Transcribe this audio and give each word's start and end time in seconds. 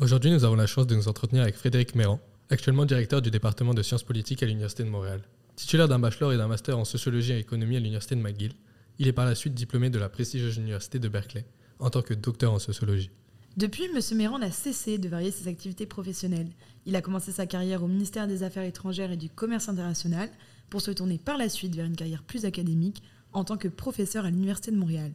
Aujourd'hui, 0.00 0.30
nous 0.30 0.44
avons 0.44 0.54
la 0.54 0.66
chance 0.66 0.86
de 0.86 0.94
nous 0.94 1.08
entretenir 1.08 1.42
avec 1.42 1.56
Frédéric 1.56 1.94
Méran, 1.94 2.20
actuellement 2.48 2.86
directeur 2.86 3.20
du 3.20 3.30
département 3.30 3.74
de 3.74 3.82
sciences 3.82 4.02
politiques 4.02 4.42
à 4.42 4.46
l'Université 4.46 4.82
de 4.82 4.88
Montréal. 4.88 5.20
Titulaire 5.56 5.88
d'un 5.88 5.98
bachelor 5.98 6.32
et 6.32 6.38
d'un 6.38 6.48
master 6.48 6.78
en 6.78 6.86
sociologie 6.86 7.32
et 7.32 7.38
économie 7.38 7.76
à 7.76 7.80
l'Université 7.80 8.14
de 8.14 8.22
McGill, 8.22 8.54
il 8.98 9.08
est 9.08 9.12
par 9.12 9.26
la 9.26 9.34
suite 9.34 9.52
diplômé 9.52 9.90
de 9.90 9.98
la 9.98 10.08
prestigieuse 10.08 10.56
Université 10.56 10.98
de 10.98 11.06
Berkeley 11.06 11.44
en 11.80 11.90
tant 11.90 12.00
que 12.00 12.14
docteur 12.14 12.50
en 12.50 12.58
sociologie. 12.58 13.10
Depuis, 13.58 13.90
M. 13.94 14.00
Méran 14.16 14.38
n'a 14.38 14.50
cessé 14.50 14.96
de 14.96 15.06
varier 15.06 15.30
ses 15.32 15.48
activités 15.48 15.84
professionnelles. 15.84 16.48
Il 16.86 16.96
a 16.96 17.02
commencé 17.02 17.30
sa 17.30 17.44
carrière 17.44 17.82
au 17.82 17.86
ministère 17.86 18.26
des 18.26 18.42
Affaires 18.42 18.62
étrangères 18.62 19.12
et 19.12 19.18
du 19.18 19.28
Commerce 19.28 19.68
international 19.68 20.30
pour 20.70 20.80
se 20.80 20.92
tourner 20.92 21.18
par 21.18 21.36
la 21.36 21.50
suite 21.50 21.76
vers 21.76 21.84
une 21.84 21.96
carrière 21.96 22.22
plus 22.22 22.46
académique 22.46 23.02
en 23.34 23.44
tant 23.44 23.58
que 23.58 23.68
professeur 23.68 24.24
à 24.24 24.30
l'Université 24.30 24.70
de 24.70 24.78
Montréal. 24.78 25.12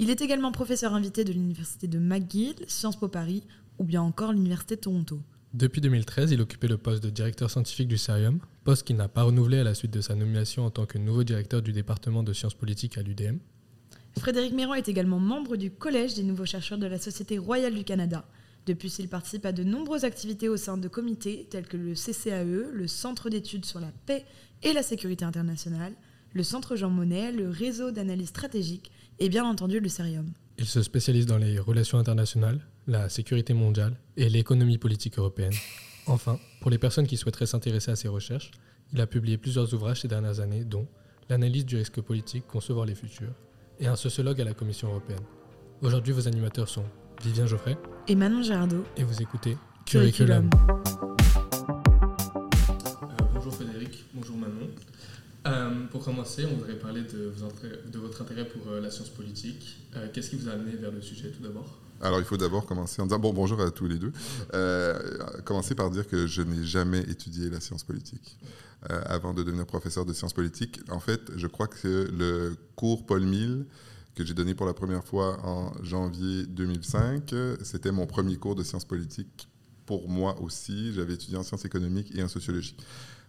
Il 0.00 0.10
est 0.10 0.20
également 0.20 0.50
professeur 0.50 0.94
invité 0.94 1.22
de 1.22 1.32
l'Université 1.32 1.86
de 1.86 2.00
McGill, 2.00 2.56
Sciences 2.66 2.98
Po 2.98 3.06
Paris 3.06 3.44
ou 3.78 3.84
bien 3.84 4.02
encore 4.02 4.32
l'Université 4.32 4.76
de 4.76 4.80
Toronto. 4.80 5.20
Depuis 5.54 5.80
2013, 5.80 6.32
il 6.32 6.40
occupait 6.40 6.68
le 6.68 6.76
poste 6.76 7.02
de 7.02 7.08
directeur 7.08 7.50
scientifique 7.50 7.88
du 7.88 7.96
CERIUM, 7.96 8.40
poste 8.64 8.86
qu'il 8.86 8.96
n'a 8.96 9.08
pas 9.08 9.22
renouvelé 9.22 9.58
à 9.58 9.64
la 9.64 9.74
suite 9.74 9.92
de 9.92 10.00
sa 10.00 10.14
nomination 10.14 10.66
en 10.66 10.70
tant 10.70 10.86
que 10.86 10.98
nouveau 10.98 11.24
directeur 11.24 11.62
du 11.62 11.72
département 11.72 12.22
de 12.22 12.32
sciences 12.32 12.54
politiques 12.54 12.98
à 12.98 13.02
l'UDM. 13.02 13.38
Frédéric 14.18 14.52
Méran 14.54 14.74
est 14.74 14.88
également 14.88 15.18
membre 15.18 15.56
du 15.56 15.70
Collège 15.70 16.14
des 16.14 16.22
nouveaux 16.22 16.46
chercheurs 16.46 16.78
de 16.78 16.86
la 16.86 16.98
Société 16.98 17.38
royale 17.38 17.74
du 17.74 17.84
Canada. 17.84 18.26
Depuis, 18.66 18.92
il 18.98 19.08
participe 19.08 19.46
à 19.46 19.52
de 19.52 19.62
nombreuses 19.62 20.04
activités 20.04 20.48
au 20.48 20.56
sein 20.56 20.76
de 20.76 20.88
comités 20.88 21.46
tels 21.48 21.66
que 21.66 21.76
le 21.76 21.94
CCAE, 21.94 22.72
le 22.72 22.88
Centre 22.88 23.30
d'études 23.30 23.64
sur 23.64 23.78
la 23.78 23.92
paix 24.06 24.24
et 24.62 24.72
la 24.72 24.82
sécurité 24.82 25.24
internationale, 25.24 25.92
le 26.32 26.42
Centre 26.42 26.76
Jean 26.76 26.90
Monnet, 26.90 27.30
le 27.30 27.48
Réseau 27.48 27.92
d'analyse 27.92 28.28
stratégique 28.28 28.90
et 29.18 29.28
bien 29.28 29.44
entendu 29.44 29.80
le 29.80 29.88
CERIUM. 29.88 30.32
Il 30.58 30.66
se 30.66 30.82
spécialise 30.82 31.26
dans 31.26 31.38
les 31.38 31.58
relations 31.58 31.98
internationales, 31.98 32.60
la 32.86 33.08
sécurité 33.08 33.54
mondiale 33.54 33.96
et 34.16 34.28
l'économie 34.28 34.78
politique 34.78 35.18
européenne. 35.18 35.54
Enfin, 36.06 36.38
pour 36.60 36.70
les 36.70 36.78
personnes 36.78 37.06
qui 37.06 37.16
souhaiteraient 37.16 37.46
s'intéresser 37.46 37.90
à 37.90 37.96
ses 37.96 38.08
recherches, 38.08 38.50
il 38.92 39.00
a 39.00 39.06
publié 39.06 39.38
plusieurs 39.38 39.72
ouvrages 39.74 40.02
ces 40.02 40.08
dernières 40.08 40.40
années, 40.40 40.64
dont 40.64 40.86
L'analyse 41.28 41.66
du 41.66 41.76
risque 41.76 42.00
politique, 42.00 42.46
concevoir 42.46 42.86
les 42.86 42.94
futurs, 42.94 43.32
et 43.80 43.88
un 43.88 43.96
sociologue 43.96 44.40
à 44.40 44.44
la 44.44 44.54
Commission 44.54 44.88
européenne. 44.88 45.24
Aujourd'hui, 45.82 46.12
vos 46.12 46.28
animateurs 46.28 46.68
sont 46.68 46.84
Vivien 47.20 47.46
Geoffrey 47.46 47.76
et 48.06 48.14
Manon 48.14 48.42
Girardot. 48.42 48.84
Et 48.96 49.02
vous 49.02 49.20
écoutez 49.20 49.56
Curriculum. 49.86 50.48
Euh, 50.48 50.84
pour 55.90 56.04
commencer, 56.04 56.44
on 56.44 56.54
voudrait 56.54 56.78
parler 56.78 57.02
de, 57.02 57.98
votre 57.98 58.22
intérêt 58.22 58.44
pour 58.46 58.70
euh, 58.70 58.80
la 58.80 58.90
science 58.90 59.08
politique. 59.08 59.78
Euh, 59.96 60.08
qu'est-ce 60.12 60.30
qui 60.30 60.36
vous 60.36 60.48
a 60.48 60.52
amené 60.52 60.76
vers 60.76 60.90
le 60.90 61.00
sujet 61.00 61.30
tout 61.30 61.42
d'abord? 61.42 61.78
Alors, 62.00 62.18
il 62.18 62.24
faut 62.24 62.36
d'abord 62.36 62.66
commencer 62.66 63.00
en 63.00 63.06
disant 63.06 63.18
bon, 63.18 63.32
bonjour 63.32 63.60
à 63.60 63.70
tous 63.70 63.88
les 63.88 63.98
deux. 63.98 64.12
commencer 65.44 65.74
par 65.74 65.90
dire 65.90 66.06
que 66.06 66.26
je 66.26 66.42
n'ai 66.42 66.64
jamais 66.64 67.00
étudié 67.00 67.48
la 67.48 67.60
science 67.60 67.84
politique 67.84 68.38
avant 68.82 69.32
de 69.32 69.42
devenir 69.42 69.64
professeur 69.66 70.04
de 70.04 70.12
sciences 70.12 70.34
politiques. 70.34 70.80
En 70.90 71.00
fait, 71.00 71.22
je 71.36 71.46
crois 71.46 71.68
que 71.68 72.08
le 72.12 72.54
cours 72.74 73.06
Paul 73.06 73.22
Mille 73.22 73.64
que 74.16 74.24
j'ai 74.24 74.34
donné 74.34 74.54
pour 74.54 74.66
la 74.66 74.72
première 74.72 75.04
fois 75.04 75.38
en 75.46 75.72
janvier 75.84 76.46
2005, 76.46 77.34
c'était 77.62 77.92
mon 77.92 78.06
premier 78.06 78.36
cours 78.36 78.54
de 78.54 78.62
sciences 78.62 78.86
politiques 78.86 79.46
pour 79.84 80.08
moi 80.08 80.40
aussi. 80.40 80.92
J'avais 80.94 81.14
étudié 81.14 81.36
en 81.36 81.42
sciences 81.42 81.66
économiques 81.66 82.12
et 82.14 82.22
en 82.22 82.28
sociologie. 82.28 82.76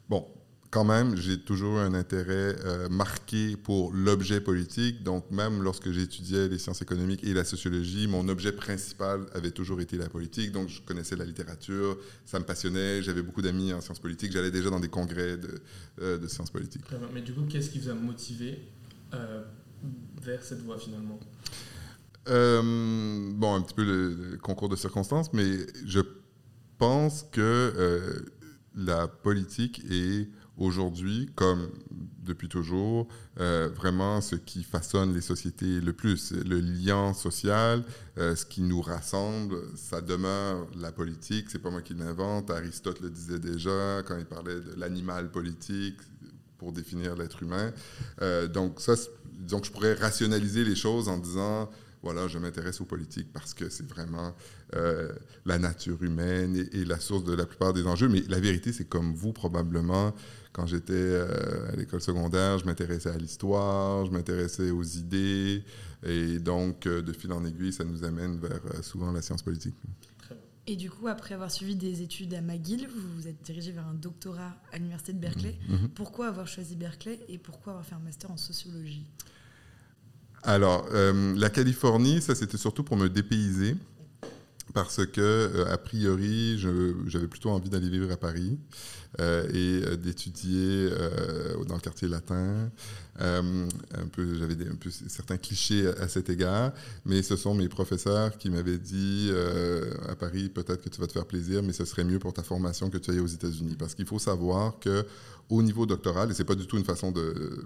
Bon, 0.10 0.26
quand 0.70 0.84
même, 0.84 1.16
j'ai 1.16 1.40
toujours 1.40 1.80
un 1.80 1.94
intérêt 1.94 2.56
euh, 2.66 2.90
marqué 2.90 3.56
pour 3.56 3.94
l'objet 3.94 4.42
politique. 4.42 5.02
Donc, 5.02 5.30
même 5.32 5.64
lorsque 5.64 5.92
j'étudiais 5.92 6.50
les 6.50 6.58
sciences 6.58 6.82
économiques 6.82 7.24
et 7.24 7.34
la 7.34 7.46
sociologie, 7.46 8.08
mon 8.08 8.28
objet 8.28 8.52
principal 8.52 9.26
avait 9.34 9.52
toujours 9.52 9.80
été 9.80 9.98
la 9.98 10.10
politique. 10.10 10.52
Donc, 10.52 10.68
je 10.68 10.82
connaissais 10.82 11.16
la 11.16 11.26
littérature, 11.26 11.98
ça 12.26 12.40
me 12.40 12.44
passionnait. 12.44 13.02
J'avais 13.02 13.22
beaucoup 13.22 13.42
d'amis 13.42 13.72
en 13.72 13.80
sciences 13.80 14.00
politiques. 14.00 14.34
J'allais 14.34 14.52
déjà 14.52 14.70
dans 14.70 14.80
des 14.80 14.90
congrès 14.90 15.38
de, 15.38 15.62
euh, 16.02 16.28
sciences 16.28 16.52
politiques. 16.52 16.84
Mais 17.14 17.22
du 17.22 17.34
coup, 17.34 17.44
qu'est-ce 17.50 17.70
qui 17.70 17.80
vous 17.80 17.90
a 17.90 17.94
motivé 17.94 18.60
euh, 19.14 19.44
vers 20.22 20.44
cette 20.44 20.62
voie 20.62 20.78
finalement? 20.78 21.20
Bon, 22.26 23.56
un 23.56 23.62
petit 23.62 23.74
peu 23.74 23.86
le, 23.86 24.38
concours 24.42 24.68
de 24.68 24.76
circonstances, 24.76 25.32
mais 25.32 25.60
je 25.86 26.02
pense 26.78 27.26
que 27.32 28.26
la 28.76 29.08
politique 29.08 29.82
est 29.90 30.28
aujourd'hui, 30.58 31.30
comme 31.36 31.70
depuis 32.28 32.50
toujours, 32.50 33.08
euh, 33.40 33.70
vraiment 33.74 34.22
ce 34.22 34.36
qui 34.36 34.64
façonne 34.64 35.14
les 35.14 35.22
sociétés 35.22 35.80
le 35.80 35.94
plus. 35.94 36.32
Le 36.34 36.60
lien 36.60 37.14
social, 37.14 37.84
euh, 38.18 38.36
ce 38.36 38.46
qui 38.46 38.62
nous 38.62 38.82
rassemble, 38.82 39.56
ça 39.76 40.02
demeure 40.02 40.68
la 40.76 40.92
politique. 40.92 41.48
C'est 41.50 41.60
pas 41.60 41.72
moi 41.72 41.82
qui 41.82 41.94
l'invente. 41.94 42.52
Aristote 42.52 43.00
le 43.00 43.10
disait 43.10 43.40
déjà 43.40 44.04
quand 44.06 44.18
il 44.18 44.26
parlait 44.26 44.60
de 44.60 44.74
l'animal 44.78 45.32
politique 45.32 45.98
pour 46.58 46.72
définir 46.72 47.16
l'être 47.16 47.42
humain. 47.42 47.72
Euh, 48.22 48.48
donc 48.48 48.82
ça, 48.82 48.94
donc 49.40 49.66
je 49.66 49.72
pourrais 49.72 49.94
rationaliser 49.94 50.64
les 50.64 50.76
choses 50.76 51.08
en 51.08 51.18
disant 51.18 51.70
voilà, 52.04 52.28
je 52.28 52.38
m'intéresse 52.38 52.80
aux 52.80 52.86
politiques 52.86 53.34
parce 53.34 53.54
que 53.54 53.70
c'est 53.70 53.88
vraiment 53.88 54.36
la 55.46 55.58
nature 55.58 56.02
humaine 56.04 56.56
et, 56.56 56.82
et, 56.82 56.86
la 56.86 57.00
source 57.00 57.24
de 57.24 57.34
la 57.34 57.46
plupart 57.46 57.74
des 57.74 57.88
enjeux. 57.88 58.08
Mais 58.08 58.22
la 58.30 58.40
vérité, 58.40 58.72
c'est 58.72 58.88
comme 58.88 59.14
vous, 59.16 59.34
probablement, 59.34 60.14
quand 60.58 60.66
j'étais 60.66 60.94
euh, 60.94 61.72
à 61.72 61.76
l'école 61.76 62.02
secondaire, 62.02 62.58
je 62.58 62.66
m'intéressais 62.66 63.12
à 63.12 63.18
l'histoire, 63.18 64.08
je 64.08 64.12
m'intéressais 64.12 64.72
aux 64.72 64.84
idées. 64.84 65.64
Et 66.04 66.40
donc, 66.40 66.88
euh, 66.88 67.04
de 67.04 67.14
fil 67.14 67.32
en 67.32 67.46
aiguille, 67.46 67.72
ça 67.72 67.84
nous 67.84 68.04
amène 68.04 68.40
vers 68.40 68.60
euh, 68.74 68.82
souvent 68.82 69.12
la 69.12 69.22
science 69.22 69.44
politique. 69.44 69.76
Et 70.66 70.76
du 70.76 70.90
coup, 70.90 71.08
après 71.08 71.36
avoir 71.36 71.52
suivi 71.52 71.76
des 71.76 72.02
études 72.02 72.34
à 72.34 72.42
McGill, 72.42 72.88
vous 72.88 73.16
vous 73.16 73.28
êtes 73.28 73.40
dirigé 73.44 73.72
vers 73.72 73.86
un 73.86 73.94
doctorat 73.94 74.56
à 74.72 74.78
l'université 74.78 75.14
de 75.14 75.20
Berkeley. 75.20 75.60
Mm-hmm. 75.70 75.74
Mm-hmm. 75.74 75.90
Pourquoi 75.90 76.28
avoir 76.28 76.48
choisi 76.48 76.76
Berkeley 76.76 77.20
et 77.30 77.38
pourquoi 77.38 77.74
avoir 77.74 77.86
fait 77.86 77.96
un 77.96 78.00
master 78.00 78.32
en 78.32 78.38
sociologie? 78.38 79.06
Alors, 80.42 80.88
la 80.92 81.50
Californie, 81.50 82.22
ça 82.22 82.34
c'était 82.34 82.58
surtout 82.58 82.84
pour 82.84 82.96
me 82.96 83.10
dépayser 83.10 83.76
parce 84.74 85.06
que, 85.06 85.66
a 85.68 85.78
priori, 85.78 86.58
j'avais 87.08 87.28
plutôt 87.28 87.50
envie 87.50 87.70
d'aller 87.70 87.90
vivre 87.90 88.12
à 88.12 88.18
Paris. 88.18 88.58
Euh, 89.20 89.48
et 89.52 89.86
euh, 89.86 89.96
d'étudier 89.96 90.90
euh, 90.92 91.64
dans 91.66 91.76
le 91.76 91.82
quartier 91.82 92.08
latin. 92.08 92.70
un 93.20 94.08
peu, 94.12 94.38
j'avais 94.38 94.56
certains 95.08 95.38
clichés 95.38 95.88
à, 95.88 96.08
cet 96.08 96.30
égard, 96.30 96.72
mais 97.04 97.24
ce 97.24 97.36
sont 97.36 97.56
mes 97.56 97.68
professeurs 97.68 98.38
qui 98.38 98.52
m'avaient 98.52 98.78
dit 98.78 99.32
à 100.08 100.16
Paris, 100.16 100.50
peut-être 100.50 100.84
que 100.84 100.90
tu 100.90 101.02
vas 101.02 101.08
te 101.08 101.14
faire 101.14 101.26
plaisir, 101.26 101.64
mais 101.64 101.74
ce 101.74 101.84
serait 101.84 102.04
mieux 102.04 102.20
pour 102.20 102.34
ta 102.34 102.44
formation 102.44 102.92
que 102.92 103.00
tu 103.00 103.10
ailles 103.10 103.20
aux 103.20 103.26
États-Unis, 103.26 103.76
parce 103.78 103.96
qu'il 103.96 104.06
faut 104.06 104.20
savoir 104.20 104.78
que 104.80 105.04
au 105.50 105.62
niveau 105.62 105.86
doctoral, 105.86 106.30
et 106.30 106.34
c'est 106.34 106.44
pas 106.44 106.56
du 106.56 106.68
tout 106.68 106.78
une 106.78 106.84
façon 106.84 107.12
de 107.12 107.66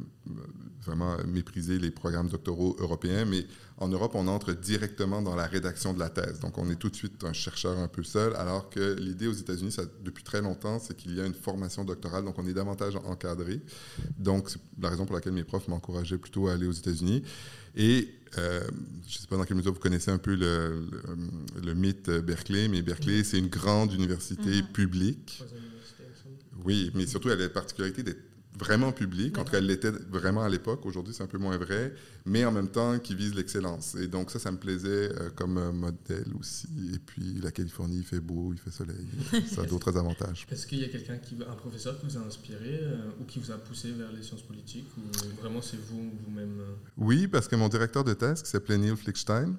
vraiment 0.81 1.17
mépriser 1.27 1.79
les 1.79 1.91
programmes 1.91 2.29
doctoraux 2.29 2.75
européens, 2.79 3.25
mais 3.25 3.45
en 3.77 3.87
Europe, 3.87 4.11
on 4.13 4.27
entre 4.27 4.53
directement 4.53 5.21
dans 5.21 5.35
la 5.35 5.47
rédaction 5.47 5.93
de 5.93 5.99
la 5.99 6.09
thèse. 6.09 6.39
Donc, 6.39 6.57
on 6.57 6.69
est 6.69 6.75
tout 6.75 6.89
de 6.89 6.95
suite 6.95 7.23
un 7.23 7.33
chercheur 7.33 7.77
un 7.79 7.87
peu 7.87 8.03
seul, 8.03 8.35
alors 8.35 8.69
que 8.69 8.95
l'idée 8.99 9.27
aux 9.27 9.33
États-Unis, 9.33 9.75
depuis 10.03 10.23
très 10.23 10.41
longtemps, 10.41 10.79
c'est 10.79 10.95
qu'il 10.95 11.15
y 11.15 11.21
a 11.21 11.25
une 11.25 11.33
formation 11.33 11.83
doctorale, 11.83 12.23
donc 12.23 12.37
on 12.37 12.45
est 12.45 12.53
davantage 12.53 12.95
encadré. 12.97 13.61
Donc, 14.19 14.49
c'est 14.49 14.59
la 14.79 14.89
raison 14.89 15.05
pour 15.05 15.15
laquelle 15.15 15.33
mes 15.33 15.43
profs 15.43 15.67
m'encourageaient 15.67 16.19
plutôt 16.19 16.47
à 16.47 16.53
aller 16.53 16.67
aux 16.67 16.71
États-Unis. 16.71 17.23
Et 17.75 18.09
euh, 18.37 18.61
je 19.07 19.17
ne 19.17 19.21
sais 19.21 19.27
pas 19.27 19.37
dans 19.37 19.45
quelle 19.45 19.57
mesure 19.57 19.73
vous 19.73 19.79
connaissez 19.79 20.11
un 20.11 20.17
peu 20.17 20.35
le, 20.35 20.87
le, 21.63 21.73
mythe 21.73 22.09
Berkeley, 22.09 22.67
mais 22.67 22.81
Berkeley, 22.81 23.23
c'est 23.23 23.39
une 23.39 23.49
grande 23.49 23.93
université 23.93 24.61
mm-hmm. 24.61 24.71
publique. 24.71 25.43
Oui, 26.63 26.91
mais 26.93 27.07
surtout, 27.07 27.29
elle 27.29 27.39
a 27.39 27.43
la 27.43 27.49
particularité 27.49 28.03
d'être 28.03 28.21
vraiment 28.57 28.91
public, 28.91 29.37
en 29.37 29.43
tout 29.43 29.51
cas, 29.51 29.57
elle 29.57 29.67
l'était 29.67 29.91
vraiment 29.91 30.43
à 30.43 30.49
l'époque. 30.49 30.85
Aujourd'hui, 30.85 31.13
c'est 31.13 31.23
un 31.23 31.27
peu 31.27 31.37
moins 31.37 31.57
vrai, 31.57 31.93
mais 32.25 32.45
en 32.45 32.51
même 32.51 32.69
temps, 32.69 32.99
qui 32.99 33.15
vise 33.15 33.33
l'excellence. 33.33 33.95
Et 33.95 34.07
donc, 34.07 34.31
ça, 34.31 34.39
ça 34.39 34.51
me 34.51 34.57
plaisait 34.57 35.09
euh, 35.11 35.29
comme 35.35 35.71
modèle 35.71 36.27
aussi. 36.39 36.67
Et 36.93 36.99
puis, 36.99 37.39
la 37.41 37.51
Californie, 37.51 37.97
il 37.97 38.03
fait 38.03 38.19
beau, 38.19 38.53
il 38.53 38.59
fait 38.59 38.71
soleil. 38.71 39.07
ça 39.47 39.61
a 39.61 39.65
d'autres 39.65 39.97
avantages. 39.97 40.45
Est-ce 40.51 40.67
qu'il 40.67 40.79
y 40.79 40.85
a 40.85 40.89
quelqu'un, 40.89 41.17
qui, 41.17 41.35
un 41.35 41.55
professeur 41.55 41.99
qui 41.99 42.05
vous 42.05 42.17
a 42.17 42.21
inspiré 42.21 42.79
euh, 42.81 42.97
ou 43.19 43.25
qui 43.25 43.39
vous 43.39 43.51
a 43.51 43.57
poussé 43.57 43.91
vers 43.91 44.11
les 44.11 44.21
sciences 44.21 44.43
politiques 44.43 44.89
ou 44.97 45.41
vraiment 45.41 45.61
c'est 45.61 45.79
vous, 45.79 46.11
vous-même 46.25 46.59
euh? 46.59 46.73
Oui, 46.97 47.27
parce 47.27 47.47
que 47.47 47.55
mon 47.55 47.69
directeur 47.69 48.03
de 48.03 48.13
thèse, 48.13 48.43
qui 48.43 48.49
s'appelait 48.49 48.77
Neil 48.77 48.95
Flickstein, 48.95 49.55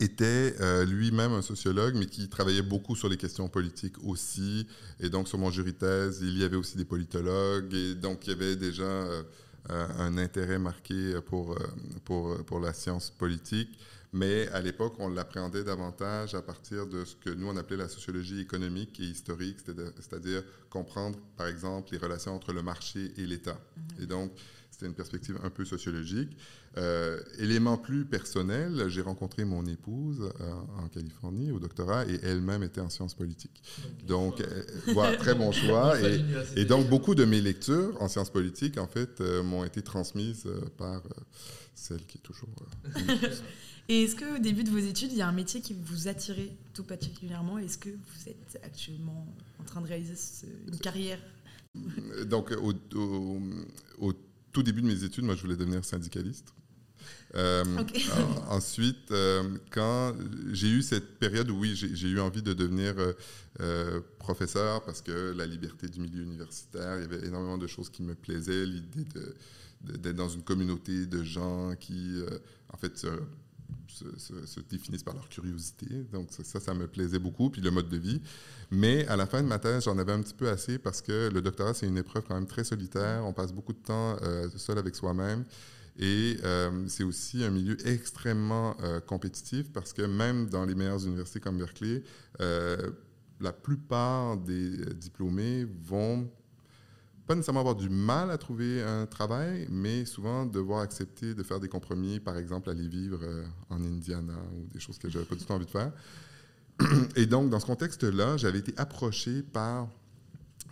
était 0.00 0.54
euh, 0.60 0.84
lui-même 0.84 1.32
un 1.32 1.42
sociologue, 1.42 1.94
mais 1.96 2.06
qui 2.06 2.28
travaillait 2.28 2.62
beaucoup 2.62 2.96
sur 2.96 3.08
les 3.08 3.16
questions 3.16 3.48
politiques 3.48 3.96
aussi. 4.04 4.66
Et 5.00 5.08
donc, 5.08 5.28
sur 5.28 5.38
mon 5.38 5.50
jury 5.50 5.74
thèse, 5.74 6.20
il 6.22 6.38
y 6.38 6.44
avait 6.44 6.56
aussi 6.56 6.76
des 6.76 6.84
politologues. 6.84 7.72
Et 7.74 7.94
donc, 7.94 8.26
il 8.26 8.30
y 8.30 8.32
avait 8.32 8.56
déjà 8.56 8.84
euh, 8.84 9.22
un 9.68 10.16
intérêt 10.18 10.58
marqué 10.58 11.20
pour, 11.26 11.58
pour, 12.04 12.44
pour 12.44 12.60
la 12.60 12.72
science 12.72 13.10
politique. 13.10 13.78
Mais 14.12 14.48
à 14.48 14.60
l'époque, 14.60 14.94
on 14.98 15.08
l'appréhendait 15.08 15.64
davantage 15.64 16.34
à 16.34 16.40
partir 16.40 16.86
de 16.86 17.04
ce 17.04 17.16
que 17.16 17.28
nous, 17.28 17.48
on 17.48 17.56
appelait 17.56 17.76
la 17.76 17.88
sociologie 17.88 18.40
économique 18.40 18.98
et 18.98 19.04
historique, 19.04 19.58
c'est-à-dire 20.00 20.42
comprendre, 20.70 21.18
par 21.36 21.48
exemple, 21.48 21.92
les 21.92 21.98
relations 21.98 22.34
entre 22.34 22.54
le 22.54 22.62
marché 22.62 23.12
et 23.18 23.26
l'État. 23.26 23.58
Mhm. 23.76 24.02
Et 24.02 24.06
donc, 24.06 24.32
c'était 24.76 24.86
une 24.86 24.94
perspective 24.94 25.38
un 25.42 25.48
peu 25.48 25.64
sociologique. 25.64 26.36
Euh, 26.76 27.18
élément 27.38 27.78
plus 27.78 28.04
personnel, 28.04 28.88
j'ai 28.88 29.00
rencontré 29.00 29.46
mon 29.46 29.64
épouse 29.64 30.20
euh, 30.20 30.52
en 30.78 30.88
Californie 30.88 31.50
au 31.50 31.58
doctorat 31.58 32.04
et 32.04 32.20
elle-même 32.22 32.62
était 32.62 32.82
en 32.82 32.90
sciences 32.90 33.14
politiques. 33.14 33.62
Donc, 34.06 34.42
euh, 34.42 34.62
voilà, 34.88 35.16
très 35.16 35.34
bon 35.34 35.50
choix. 35.52 35.98
et, 36.02 36.20
et, 36.56 36.64
donc, 36.66 36.90
beaucoup 36.90 37.14
de 37.14 37.24
mes 37.24 37.40
lectures 37.40 37.96
en 38.02 38.08
sciences 38.08 38.28
politiques, 38.28 38.76
en 38.76 38.86
fait, 38.86 39.20
m'ont 39.20 39.64
été 39.64 39.80
transmises 39.80 40.46
par 40.76 41.02
celle 41.74 42.04
qui 42.04 42.18
est 42.18 42.22
toujours. 42.22 42.50
et 43.88 44.02
est-ce 44.02 44.14
qu'au 44.14 44.38
début 44.38 44.62
de 44.64 44.70
vos 44.70 44.76
études, 44.76 45.10
il 45.12 45.18
y 45.18 45.22
a 45.22 45.28
un 45.28 45.32
métier 45.32 45.62
qui 45.62 45.74
vous 45.74 46.06
attirait 46.06 46.50
tout 46.74 46.84
particulièrement? 46.84 47.56
Est-ce 47.56 47.78
que 47.78 47.88
vous 47.88 48.28
êtes 48.28 48.60
actuellement 48.62 49.26
en 49.58 49.64
train 49.64 49.80
de 49.80 49.86
réaliser 49.86 50.16
une 50.68 50.78
carrière? 50.78 51.18
Donc, 52.26 52.50
au, 52.50 52.74
au, 52.98 53.40
au, 53.98 54.12
tout 54.56 54.62
début 54.62 54.80
de 54.80 54.86
mes 54.86 55.04
études, 55.04 55.24
moi, 55.24 55.34
je 55.34 55.42
voulais 55.42 55.54
devenir 55.54 55.84
syndicaliste. 55.84 56.54
Euh, 57.34 57.62
ensuite, 58.48 59.10
euh, 59.10 59.58
quand 59.70 60.14
j'ai 60.50 60.70
eu 60.70 60.80
cette 60.80 61.18
période 61.18 61.50
où 61.50 61.58
oui, 61.58 61.74
j'ai 61.74 62.08
eu 62.08 62.20
envie 62.20 62.40
de 62.40 62.54
devenir 62.54 62.94
euh, 63.60 64.00
professeur 64.18 64.82
parce 64.82 65.02
que 65.02 65.34
la 65.36 65.44
liberté 65.44 65.88
du 65.88 66.00
milieu 66.00 66.22
universitaire, 66.22 66.96
il 66.96 67.02
y 67.02 67.04
avait 67.04 67.26
énormément 67.26 67.58
de 67.58 67.66
choses 67.66 67.90
qui 67.90 68.02
me 68.02 68.14
plaisaient, 68.14 68.64
l'idée 68.64 69.04
d'être 69.82 70.16
dans 70.16 70.30
une 70.30 70.42
communauté 70.42 71.04
de 71.04 71.22
gens 71.22 71.74
qui, 71.78 72.22
en 72.72 72.78
fait, 72.78 73.06
se, 73.96 74.60
définissent 74.60 75.02
par 75.02 75.14
leur 75.14 75.28
curiosité. 75.28 75.86
Donc 76.12 76.28
ça, 76.30 76.60
ça 76.60 76.74
me 76.74 76.86
plaisait 76.86 77.18
beaucoup, 77.18 77.50
puis 77.50 77.60
le 77.60 77.70
mode 77.70 77.88
de 77.88 77.96
vie. 77.96 78.20
Mais 78.70 79.06
à 79.06 79.16
la 79.16 79.26
fin 79.26 79.42
de 79.42 79.48
ma 79.48 79.58
thèse, 79.58 79.84
j'en 79.84 79.98
avais 79.98 80.12
un 80.12 80.22
petit 80.22 80.34
peu 80.34 80.48
assez 80.48 80.78
parce 80.78 81.02
que 81.02 81.30
le 81.32 81.40
doctorat, 81.40 81.74
c'est 81.74 81.86
une 81.86 81.98
épreuve 81.98 82.24
quand 82.26 82.34
même 82.34 82.46
très 82.46 82.64
solitaire. 82.64 83.24
On 83.24 83.32
passe 83.32 83.52
beaucoup 83.52 83.72
de 83.72 83.78
temps 83.78 84.16
euh, 84.22 84.48
seul 84.56 84.78
avec 84.78 84.94
soi-même. 84.94 85.44
Et 85.98 86.36
euh, 86.44 86.84
c'est 86.88 87.04
aussi 87.04 87.42
un 87.42 87.50
milieu 87.50 87.76
extrêmement 87.86 88.76
euh, 88.82 89.00
compétitif 89.00 89.72
parce 89.72 89.92
que 89.92 90.02
même 90.02 90.48
dans 90.50 90.66
les 90.66 90.74
meilleures 90.74 91.04
universités 91.06 91.40
comme 91.40 91.58
Berkeley, 91.58 92.02
la 93.38 93.52
plupart 93.52 94.38
des 94.38 94.94
diplômés 94.94 95.66
vont 95.82 96.30
pas 97.26 97.34
nécessairement 97.34 97.60
avoir 97.60 97.74
du 97.74 97.88
mal 97.88 98.30
à 98.30 98.38
trouver 98.38 98.82
un 98.82 99.06
travail, 99.06 99.66
mais 99.68 100.04
souvent 100.04 100.46
devoir 100.46 100.80
accepter 100.80 101.34
de 101.34 101.42
faire 101.42 101.58
des 101.58 101.68
compromis, 101.68 102.20
par 102.20 102.38
exemple 102.38 102.70
aller 102.70 102.86
vivre 102.86 103.18
euh, 103.22 103.44
en 103.68 103.82
Indiana 103.82 104.38
ou 104.54 104.68
des 104.72 104.78
choses 104.78 104.98
que 104.98 105.08
j'avais 105.08 105.24
pas 105.24 105.34
du 105.34 105.44
tout 105.44 105.52
envie 105.52 105.66
de 105.66 105.70
faire. 105.70 105.92
Et 107.16 107.26
donc, 107.26 107.50
dans 107.50 107.58
ce 107.58 107.66
contexte-là, 107.66 108.36
j'avais 108.36 108.60
été 108.60 108.72
approché 108.76 109.42
par 109.42 109.88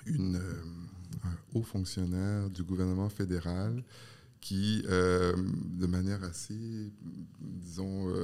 euh, 0.08 0.38
un 1.24 1.58
haut 1.58 1.62
fonctionnaire 1.62 2.48
du 2.50 2.62
gouvernement 2.62 3.08
fédéral 3.08 3.82
qui, 4.40 4.84
euh, 4.88 5.34
de 5.36 5.86
manière 5.86 6.22
assez, 6.22 6.92
disons, 7.40 8.14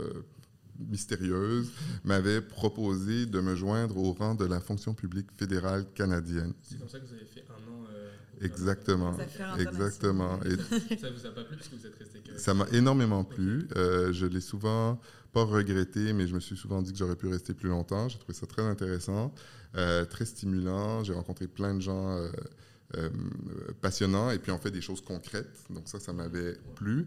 mystérieuse, 0.78 1.72
m'avait 2.04 2.42
proposé 2.42 3.26
de 3.26 3.40
me 3.40 3.56
joindre 3.56 3.96
au 3.96 4.12
rang 4.12 4.34
de 4.34 4.44
la 4.44 4.60
fonction 4.60 4.94
publique 4.94 5.28
fédérale 5.36 5.86
canadienne. 5.94 6.52
C'est 6.62 6.78
comme 6.78 6.88
ça 6.88 7.00
que 7.00 7.06
vous 7.06 7.14
avez 7.14 7.24
fait 7.24 7.44
un 7.48 7.72
an 7.72 7.86
Exactement. 8.40 9.14
Exactement. 9.58 10.40
Et 10.44 10.56
ça 10.96 11.10
vous 11.10 11.26
a 11.26 11.30
pas 11.30 11.44
plu 11.44 11.56
parce 11.56 11.68
que 11.68 11.76
vous 11.76 11.86
êtes 11.86 11.98
resté 11.98 12.20
Ça 12.36 12.54
m'a 12.54 12.66
énormément 12.72 13.24
plu. 13.24 13.68
Euh, 13.76 14.12
je 14.12 14.26
l'ai 14.26 14.40
souvent 14.40 14.98
pas 15.32 15.44
regretté, 15.44 16.12
mais 16.12 16.26
je 16.26 16.34
me 16.34 16.40
suis 16.40 16.56
souvent 16.56 16.82
dit 16.82 16.92
que 16.92 16.98
j'aurais 16.98 17.16
pu 17.16 17.28
rester 17.28 17.54
plus 17.54 17.68
longtemps. 17.68 18.08
J'ai 18.08 18.18
trouvé 18.18 18.34
ça 18.34 18.46
très 18.46 18.62
intéressant, 18.62 19.32
euh, 19.76 20.04
très 20.04 20.24
stimulant. 20.24 21.04
J'ai 21.04 21.12
rencontré 21.12 21.46
plein 21.46 21.74
de 21.74 21.80
gens 21.80 22.18
euh, 22.96 23.10
passionnants 23.80 24.30
et 24.30 24.38
puis 24.38 24.50
on 24.52 24.58
fait 24.58 24.70
des 24.70 24.80
choses 24.80 25.02
concrètes. 25.02 25.64
Donc 25.68 25.86
ça, 25.86 26.00
ça 26.00 26.12
m'avait 26.12 26.56
plu. 26.74 27.06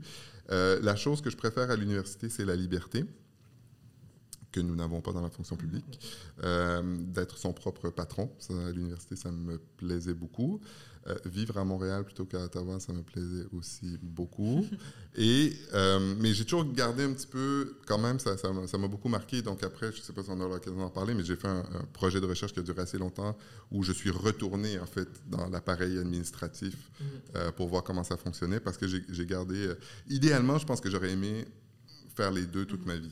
la 0.50 0.96
chose 0.96 1.22
que 1.22 1.30
je 1.30 1.38
préfère 1.38 1.72
à 1.72 1.76
l'université, 1.76 2.30
c'est 2.30 2.46
la 2.46 2.56
liberté 2.56 3.06
que 4.52 4.60
nous 4.60 4.76
n'avons 4.76 5.02
pas 5.02 5.12
dans 5.14 5.22
la 5.22 5.32
fonction 5.32 5.56
publique, 5.56 6.00
d'être 7.08 7.40
son 7.40 7.54
propre 7.54 7.90
patron. 7.90 8.32
Ça, 8.38 8.54
à 8.68 8.72
l'université, 8.72 9.16
ça 9.16 9.32
me 9.32 9.58
plaisait 9.78 10.14
beaucoup. 10.14 10.62
Euh, 11.08 11.16
vivre 11.26 11.58
à 11.58 11.66
Montréal 11.66 12.06
plutôt 12.06 12.24
qu'à 12.24 12.46
Ottawa, 12.46 12.80
ça 12.80 12.94
me 12.94 13.02
plaisait 13.04 13.46
aussi 13.52 13.98
beaucoup. 14.02 14.66
Et, 15.18 15.52
euh, 15.74 16.16
mais 16.20 16.34
j'ai 16.34 16.46
toujours 16.46 16.64
gardé 16.72 17.04
un 17.04 17.12
petit 17.12 17.28
peu, 17.28 17.76
quand 17.86 17.98
même, 17.98 18.20
ça, 18.20 18.38
ça, 18.38 18.52
m'a 18.54 18.88
beaucoup 18.88 19.10
marqué. 19.10 19.42
Donc 19.42 19.64
après, 19.64 19.92
je 19.92 19.98
ne 19.98 20.02
sais 20.02 20.14
pas 20.14 20.24
si 20.24 20.30
on 20.30 20.40
aura 20.40 20.56
l'occasion 20.56 20.80
d'en 20.80 20.90
parler, 20.90 21.14
mais 21.14 21.26
j'ai 21.26 21.36
fait 21.36 21.50
un, 21.50 21.66
projet 21.92 22.22
de 22.22 22.26
recherche 22.26 22.54
qui 22.54 22.60
a 22.60 22.64
duré 22.64 22.82
assez 22.82 22.98
longtemps 22.98 23.38
où 23.70 23.84
je 23.84 23.92
suis 23.92 24.12
retourné, 24.12 24.80
en 24.80 24.86
fait, 24.86 25.10
dans 25.28 25.50
l'appareil 25.50 25.98
administratif 25.98 26.74
mm-hmm. 26.74 27.06
euh, 27.36 27.52
pour 27.52 27.68
voir 27.68 27.84
comment 27.84 28.04
ça 28.06 28.16
fonctionnait 28.16 28.62
parce 28.62 28.78
que 28.78 28.88
j'ai 28.88 29.26
gardé... 29.26 29.74
idéalement, 30.08 30.58
je 30.58 30.66
pense 30.66 30.80
que 30.80 30.90
j'aurais 30.90 31.12
aimé 31.12 31.46
faire 32.16 32.32
les 32.32 32.46
deux 32.46 32.66
toute 32.66 32.86
ma 32.86 32.96
vie. 32.96 33.12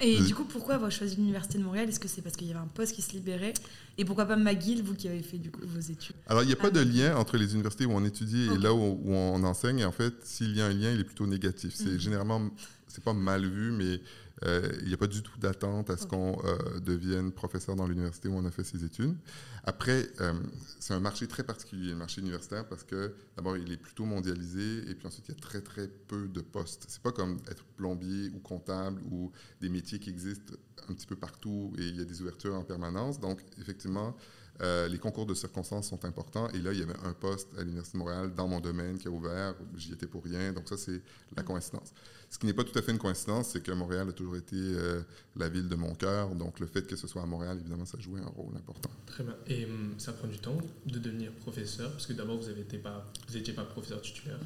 Et 0.00 0.20
du 0.20 0.34
coup, 0.34 0.44
pourquoi 0.44 0.74
avoir 0.74 0.90
choisi 0.90 1.16
l'Université 1.16 1.58
de 1.58 1.64
Montréal? 1.64 1.88
Est-ce 1.88 2.00
que 2.00 2.08
c'est 2.08 2.22
parce 2.22 2.36
qu'il 2.36 2.46
y 2.46 2.50
avait 2.50 2.60
un 2.60 2.66
poste 2.66 2.94
qui 2.94 3.02
se 3.02 3.12
libérait? 3.12 3.54
Et 3.98 4.04
pourquoi 4.04 4.26
pas 4.26 4.36
McGill, 4.36 4.82
vous 4.82 4.94
qui 4.94 5.08
avez 5.08 5.22
fait 5.22 5.38
du 5.38 5.50
coup 5.50 5.60
vos 5.62 5.80
études? 5.80 6.16
Alors, 6.26 6.42
il 6.42 6.46
n'y 6.46 6.52
a 6.52 6.56
pas 6.56 6.68
ah. 6.68 6.70
de 6.70 6.80
lien 6.80 7.16
entre 7.16 7.36
les 7.36 7.54
universités 7.54 7.86
où 7.86 7.92
on 7.92 8.04
étudie 8.04 8.48
et 8.54 8.58
là 8.58 8.74
où, 8.74 9.00
on 9.04 9.42
enseigne. 9.44 9.84
En 9.84 9.92
fait, 9.92 10.14
s'il 10.24 10.56
y 10.56 10.60
a 10.60 10.66
un 10.66 10.72
lien, 10.72 10.92
il 10.92 11.00
est 11.00 11.04
plutôt 11.04 11.26
négatif. 11.26 11.72
C'est 11.74 11.94
mm. 11.94 11.98
généralement, 11.98 12.50
c'est 12.88 13.04
pas 13.04 13.14
mal 13.14 13.46
vu, 13.46 13.72
mais 13.72 13.84
euh, 13.84 14.00
il 14.42 14.88
n'y 14.88 14.94
a 14.94 14.96
pas 14.96 15.06
du 15.06 15.22
tout 15.22 15.38
d'attente 15.38 15.90
à 15.90 15.96
ce 15.96 16.06
qu'on 16.06 16.40
euh, 16.44 16.80
devienne 16.80 17.32
professeur 17.32 17.76
dans 17.76 17.86
l'université 17.86 18.28
où 18.28 18.34
on 18.34 18.44
a 18.44 18.50
fait 18.50 18.64
ses 18.64 18.84
études. 18.84 19.16
Après, 19.64 20.08
euh, 20.20 20.32
c'est 20.78 20.94
un 20.94 21.00
marché 21.00 21.26
très 21.26 21.42
particulier, 21.42 21.90
le 21.90 21.96
marché 21.96 22.20
universitaire, 22.20 22.66
parce 22.66 22.82
que 22.82 23.14
d'abord, 23.36 23.56
il 23.56 23.70
est 23.70 23.76
plutôt 23.76 24.04
mondialisé 24.04 24.90
et 24.90 24.94
puis 24.94 25.06
ensuite, 25.06 25.28
il 25.28 25.32
y 25.32 25.36
a 25.36 25.40
très, 25.40 25.60
très 25.60 25.88
peu 25.88 26.28
de 26.28 26.40
postes. 26.40 26.86
C'est 26.88 27.02
pas 27.02 27.12
comme 27.12 27.38
être 27.50 27.64
plombier 27.76 28.30
ou 28.34 28.38
comptable 28.38 29.00
ou 29.10 29.30
des 29.60 29.68
métiers 29.68 29.98
qui 29.98 30.10
existent 30.10 30.54
un 30.88 30.94
petit 30.94 31.06
peu 31.06 31.16
partout 31.16 31.72
et 31.78 31.82
il 31.82 31.96
y 31.96 32.00
a 32.00 32.04
des 32.04 32.22
ouvertures 32.22 32.54
en 32.54 32.64
permanence. 32.64 33.20
Donc, 33.20 33.40
effectivement, 33.58 34.16
euh, 34.60 34.88
les 34.88 34.98
concours 34.98 35.26
de 35.26 35.34
circonstances 35.34 35.88
sont 35.88 36.04
importants. 36.04 36.48
Et 36.50 36.58
là, 36.58 36.72
il 36.72 36.78
y 36.78 36.82
avait 36.82 36.98
un 37.04 37.12
poste 37.12 37.48
à 37.58 37.62
l'Université 37.62 37.96
de 37.96 38.02
Montréal 38.02 38.34
dans 38.34 38.46
mon 38.46 38.60
domaine 38.60 38.98
qui 38.98 39.08
a 39.08 39.10
ouvert. 39.10 39.54
J'y 39.76 39.92
étais 39.92 40.06
pour 40.06 40.22
rien. 40.22 40.52
Donc 40.52 40.68
ça, 40.68 40.76
c'est 40.76 41.00
la 41.36 41.42
coïncidence. 41.42 41.92
Ce 42.28 42.38
qui 42.38 42.46
n'est 42.46 42.52
pas 42.52 42.64
tout 42.64 42.78
à 42.78 42.82
fait 42.82 42.92
une 42.92 42.98
coïncidence, 42.98 43.48
c'est 43.48 43.62
que 43.62 43.72
Montréal 43.72 44.08
a 44.08 44.12
toujours 44.12 44.36
été 44.36 44.56
euh, 44.56 45.02
la 45.36 45.48
ville 45.48 45.68
de 45.68 45.74
mon 45.74 45.94
cœur. 45.94 46.34
Donc 46.34 46.60
le 46.60 46.66
fait 46.66 46.86
que 46.86 46.96
ce 46.96 47.06
soit 47.06 47.22
à 47.22 47.26
Montréal, 47.26 47.58
évidemment, 47.60 47.86
ça 47.86 47.98
jouait 47.98 48.20
un 48.20 48.28
rôle 48.28 48.54
important. 48.56 48.90
Très 49.06 49.24
bien. 49.24 49.36
Et 49.46 49.64
hum, 49.64 49.94
ça 49.98 50.12
prend 50.12 50.28
du 50.28 50.38
temps 50.38 50.58
de 50.86 50.98
devenir 50.98 51.32
professeur? 51.32 51.90
Parce 51.90 52.06
que 52.06 52.12
d'abord, 52.12 52.38
vous 52.38 52.50
n'étiez 52.50 52.78
pas, 52.78 53.10
pas 53.56 53.64
professeur 53.64 54.00
titulaire. 54.02 54.38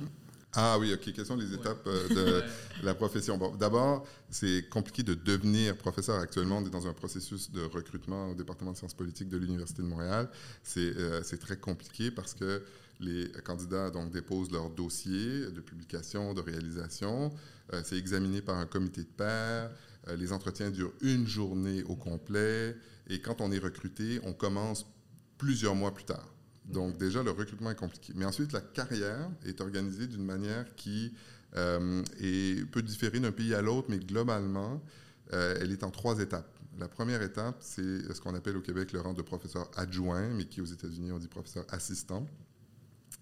Ah 0.57 0.79
oui, 0.79 0.93
ok. 0.95 1.13
Quelles 1.13 1.27
sont 1.27 1.37
les 1.37 1.53
étapes 1.53 1.87
euh, 1.87 2.09
de 2.09 2.43
la 2.85 2.95
profession? 2.95 3.37
Bon, 3.37 3.55
D'abord, 3.57 4.07
c'est 4.31 4.69
compliqué 4.69 5.03
de 5.03 5.15
devenir 5.15 5.77
professeur. 5.77 6.21
Actuellement, 6.21 6.59
on 6.59 6.67
est 6.67 6.71
dans 6.71 6.87
un 6.87 6.93
processus 6.93 7.51
de 7.51 7.63
recrutement 7.63 8.31
au 8.31 8.35
département 8.35 8.73
de 8.73 8.77
sciences 8.77 8.95
politiques 8.95 9.29
de 9.29 9.37
l'Université 9.37 9.83
de 9.83 9.89
Montréal. 9.89 10.29
C'est 10.63 10.97
euh, 10.97 11.23
très 11.41 11.57
compliqué 11.57 12.13
parce 12.13 12.35
que 12.35 12.63
les 13.01 13.31
candidats 13.45 13.91
donc, 13.91 14.13
déposent 14.13 14.53
leur 14.53 14.71
dossier 14.71 15.51
de 15.51 15.61
publication, 15.61 16.35
de 16.35 16.41
réalisation. 16.41 17.33
Euh, 17.73 17.83
c'est 17.85 17.99
examiné 17.99 18.41
par 18.41 18.57
un 18.57 18.67
comité 18.67 19.03
de 19.03 19.09
pairs. 19.09 19.71
les 20.17 20.33
entretiens 20.33 20.71
durent 20.71 20.93
une 21.01 21.27
journée 21.27 21.83
au 21.85 21.97
complet. 21.97 22.77
Et 23.09 23.21
quand 23.21 23.41
on 23.41 23.51
est 23.51 23.59
recruté, 23.59 24.21
on 24.23 24.33
commence 24.33 24.87
plusieurs 25.37 25.75
mois 25.75 25.93
plus 25.93 26.05
tard. 26.05 26.34
Donc 26.65 26.97
déjà, 26.97 27.23
le 27.23 27.31
recrutement 27.31 27.71
est 27.71 27.79
compliqué. 27.79 28.13
Mais 28.17 28.25
ensuite, 28.25 28.53
la 28.53 28.61
carrière 28.61 29.31
est 29.45 29.61
organisée 29.61 30.07
d'une 30.07 30.25
manière 30.25 30.75
qui 30.75 31.13
euh, 31.57 32.03
peut 32.73 32.83
différer 32.83 33.21
d'un 33.21 33.33
pays 33.33 33.55
à 33.55 33.63
l'autre, 33.63 33.89
mais 33.91 33.99
globalement, 33.99 34.83
euh, 35.33 35.57
elle 35.61 35.73
est 35.73 35.85
en 35.85 35.91
trois 35.91 36.19
étapes. 36.21 36.51
La 36.79 36.89
première 36.89 37.23
étape, 37.23 37.57
c'est 37.61 38.13
ce 38.13 38.21
qu'on 38.21 38.35
appelle 38.35 38.57
au 38.57 38.61
Québec 38.61 38.93
le 38.93 39.01
rang 39.01 39.13
de 39.13 39.23
professeur 39.23 39.71
adjoint, 39.77 40.29
mais 40.31 40.47
qui 40.47 40.61
aux 40.61 40.67
États-Unis, 40.67 41.13
on 41.13 41.19
dit 41.19 41.29
professeur 41.29 41.65
assistant. 41.69 42.27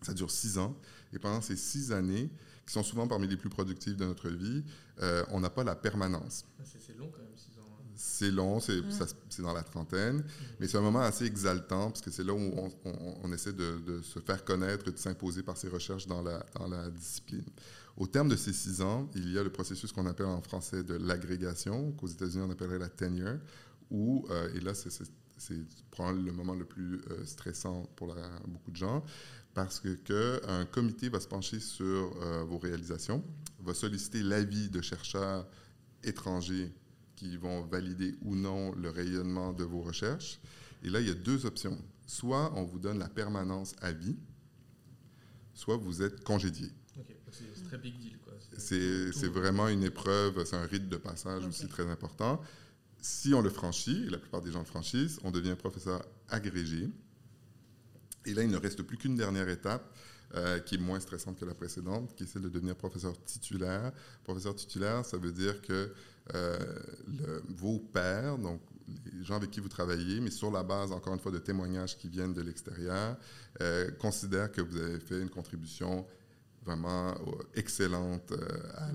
Ça 0.00 0.14
dure 0.14 0.30
six 0.30 0.58
ans. 0.58 0.76
Et 1.12 1.18
pendant 1.18 1.40
ces 1.42 1.56
six 1.56 1.92
années, 1.92 2.30
qui 2.66 2.72
sont 2.72 2.82
souvent 2.82 3.06
parmi 3.06 3.26
les 3.28 3.36
plus 3.36 3.50
productives 3.50 3.96
de 3.96 4.04
notre 4.04 4.30
vie, 4.30 4.64
euh, 5.00 5.24
on 5.30 5.40
n'a 5.40 5.50
pas 5.50 5.64
la 5.64 5.74
permanence. 5.74 6.44
C'est 6.64 6.96
long 6.96 7.10
quand 7.10 7.22
même 7.22 7.31
c'est 8.04 8.32
long, 8.32 8.58
c'est 8.58 8.82
dans 9.42 9.52
la 9.52 9.62
trentaine, 9.62 10.24
mais 10.58 10.66
c'est 10.66 10.76
un 10.76 10.82
moment 10.82 11.02
assez 11.02 11.24
exaltant 11.24 11.90
parce 11.90 12.00
que 12.00 12.10
c'est 12.10 12.24
là 12.24 12.32
où 12.32 12.70
on, 13.22 13.32
essaie 13.32 13.52
de, 13.52 14.00
se 14.02 14.18
faire 14.18 14.44
connaître 14.44 14.88
et 14.88 14.92
de 14.92 14.98
s'imposer 14.98 15.44
par 15.44 15.56
ses 15.56 15.68
recherches 15.68 16.08
dans 16.08 16.20
la, 16.20 16.44
dans 16.58 16.66
la 16.66 16.90
discipline. 16.90 17.44
Au 17.96 18.08
terme 18.08 18.28
de 18.28 18.34
ces 18.34 18.52
six 18.52 18.82
ans, 18.82 19.08
il 19.14 19.32
y 19.32 19.38
a 19.38 19.44
le 19.44 19.50
processus 19.50 19.92
qu'on 19.92 20.06
appelle 20.06 20.26
en 20.26 20.42
français 20.42 20.82
de 20.82 20.94
l'agrégation, 20.94 21.92
qu'aux 21.92 22.08
États-Unis 22.08 22.44
on 22.48 22.50
appellerait 22.50 22.80
la 22.80 22.88
tenure, 22.88 23.38
où, 23.90 24.26
euh, 24.30 24.52
et 24.52 24.60
là 24.60 24.72
c'est 24.74 25.54
probablement 25.92 26.26
le 26.26 26.32
moment 26.32 26.54
le 26.54 26.64
plus 26.64 27.00
euh, 27.10 27.24
stressant 27.24 27.84
pour 27.94 28.16
beaucoup 28.48 28.72
de 28.72 28.76
gens, 28.76 29.04
parce 29.54 29.78
que, 29.78 29.94
que, 29.94 30.40
un 30.48 30.64
comité 30.64 31.08
va 31.08 31.20
se 31.20 31.28
pencher 31.28 31.60
sur 31.60 31.86
euh, 32.20 32.42
vos 32.42 32.58
réalisations, 32.58 33.22
va 33.60 33.74
solliciter 33.74 34.24
l'avis 34.24 34.70
de 34.70 34.80
chercheurs 34.80 35.46
étrangers 36.02 36.72
qui 37.22 37.36
vont 37.36 37.62
valider 37.62 38.16
ou 38.22 38.34
non 38.34 38.74
le 38.74 38.90
rayonnement 38.90 39.52
de 39.52 39.62
vos 39.62 39.80
recherches. 39.80 40.40
Et 40.82 40.90
là, 40.90 41.00
il 41.00 41.06
y 41.06 41.10
a 41.10 41.14
deux 41.14 41.46
options. 41.46 41.78
Soit 42.06 42.52
on 42.56 42.64
vous 42.64 42.80
donne 42.80 42.98
la 42.98 43.08
permanence 43.08 43.74
à 43.80 43.92
vie, 43.92 44.16
soit 45.54 45.76
vous 45.76 46.02
êtes 46.02 46.24
congédié. 46.24 46.68
C'est 47.30 47.64
très 47.64 47.78
big 47.78 47.96
deal. 47.98 48.18
C'est 48.58 49.28
vraiment 49.28 49.68
une 49.68 49.84
épreuve, 49.84 50.44
c'est 50.44 50.56
un 50.56 50.66
rite 50.66 50.88
de 50.88 50.96
passage 50.96 51.46
aussi 51.46 51.68
très 51.68 51.88
important. 51.88 52.40
Si 53.00 53.32
on 53.34 53.40
le 53.40 53.50
franchit, 53.50 54.04
et 54.06 54.10
la 54.10 54.18
plupart 54.18 54.42
des 54.42 54.52
gens 54.52 54.58
le 54.58 54.64
franchissent, 54.64 55.18
on 55.22 55.30
devient 55.30 55.54
professeur 55.56 56.04
agrégé. 56.28 56.88
Et 58.26 58.34
là, 58.34 58.42
il 58.42 58.50
ne 58.50 58.56
reste 58.56 58.82
plus 58.82 58.96
qu'une 58.96 59.16
dernière 59.16 59.48
étape, 59.48 59.96
euh, 60.34 60.60
qui 60.60 60.76
est 60.76 60.78
moins 60.78 60.98
stressante 60.98 61.38
que 61.38 61.44
la 61.44 61.54
précédente, 61.54 62.14
qui 62.16 62.24
est 62.24 62.26
celle 62.26 62.40
de 62.40 62.48
devenir 62.48 62.74
professeur 62.74 63.12
titulaire. 63.24 63.92
Professeur 64.24 64.54
titulaire, 64.54 65.04
ça 65.04 65.18
veut 65.18 65.30
dire 65.30 65.60
que 65.60 65.92
euh, 66.34 66.58
vos 67.48 67.78
pairs, 67.78 68.38
donc 68.38 68.62
les 69.12 69.24
gens 69.24 69.36
avec 69.36 69.50
qui 69.50 69.60
vous 69.60 69.68
travaillez, 69.68 70.20
mais 70.20 70.30
sur 70.30 70.50
la 70.50 70.62
base, 70.62 70.90
encore 70.90 71.12
une 71.12 71.20
fois, 71.20 71.32
de 71.32 71.38
témoignages 71.38 71.98
qui 71.98 72.08
viennent 72.08 72.32
de 72.32 72.40
l'extérieur, 72.40 73.16
euh, 73.60 73.90
considèrent 73.92 74.50
que 74.50 74.62
vous 74.62 74.78
avez 74.78 75.00
fait 75.00 75.20
une 75.20 75.28
contribution 75.28 76.06
vraiment 76.64 77.14
excellente 77.54 78.32
à, 78.76 78.88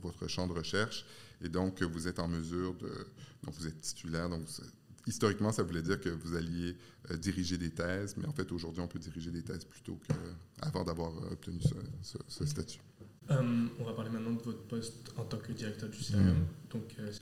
votre 0.00 0.26
champ 0.28 0.46
de 0.46 0.52
recherche 0.52 1.04
et 1.42 1.48
donc 1.48 1.82
vous 1.82 2.08
êtes 2.08 2.18
en 2.18 2.28
mesure 2.28 2.74
de... 2.76 2.90
Donc 3.42 3.54
vous 3.54 3.66
êtes 3.66 3.80
titulaire, 3.80 4.30
donc 4.30 4.42
vous, 4.42 4.62
historiquement, 5.06 5.52
ça 5.52 5.62
voulait 5.62 5.82
dire 5.82 6.00
que 6.00 6.08
vous 6.08 6.34
alliez 6.34 6.76
euh, 7.10 7.16
diriger 7.16 7.56
des 7.56 7.70
thèses, 7.70 8.16
mais 8.16 8.26
en 8.26 8.32
fait, 8.32 8.50
aujourd'hui, 8.52 8.82
on 8.82 8.88
peut 8.88 8.98
diriger 8.98 9.30
des 9.30 9.42
thèses 9.42 9.64
plutôt 9.64 9.98
qu'avant 10.06 10.84
d'avoir 10.84 11.12
euh, 11.12 11.32
obtenu 11.32 11.60
ce, 12.02 12.44
statut. 12.44 12.80
Euh, 13.30 13.66
on 13.80 13.84
va 13.84 13.92
parler 13.92 14.10
maintenant 14.10 14.32
de 14.32 14.42
votre 14.42 14.62
poste 14.62 15.12
en 15.16 15.24
tant 15.24 15.38
que 15.38 15.50
directeur 15.52 15.88
du 15.88 16.00
CERIUM. 16.00 16.36
Mm. 16.74 16.78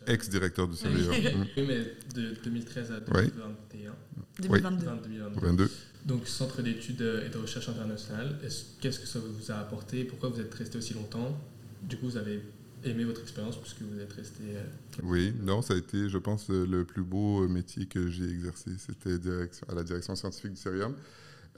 Ex-directeur 0.06 0.68
du 0.68 0.76
CERIUM. 0.76 1.10
Mm. 1.10 1.46
oui, 1.56 1.64
mais 1.66 1.96
de 2.14 2.34
2013 2.44 2.92
à 2.92 3.00
2021. 3.00 3.94
2022. 4.40 4.86
2022. 5.04 5.70
Donc, 6.04 6.26
Centre 6.26 6.60
d'études 6.60 7.22
et 7.24 7.30
de 7.30 7.38
recherche 7.38 7.68
internationale, 7.68 8.38
qu'est-ce 8.80 9.00
que 9.00 9.06
ça 9.06 9.18
vous 9.18 9.50
a 9.50 9.54
apporté? 9.54 10.04
Pourquoi 10.04 10.28
vous 10.28 10.40
êtes 10.40 10.52
resté 10.54 10.76
aussi 10.76 10.92
longtemps? 10.92 11.38
Du 11.82 11.96
coup, 11.96 12.06
vous 12.06 12.16
avez 12.18 12.42
aimé 12.86 13.04
votre 13.04 13.22
expérience 13.22 13.56
puisque 13.58 13.82
vous 13.82 14.00
êtes 14.00 14.12
resté. 14.12 14.42
Euh, 14.48 14.62
oui, 15.02 15.34
non, 15.42 15.62
ça 15.62 15.74
a 15.74 15.76
été, 15.76 16.08
je 16.08 16.18
pense, 16.18 16.48
le 16.48 16.84
plus 16.84 17.02
beau 17.02 17.46
métier 17.48 17.86
que 17.86 18.08
j'ai 18.08 18.28
exercé. 18.28 18.70
C'était 18.78 19.18
à 19.68 19.74
la 19.74 19.82
direction 19.82 20.14
scientifique 20.16 20.52
du 20.52 20.60
Cérium. 20.60 20.94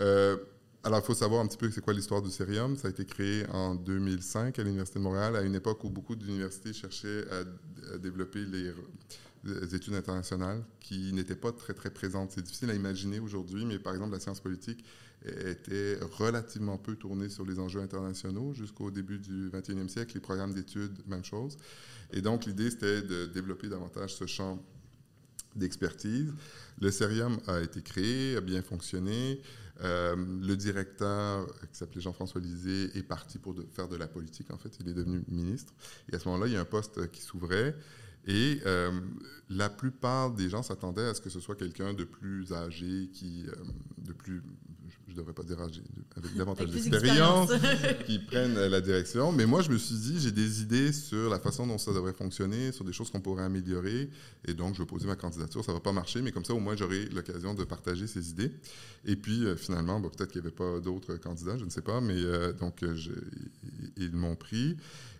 Euh, 0.00 0.36
alors, 0.84 1.00
il 1.00 1.04
faut 1.04 1.14
savoir 1.14 1.40
un 1.40 1.46
petit 1.46 1.56
peu 1.56 1.70
c'est 1.70 1.80
quoi 1.80 1.92
l'histoire 1.92 2.22
du 2.22 2.30
Cérium. 2.30 2.76
Ça 2.76 2.88
a 2.88 2.90
été 2.90 3.04
créé 3.04 3.44
en 3.52 3.74
2005 3.74 4.58
à 4.58 4.62
l'Université 4.62 4.98
de 5.00 5.04
Montréal, 5.04 5.34
à 5.34 5.42
une 5.42 5.56
époque 5.56 5.82
où 5.82 5.90
beaucoup 5.90 6.14
d'universités 6.14 6.72
cherchaient 6.72 7.24
à, 7.30 7.98
développer 7.98 8.44
les, 8.44 8.72
études 9.74 9.94
internationales 9.94 10.62
qui 10.80 11.12
n'étaient 11.12 11.36
pas 11.36 11.52
très, 11.52 11.74
très 11.74 11.90
présentes. 11.90 12.32
C'est 12.32 12.42
difficile 12.42 12.70
à 12.70 12.74
imaginer 12.74 13.20
aujourd'hui, 13.20 13.64
mais 13.64 13.78
par 13.78 13.94
exemple, 13.94 14.12
la 14.12 14.20
science 14.20 14.40
politique 14.40 14.84
était 15.44 15.98
relativement 16.18 16.78
peu 16.78 16.96
tourné 16.96 17.28
sur 17.28 17.44
les 17.44 17.58
enjeux 17.58 17.80
internationaux 17.80 18.52
jusqu'au 18.54 18.90
début 18.90 19.18
du 19.18 19.50
21e 19.50 19.88
siècle. 19.88 20.12
Les 20.14 20.20
programmes 20.20 20.54
d'études, 20.54 20.96
même 21.06 21.24
chose. 21.24 21.56
Et 22.12 22.20
donc, 22.20 22.46
l'idée, 22.46 22.70
c'était 22.70 23.02
de 23.02 23.26
développer 23.26 23.68
davantage 23.68 24.14
ce 24.14 24.26
champ 24.26 24.62
d'expertise. 25.54 26.32
Le 26.80 26.90
Cerium 26.90 27.38
a 27.46 27.60
été 27.60 27.82
créé, 27.82 28.36
a 28.36 28.40
bien 28.40 28.62
fonctionné. 28.62 29.40
Euh, 29.82 30.16
le 30.16 30.56
directeur, 30.56 31.46
qui 31.70 31.78
s'appelait 31.78 32.00
Jean-François 32.00 32.40
Lisée, 32.40 32.96
est 32.96 33.02
parti 33.02 33.38
pour 33.38 33.54
faire 33.72 33.88
de 33.88 33.96
la 33.96 34.06
politique, 34.06 34.50
en 34.50 34.58
fait. 34.58 34.76
Il 34.80 34.88
est 34.88 34.94
devenu 34.94 35.22
ministre. 35.28 35.74
Et 36.10 36.16
à 36.16 36.18
ce 36.18 36.28
moment-là, 36.28 36.46
il 36.46 36.52
y 36.52 36.56
a 36.56 36.60
un 36.60 36.66
poste 36.66 37.10
qui 37.10 37.22
s'ouvrait. 37.22 37.74
Et 38.26 38.60
euh, 38.66 38.90
la 39.48 39.68
plupart 39.68 40.32
des 40.32 40.48
gens 40.48 40.62
s'attendaient 40.62 41.06
à 41.06 41.14
ce 41.14 41.20
que 41.20 41.30
ce 41.30 41.40
soit 41.40 41.54
quelqu'un 41.54 41.94
de 41.94 42.04
plus 42.04 42.52
âgé, 42.52 43.08
qui, 43.12 43.44
euh, 43.46 43.52
de 43.98 44.12
plus 44.12 44.42
je 45.08 45.12
ne 45.12 45.18
devrais 45.18 45.34
pas 45.34 45.44
dire 45.44 45.60
avec 45.60 46.36
davantage 46.36 46.68
d'expérience, 46.68 47.50
qui 48.06 48.18
prennent 48.18 48.54
la 48.54 48.80
direction. 48.80 49.30
Mais 49.32 49.46
moi, 49.46 49.62
je 49.62 49.70
me 49.70 49.78
suis 49.78 49.94
dit, 49.94 50.20
j'ai 50.20 50.32
des 50.32 50.62
idées 50.62 50.92
sur 50.92 51.30
la 51.30 51.38
façon 51.38 51.66
dont 51.66 51.78
ça 51.78 51.92
devrait 51.92 52.12
fonctionner, 52.12 52.72
sur 52.72 52.84
des 52.84 52.92
choses 52.92 53.10
qu'on 53.10 53.20
pourrait 53.20 53.44
améliorer. 53.44 54.10
Et 54.46 54.52
donc, 54.52 54.74
je 54.74 54.80
vais 54.80 54.86
poser 54.86 55.06
ma 55.06 55.16
candidature. 55.16 55.64
Ça 55.64 55.72
ne 55.72 55.76
va 55.76 55.80
pas 55.80 55.92
marcher, 55.92 56.22
mais 56.22 56.32
comme 56.32 56.44
ça, 56.44 56.54
au 56.54 56.60
moins, 56.60 56.76
j'aurai 56.76 57.06
l'occasion 57.06 57.54
de 57.54 57.64
partager 57.64 58.06
ces 58.08 58.30
idées. 58.30 58.52
Et 59.04 59.16
puis, 59.16 59.44
euh, 59.44 59.56
finalement, 59.56 60.02
peut-être 60.02 60.32
qu'il 60.32 60.42
n'y 60.42 60.48
avait 60.48 60.56
pas 60.56 60.80
d'autres 60.80 61.14
candidats, 61.16 61.56
je 61.56 61.64
ne 61.64 61.70
sais 61.70 61.82
pas, 61.82 62.00
mais 62.00 62.20
donc, 62.54 62.84
ils 63.96 64.12
m'ont 64.12 64.36
pris. 64.36 64.76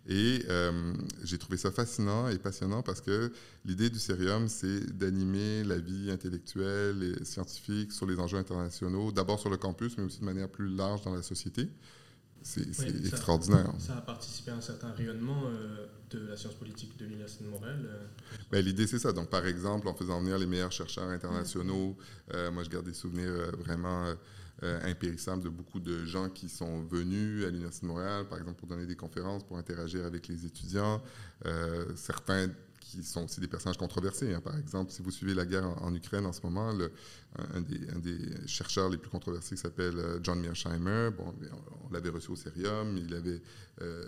Et 0.09 0.45
euh, 0.49 0.95
j'ai 1.25 1.37
trouvé 1.37 1.57
ça 1.57 1.73
fascinant 1.73 2.29
et 2.29 2.39
passionnant 2.39 2.83
parce 2.83 3.01
que 3.01 3.33
l'idée 3.65 3.91
du 3.91 3.99
Cérium, 3.99 4.49
c'est 4.49 4.97
d'animer 4.97 5.65
la 5.65 5.79
vie 5.79 6.11
intellectuelle 6.11 7.03
et 7.03 7.25
scientifique 7.25 7.93
sur 7.93 8.07
les 8.07 8.19
enjeux 8.21 8.39
internationaux, 8.39 9.11
d'abord 9.11 9.41
sur 9.41 9.51
le 9.51 9.57
campus, 9.57 9.99
mais 9.99 10.05
aussi 10.05 10.21
de 10.21 10.25
manière 10.25 10.49
plus 10.49 10.69
large 10.69 11.03
dans 11.03 11.15
la 11.15 11.23
société. 11.23 11.69
C'est 12.43 12.63
extraordinaire. 13.05 13.73
Ça 13.81 13.97
a 13.97 14.01
participé 14.01 14.53
à 14.53 14.55
un 14.55 14.61
certain 14.61 14.93
rayonnement 14.93 15.43
euh, 15.47 15.87
de 16.11 16.29
la 16.29 16.37
science 16.37 16.55
politique 16.55 16.97
de 16.97 17.05
l'Université 17.05 17.45
de 17.45 17.49
Montréal. 17.51 17.85
Euh. 17.85 18.07
Ben, 18.53 18.65
L'idée, 18.65 18.87
c'est 18.87 19.01
ça. 19.01 19.13
Donc, 19.13 19.31
par 19.31 19.45
exemple, 19.47 19.89
en 19.89 19.95
faisant 19.95 20.21
venir 20.21 20.39
les 20.39 20.47
meilleurs 20.47 20.71
chercheurs 20.71 21.09
internationaux, 21.09 21.97
moi, 22.53 22.63
je 22.63 22.71
garde 22.71 22.87
des 22.87 22.95
souvenirs 22.95 23.51
vraiment 23.59 24.05
euh, 24.05 24.15
impérissable 24.63 25.43
de 25.43 25.49
beaucoup 25.49 25.81
de 25.81 26.05
gens 26.05 26.31
qui 26.31 26.49
sont 26.49 26.83
venus 26.85 27.45
à 27.45 27.51
l'Université 27.51 27.87
de 27.87 27.93
Montréal, 27.93 28.27
par 28.29 28.39
exemple, 28.39 28.59
pour 28.59 28.69
donner 28.69 28.87
des 28.87 28.97
conférences, 28.97 29.45
pour 29.45 29.59
interagir 29.59 30.05
avec 30.05 30.29
les 30.29 30.47
étudiants. 30.47 31.03
Euh, 31.45 31.85
certains 31.95 32.49
qui 32.81 33.03
sont 33.03 33.25
aussi 33.25 33.41
des 33.41 33.49
personnages 33.49 33.77
controversés. 33.77 34.33
Hein. 34.33 34.41
Par 34.41 34.57
exemple, 34.57 34.93
si 34.93 35.03
vous 35.03 35.11
suivez 35.11 35.35
la 35.35 35.45
guerre 35.45 35.67
en, 35.83 35.93
Ukraine 35.95 36.25
en 36.25 36.33
ce 36.33 36.41
moment, 36.43 36.71
un, 36.71 37.61
des, 37.61 38.47
chercheurs 38.47 38.89
les 38.89 38.97
plus 38.97 39.11
controversés 39.11 39.57
s'appelle 39.57 39.99
euh, 39.99 40.21
John 40.23 40.41
Mearsheimer. 40.41 41.11
Bon, 41.17 41.35
on, 41.85 41.93
l'avait 41.93 42.11
reçu 42.11 42.31
au 42.31 42.37
Cérium, 42.37 42.97
il 42.97 43.15
avait 43.15 43.43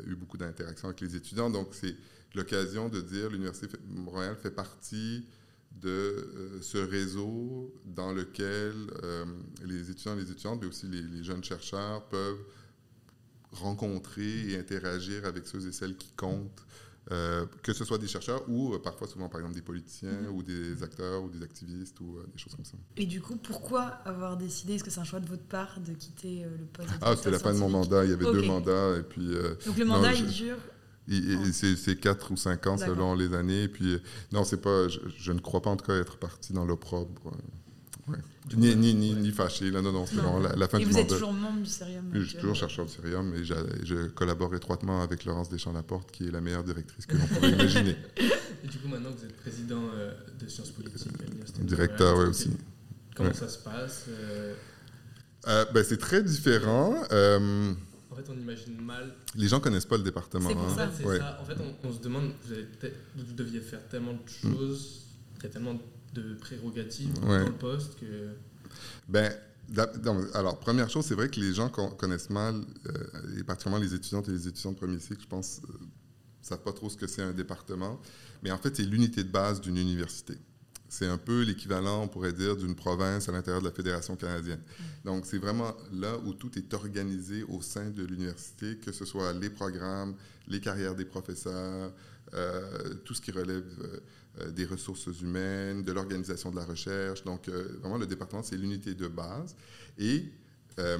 eu 0.06 0.14
beaucoup 0.14 0.38
d'interactions 0.38 0.88
avec 0.88 1.00
les 1.00 1.16
étudiants. 1.16 1.50
Donc, 1.50 1.68
c'est 1.72 1.94
l'occasion 2.34 2.88
de 2.88 3.00
dire 3.00 3.30
l'Université 3.30 3.66
de 3.66 3.78
Montréal 3.88 4.36
fait 4.40 4.50
partie 4.50 5.26
de 5.72 5.88
euh, 5.88 6.58
ce 6.60 6.78
réseau 6.78 7.72
dans 7.84 8.12
lequel 8.12 8.74
euh, 9.02 9.24
les 9.64 9.90
étudiants 9.90 10.14
et 10.14 10.20
les 10.22 10.30
étudiantes, 10.30 10.60
mais 10.60 10.66
aussi 10.66 10.86
les, 10.86 11.22
jeunes 11.22 11.44
chercheurs 11.44 12.04
peuvent 12.08 12.40
rencontrer 13.52 14.50
et 14.50 14.58
interagir 14.58 15.24
avec 15.24 15.46
ceux 15.46 15.66
et 15.66 15.72
celles 15.72 15.96
qui 15.96 16.10
comptent, 16.16 16.64
euh, 17.10 17.46
que 17.62 17.72
ce 17.72 17.84
soit 17.84 17.96
des 17.96 18.08
chercheurs 18.08 18.42
ou 18.48 18.78
parfois 18.78 19.06
souvent 19.06 19.28
par 19.28 19.40
exemple 19.40 19.54
des 19.54 19.62
politiciens 19.62 20.10
mm-hmm. 20.10 20.34
ou 20.34 20.42
des 20.42 20.82
acteurs 20.82 21.22
ou 21.22 21.30
des 21.30 21.42
activistes 21.42 21.98
ou 22.00 22.18
des 22.32 22.38
choses 22.38 22.54
comme 22.54 22.64
ça. 22.64 22.76
Et 22.96 23.06
du 23.06 23.22
coup, 23.22 23.36
pourquoi 23.36 23.82
avoir 24.04 24.36
décidé, 24.36 24.74
est-ce 24.74 24.84
que 24.84 24.90
c'est 24.90 25.00
un 25.00 25.04
choix 25.04 25.20
de 25.20 25.28
votre 25.28 25.44
part 25.44 25.80
de 25.80 25.92
quitter 25.92 26.44
le 26.44 26.66
poste 26.66 26.90
Ah, 27.00 27.16
c'était 27.16 27.30
la 27.30 27.38
fin 27.38 27.54
de 27.54 27.58
mon 27.58 27.70
mandat, 27.70 28.04
il 28.04 28.10
y 28.10 28.14
avait 28.14 28.24
deux 28.24 28.42
mandats 28.42 28.98
et 28.98 29.02
puis... 29.02 29.30
Donc 29.64 29.78
le 29.78 29.84
mandat, 29.84 30.12
il 30.14 30.26
dure 30.26 30.58
c'est 31.52 31.98
4 31.98 32.32
ou 32.32 32.36
5 32.36 32.66
ans 32.66 32.78
selon 32.78 33.14
les 33.14 33.34
années. 33.34 33.64
Et 33.64 33.68
puis, 33.68 33.98
non, 34.32 34.44
c'est 34.44 34.60
pas, 34.60 34.88
je, 34.88 35.32
ne 35.32 35.40
crois 35.40 35.62
pas 35.62 35.70
en 35.70 35.76
tout 35.76 35.86
cas 35.86 35.96
être 35.96 36.16
parti 36.16 36.52
dans 36.52 36.64
l'opprobre. 36.64 37.32
Euh, 38.10 38.16
ni, 38.56 38.74
ni, 38.76 38.94
ni, 38.94 39.14
ni, 39.14 39.30
fâché, 39.30 39.70
là, 39.70 39.82
non, 39.82 39.92
non, 39.92 40.06
c'est 40.06 40.16
la, 40.16 40.56
la, 40.56 40.68
fin 40.68 40.78
et 40.78 40.84
du 40.84 40.90
vous 40.90 40.96
êtes 40.96 41.08
toujours 41.08 41.34
membre 41.34 41.60
du 41.60 41.68
Cérium 41.68 42.04
Je 42.14 42.22
suis 42.22 42.38
toujours 42.38 42.54
chercheur 42.54 42.86
du 42.86 42.92
Cérium 42.92 43.34
et 43.34 43.44
je 43.44 44.06
collabore 44.06 44.54
étroitement 44.54 45.02
avec 45.02 45.26
Laurence 45.26 45.50
Deschamps-Laporte, 45.50 46.10
qui 46.10 46.28
est 46.28 46.30
la 46.30 46.40
meilleure 46.40 46.64
directrice 46.64 47.04
que 47.04 47.16
l'on 47.16 47.26
pourrait 47.34 47.50
imaginer. 47.50 47.96
Et 48.64 48.66
du 48.66 48.78
coup, 48.78 48.88
maintenant, 48.88 49.10
vous 49.10 49.24
êtes 49.24 49.36
président 49.36 49.82
euh, 49.94 50.12
de 50.40 50.48
sciences 50.48 50.70
politiques 50.70 51.12
à 51.20 51.24
l'Université 51.24 51.62
Directeur, 51.62 52.16
oui, 52.16 52.24
aussi. 52.24 52.50
Comment 53.14 53.34
ça 53.34 53.48
se 53.48 53.58
passe 53.58 54.04
euh? 54.08 54.54
ben, 55.44 55.84
C'est 55.84 55.98
très 55.98 56.22
différent 56.22 56.94
fait, 58.16 58.28
on 58.28 58.38
imagine 58.38 58.80
mal. 58.80 59.14
Les 59.34 59.48
gens 59.48 59.60
connaissent 59.60 59.86
pas 59.86 59.96
le 59.96 60.02
département. 60.02 60.50
Hein. 60.50 60.74
ça. 60.74 61.38
En 61.40 61.44
fait, 61.44 61.56
on, 61.84 61.92
se 61.92 62.00
demande, 62.00 62.32
vous, 62.44 62.54
vous, 63.16 63.34
deviez 63.34 63.60
faire 63.60 63.86
tellement 63.88 64.14
de 64.14 64.28
choses, 64.28 65.02
il 65.36 65.42
y 65.42 65.46
a 65.46 65.50
tellement 65.50 65.78
de 66.14 66.34
prérogatives 66.34 67.12
dans 67.20 67.38
le 67.38 67.52
poste 67.52 67.98
que. 68.00 68.30
Ben, 69.08 69.32
alors, 70.34 70.58
première 70.58 70.88
chose, 70.88 71.04
c'est 71.04 71.14
vrai 71.14 71.28
que 71.28 71.40
les 71.40 71.52
gens 71.52 71.68
connaissent 71.68 72.30
mal, 72.30 72.56
euh, 72.86 73.38
et 73.38 73.44
particulièrement 73.44 73.84
les 73.84 73.94
étudiantes 73.94 74.28
et 74.28 74.32
les 74.32 74.48
étudiants 74.48 74.72
de 74.72 74.76
premier 74.76 74.98
cycle, 74.98 75.20
je 75.22 75.26
pense, 75.26 75.60
ne 75.62 75.74
euh, 75.74 75.78
savent 76.40 76.62
pas 76.62 76.72
trop 76.72 76.88
ce 76.88 76.96
que 76.96 77.06
c'est 77.06 77.22
un 77.22 77.32
département. 77.32 78.00
Mais 78.42 78.50
en 78.50 78.58
fait, 78.58 78.76
c'est 78.76 78.84
l'unité 78.84 79.24
de 79.24 79.30
base 79.30 79.60
d'une 79.60 79.76
université. 79.76 80.34
C'est 80.88 81.06
un 81.06 81.18
peu 81.18 81.42
l'équivalent, 81.42 82.02
on 82.02 82.08
pourrait 82.08 82.32
dire, 82.32 82.56
d'une 82.56 82.74
province 82.74 83.28
à 83.28 83.32
l'intérieur 83.32 83.60
de 83.60 83.68
la 83.68 83.74
Fédération 83.74 84.16
canadienne. 84.16 84.60
Donc, 85.04 85.26
c'est 85.26 85.38
vraiment 85.38 85.76
là 85.92 86.16
où 86.24 86.32
tout 86.32 86.58
est 86.58 86.72
organisé 86.72 87.44
au 87.44 87.60
sein 87.60 87.90
de 87.90 88.04
l'université, 88.04 88.76
que 88.76 88.90
ce 88.90 89.04
soit 89.04 89.32
les 89.34 89.50
programmes, 89.50 90.14
les 90.48 90.60
carrières 90.60 90.94
des 90.94 91.04
professeurs, 91.04 91.92
euh, 92.34 92.94
tout 93.04 93.14
ce 93.14 93.20
qui 93.20 93.30
relève 93.30 93.64
euh, 94.40 94.50
des 94.50 94.64
ressources 94.64 95.08
humaines, 95.20 95.82
de 95.82 95.92
l'organisation 95.92 96.50
de 96.50 96.56
la 96.56 96.64
recherche. 96.64 97.22
Donc, 97.22 97.48
euh, 97.48 97.78
vraiment, 97.80 97.98
le 97.98 98.06
département, 98.06 98.42
c'est 98.42 98.56
l'unité 98.56 98.94
de 98.94 99.08
base. 99.08 99.56
Et 99.98 100.24
je 100.78 100.92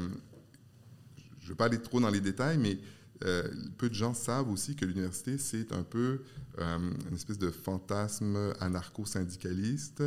ne 1.45 1.49
vais 1.49 1.55
pas 1.55 1.67
aller 1.67 1.81
trop 1.81 2.01
dans 2.01 2.11
les 2.11 2.21
détails, 2.21 2.59
mais 2.59 2.79
peu 3.21 3.89
de 3.89 3.95
gens 3.95 4.15
savent 4.15 4.51
aussi 4.51 4.77
que 4.77 4.85
l'université, 4.85 5.39
c'est 5.39 5.73
un 5.73 5.83
peu 5.83 6.23
une 6.59 7.15
espèce 7.15 7.39
de 7.39 7.51
fantasme 7.51 8.55
anarcho-syndicaliste 8.61 10.03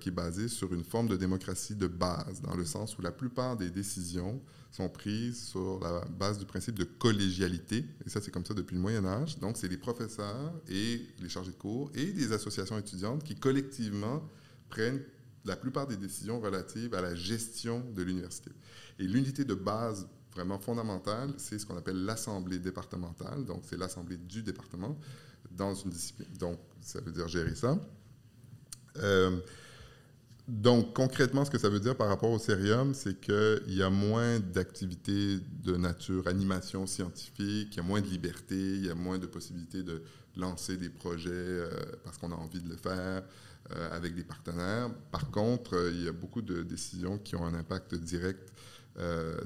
qui 0.00 0.08
est 0.08 0.12
basé 0.12 0.48
sur 0.48 0.72
une 0.74 0.84
forme 0.84 1.08
de 1.08 1.16
démocratie 1.16 1.74
de 1.76 1.86
base, 1.86 2.40
dans 2.42 2.56
le 2.56 2.64
sens 2.64 2.98
où 2.98 3.02
la 3.02 3.12
plupart 3.12 3.56
des 3.56 3.70
décisions 3.70 4.40
sont 4.72 4.88
prises 4.88 5.42
sur 5.48 5.80
la 5.80 6.04
base 6.18 6.38
du 6.38 6.46
principe 6.46 6.78
de 6.78 6.84
collégialité. 6.84 7.84
Et 8.06 8.08
ça, 8.08 8.20
c'est 8.20 8.30
comme 8.30 8.44
ça 8.44 8.54
depuis 8.54 8.76
le 8.76 8.80
Moyen 8.80 9.04
Âge. 9.04 9.38
Donc, 9.40 9.56
c'est 9.56 9.66
les 9.66 9.76
professeurs 9.76 10.52
et 10.68 11.04
les 11.20 11.28
chargés 11.28 11.50
de 11.50 11.56
cours 11.56 11.90
et 11.94 12.12
des 12.12 12.32
associations 12.32 12.78
étudiantes 12.78 13.24
qui 13.24 13.34
collectivement 13.34 14.22
prennent 14.68 15.02
la 15.44 15.56
plupart 15.56 15.88
des 15.88 15.96
décisions 15.96 16.40
relatives 16.40 16.94
à 16.94 17.00
la 17.00 17.16
gestion 17.16 17.84
de 17.96 18.02
l'université. 18.02 18.52
Et 19.00 19.04
l'unité 19.04 19.44
de 19.44 19.54
base 19.54 20.06
vraiment 20.34 20.58
fondamentale, 20.58 21.32
c'est 21.36 21.58
ce 21.58 21.66
qu'on 21.66 21.76
appelle 21.76 22.04
l'assemblée 22.04 22.58
départementale. 22.58 23.44
Donc, 23.44 23.62
c'est 23.64 23.78
l'assemblée 23.78 24.16
du 24.16 24.42
département 24.42 24.96
dans 25.50 25.74
une 25.74 25.90
discipline. 25.90 26.32
Donc, 26.38 26.58
ça 26.80 27.00
veut 27.00 27.12
dire 27.12 27.28
gérer 27.28 27.54
ça. 27.54 27.78
Euh, 28.96 29.40
donc, 30.50 30.94
concrètement, 30.94 31.44
ce 31.44 31.50
que 31.50 31.58
ça 31.58 31.68
veut 31.68 31.78
dire 31.78 31.96
par 31.96 32.08
rapport 32.08 32.30
au 32.30 32.38
Cérium, 32.38 32.92
c'est 32.92 33.20
qu'il 33.20 33.74
y 33.74 33.82
a 33.82 33.90
moins 33.90 34.40
d'activités 34.40 35.38
de 35.62 35.76
nature 35.76 36.26
animation 36.26 36.86
scientifique, 36.86 37.68
il 37.72 37.76
y 37.76 37.80
a 37.80 37.84
moins 37.84 38.00
de 38.00 38.08
liberté, 38.08 38.56
il 38.56 38.86
y 38.86 38.90
a 38.90 38.94
moins 38.94 39.18
de 39.18 39.26
possibilités 39.26 39.82
de 39.82 40.02
lancer 40.36 40.76
des 40.76 40.88
projets 40.88 41.30
euh, 41.30 41.70
parce 42.04 42.18
qu'on 42.18 42.32
a 42.32 42.34
envie 42.34 42.60
de 42.60 42.68
le 42.68 42.76
faire 42.76 43.22
euh, 43.72 43.96
avec 43.96 44.14
des 44.14 44.24
partenaires. 44.24 44.90
Par 45.12 45.30
contre, 45.30 45.90
il 45.92 46.04
y 46.04 46.08
a 46.08 46.12
beaucoup 46.12 46.42
de 46.42 46.62
décisions 46.62 47.18
qui 47.18 47.36
ont 47.36 47.44
un 47.44 47.54
impact 47.54 47.94
direct. 47.94 48.52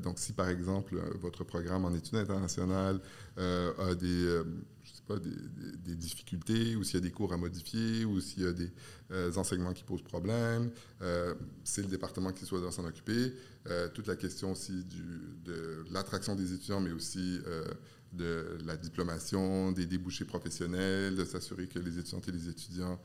Donc, 0.03 0.19
si 0.19 0.33
par 0.33 0.49
exemple 0.49 1.01
votre 1.21 1.45
programme 1.45 1.85
en 1.85 1.95
études 1.95 2.17
internationales 2.17 3.01
a 3.37 3.95
des 3.95 4.43
pas, 5.07 5.19
des, 5.19 5.95
difficultés, 5.97 6.77
ou 6.77 6.85
s'il 6.85 6.95
y 6.95 6.99
a 6.99 7.01
des 7.01 7.11
cours 7.11 7.33
à 7.33 7.37
modifier, 7.37 8.05
ou 8.05 8.21
s'il 8.21 8.43
y 8.43 8.47
a 8.47 8.53
des 8.53 8.71
euh, 9.11 9.33
enseignements 9.37 9.73
qui 9.73 9.85
posent 9.85 10.03
problème. 10.03 10.71
Euh, 11.03 11.35
c'est 11.63 11.83
le 11.83 11.89
département 11.89 12.33
qui 12.33 12.45
doit 12.45 12.73
s'en 12.73 12.85
occuper. 12.85 13.33
Euh, 13.67 13.89
toute 13.89 14.07
la 14.07 14.17
question 14.17 14.53
aussi 14.53 14.85
de 15.45 15.85
l'attraction 15.91 16.35
des 16.35 16.53
étudiants, 16.53 16.81
mais 16.81 16.93
aussi 16.93 17.41
de 18.13 18.59
la 18.65 18.77
diplomation, 18.77 19.73
des 19.73 19.87
débouchés 19.87 20.25
professionnels, 20.25 21.17
de 21.17 21.25
s'assurer 21.25 21.67
que 21.67 21.79
les 21.79 21.99
étudiantes 21.99 22.29
et 22.29 22.33
les 22.33 22.49
étudiants 22.49 23.01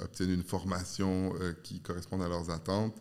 obtiennent 0.00 0.32
une 0.32 0.42
formation 0.42 1.34
qui 1.62 1.80
corresponde 1.80 2.22
à 2.22 2.28
leurs 2.28 2.50
attentes. 2.50 3.00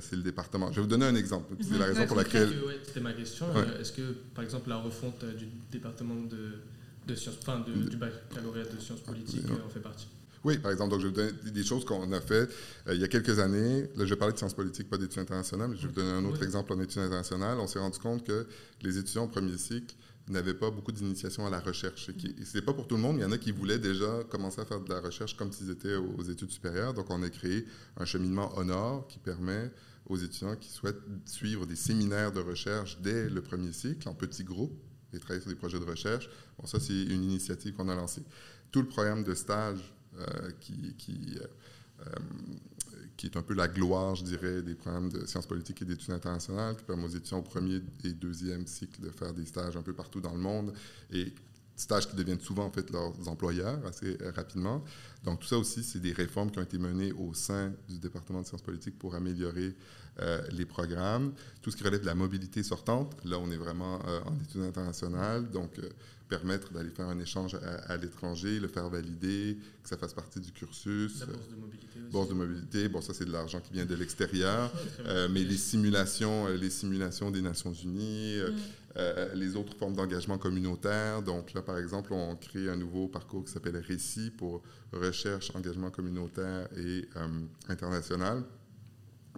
C'est 0.00 0.16
le 0.16 0.22
département. 0.22 0.70
Je 0.70 0.76
vais 0.76 0.82
vous 0.82 0.88
donner 0.88 1.06
un 1.06 1.14
exemple. 1.14 1.54
C'est 1.60 1.78
la 1.78 1.86
raison 1.86 2.06
pour 2.06 2.16
laquelle. 2.16 2.52
C'était 2.86 3.00
ma 3.00 3.12
question. 3.12 3.46
Est-ce 3.80 3.92
que, 3.92 4.12
par 4.34 4.44
exemple, 4.44 4.68
la 4.68 4.76
refonte 4.76 5.24
du 5.36 5.46
département 5.70 6.14
de 6.14 6.58
de 7.06 7.14
sciences, 7.14 7.36
enfin, 7.42 7.64
du 7.90 7.96
baccalauréat 7.96 8.64
de 8.64 8.80
sciences 8.80 9.00
politiques 9.00 9.44
en 9.64 9.68
fait 9.68 9.80
partie? 9.80 10.08
Oui, 10.44 10.58
par 10.58 10.72
exemple, 10.72 10.90
donc 10.90 11.00
je 11.00 11.06
vais 11.06 11.10
vous 11.10 11.32
donner 11.32 11.50
des 11.52 11.64
choses 11.64 11.86
qu'on 11.86 12.12
a 12.12 12.20
euh, 12.30 12.46
il 12.92 13.00
y 13.00 13.04
a 13.04 13.08
quelques 13.08 13.38
années. 13.38 13.82
Là, 13.96 14.04
je 14.04 14.10
vais 14.10 14.16
parler 14.16 14.34
de 14.34 14.38
sciences 14.38 14.52
politiques, 14.52 14.90
pas 14.90 14.98
d'études 14.98 15.22
internationales, 15.22 15.70
mais 15.70 15.76
je 15.76 15.82
vais 15.82 15.88
vous 15.88 15.94
donner 15.94 16.10
un 16.10 16.24
autre 16.26 16.42
exemple 16.42 16.74
en 16.74 16.80
études 16.80 17.00
internationales. 17.00 17.56
On 17.58 17.66
s'est 17.66 17.78
rendu 17.78 17.98
compte 17.98 18.26
que 18.26 18.46
les 18.82 18.98
étudiants 18.98 19.24
au 19.24 19.28
premier 19.28 19.56
cycle 19.56 19.94
n'avaient 20.28 20.54
pas 20.54 20.70
beaucoup 20.70 20.92
d'initiation 20.92 21.46
à 21.46 21.50
la 21.50 21.60
recherche. 21.60 22.06
Ce 22.06 22.56
n'est 22.56 22.64
pas 22.64 22.72
pour 22.72 22.86
tout 22.86 22.96
le 22.96 23.02
monde, 23.02 23.16
il 23.18 23.22
y 23.22 23.24
en 23.24 23.32
a 23.32 23.38
qui 23.38 23.52
voulaient 23.52 23.78
déjà 23.78 24.24
commencer 24.30 24.60
à 24.60 24.64
faire 24.64 24.80
de 24.80 24.88
la 24.88 25.00
recherche 25.00 25.36
comme 25.36 25.52
s'ils 25.52 25.70
étaient 25.70 25.96
aux 25.96 26.22
études 26.22 26.50
supérieures. 26.50 26.94
Donc, 26.94 27.06
on 27.10 27.22
a 27.22 27.30
créé 27.30 27.66
un 27.96 28.04
cheminement 28.04 28.56
Honor 28.56 29.06
qui 29.06 29.18
permet 29.18 29.70
aux 30.06 30.16
étudiants 30.16 30.56
qui 30.56 30.70
souhaitent 30.70 31.02
suivre 31.24 31.66
des 31.66 31.76
séminaires 31.76 32.32
de 32.32 32.40
recherche 32.40 32.98
dès 33.00 33.28
le 33.28 33.42
premier 33.42 33.72
cycle, 33.72 34.08
en 34.08 34.14
petits 34.14 34.44
groupes, 34.44 34.78
et 35.12 35.18
travailler 35.18 35.40
sur 35.40 35.50
des 35.50 35.56
projets 35.56 35.78
de 35.78 35.84
recherche. 35.84 36.28
Bon, 36.58 36.66
ça, 36.66 36.80
c'est 36.80 36.92
une 36.92 37.22
initiative 37.24 37.74
qu'on 37.74 37.88
a 37.88 37.94
lancée. 37.94 38.22
Tout 38.70 38.80
le 38.80 38.88
programme 38.88 39.24
de 39.24 39.34
stage 39.34 39.94
euh, 40.18 40.50
qui, 40.60 40.94
qui, 40.96 41.38
euh, 41.40 41.46
euh, 42.06 42.10
qui, 43.16 43.26
est 43.26 43.36
un 43.36 43.42
peu 43.42 43.54
la 43.54 43.68
gloire, 43.68 44.14
je 44.14 44.24
dirais, 44.24 44.62
des 44.62 44.74
programmes 44.74 45.10
de 45.10 45.26
sciences 45.26 45.46
politiques 45.46 45.82
et 45.82 45.84
d'études 45.84 46.12
internationales, 46.12 46.76
qui 46.76 46.84
permet 46.84 47.04
aux 47.04 47.08
étudiants 47.08 47.38
au 47.38 47.42
premier 47.42 47.80
et 48.04 48.12
deuxième 48.12 48.66
cycle 48.66 49.00
de 49.00 49.10
faire 49.10 49.32
des 49.32 49.46
stages 49.46 49.76
un 49.76 49.82
peu 49.82 49.92
partout 49.92 50.20
dans 50.20 50.32
le 50.32 50.40
monde 50.40 50.72
et 51.10 51.32
stages 51.76 52.08
qui 52.08 52.14
deviennent 52.14 52.40
souvent 52.40 52.66
en 52.66 52.70
fait 52.70 52.90
leurs 52.90 53.28
employeurs 53.28 53.84
assez 53.86 54.16
rapidement. 54.34 54.84
Donc 55.24 55.40
tout 55.40 55.46
ça 55.46 55.58
aussi, 55.58 55.82
c'est 55.82 55.98
des 55.98 56.12
réformes 56.12 56.50
qui 56.50 56.58
ont 56.58 56.62
été 56.62 56.78
menées 56.78 57.12
au 57.12 57.34
sein 57.34 57.72
du 57.88 57.98
département 57.98 58.42
de 58.42 58.46
sciences 58.46 58.62
politiques 58.62 58.98
pour 58.98 59.14
améliorer 59.14 59.74
euh, 60.20 60.40
les 60.52 60.64
programmes. 60.64 61.32
Tout 61.60 61.72
ce 61.72 61.76
qui 61.76 61.82
relève 61.82 62.02
de 62.02 62.06
la 62.06 62.14
mobilité 62.14 62.62
sortante, 62.62 63.16
là, 63.24 63.36
on 63.40 63.50
est 63.50 63.56
vraiment 63.56 63.98
euh, 64.06 64.20
en 64.24 64.38
études 64.38 64.62
internationales, 64.62 65.50
donc 65.50 65.76
euh, 65.80 65.88
permettre 66.28 66.72
d'aller 66.72 66.90
faire 66.90 67.08
un 67.08 67.18
échange 67.18 67.56
à, 67.86 67.96
l'étranger, 67.96 68.58
le 68.58 68.68
faire 68.68 68.88
valider, 68.88 69.58
que 69.82 69.88
ça 69.88 69.96
fasse 69.96 70.14
partie 70.14 70.40
du 70.40 70.52
cursus. 70.52 71.20
La 71.20 71.26
bourse 71.26 71.48
de 71.48 71.56
mobilité 71.56 71.98
aussi. 72.00 72.10
Bourse 72.12 72.28
de 72.28 72.34
mobilité, 72.34 72.88
bon, 72.88 73.00
ça, 73.00 73.14
c'est 73.14 73.24
de 73.24 73.32
l'argent 73.32 73.60
qui 73.60 73.72
vient 73.72 73.84
de 73.84 73.94
l'extérieur, 73.94 74.72
mais 75.30 75.44
les 75.44 75.56
simulations, 75.56 76.48
les 76.48 76.70
simulations 76.70 77.30
des 77.30 77.42
Nations 77.42 77.72
Unies, 77.72 78.38
mm. 78.40 79.34
les 79.34 79.56
autres 79.56 79.76
formes 79.76 79.94
d'engagement 79.94 80.38
communautaire. 80.38 81.22
Donc 81.22 81.52
là, 81.52 81.62
par 81.62 81.78
exemple, 81.78 82.12
on 82.12 82.36
crée 82.36 82.68
un 82.68 82.76
nouveau 82.76 83.08
parcours 83.08 83.44
qui 83.44 83.52
s'appelle 83.52 83.76
Récit 83.76 84.30
pour 84.30 84.62
recherche, 84.92 85.54
engagement 85.54 85.90
communautaire 85.90 86.68
et 86.76 87.08
international 87.68 88.44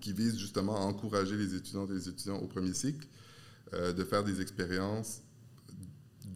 qui 0.01 0.13
vise 0.13 0.39
justement 0.39 0.77
à 0.77 0.81
encourager 0.81 1.37
les 1.37 1.55
étudiantes 1.55 1.91
et 1.91 1.95
les 1.95 2.09
étudiants 2.09 2.39
au 2.39 2.47
premier 2.47 2.75
cycle 2.75 3.07
euh, 3.75 3.93
de 3.93 4.05
faire 4.05 4.25
des 4.25 4.41
expériences 4.41 5.23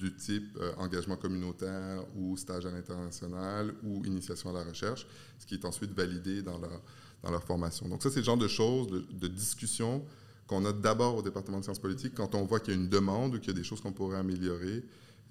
du 0.01 0.15
type 0.15 0.57
euh, 0.59 0.73
engagement 0.79 1.17
communautaire 1.17 2.03
ou 2.17 2.37
stage 2.37 2.65
à 2.65 2.71
l'international 2.71 3.75
ou 3.83 4.03
initiation 4.07 4.49
à 4.51 4.53
la 4.55 4.65
recherche, 4.65 5.07
ce 5.39 5.47
qui 5.47 5.55
est 5.55 5.65
ensuite 5.67 5.93
validé 5.93 6.43
dans 6.43 6.59
leur, 6.59 6.81
dans 7.23 7.31
leur 7.31 7.45
formation. 7.45 7.87
Donc 7.87 8.03
ça, 8.03 8.11
c'est 8.11 8.21
le 8.21 8.25
genre 8.25 8.39
de 8.39 8.49
choses, 8.49 8.89
de, 8.89 9.29
discussions 9.29 10.03
qu'on 10.47 10.65
a 10.65 10.73
d'abord 10.73 11.17
au 11.17 11.23
département 11.23 11.59
de 11.59 11.65
sciences 11.65 11.79
politiques 11.79 12.15
quand 12.15 12.35
on 12.35 12.45
voit 12.45 12.61
qu'il 12.61 12.75
y 12.75 12.77
a 12.77 12.81
une 12.81 12.89
demande 12.89 13.35
ou 13.35 13.39
qu'il 13.39 13.49
y 13.49 13.57
a 13.57 13.59
des 13.59 13.65
choses 13.65 13.83
qu'on 13.83 13.93
pourrait 13.93 14.19
améliorer. 14.19 14.83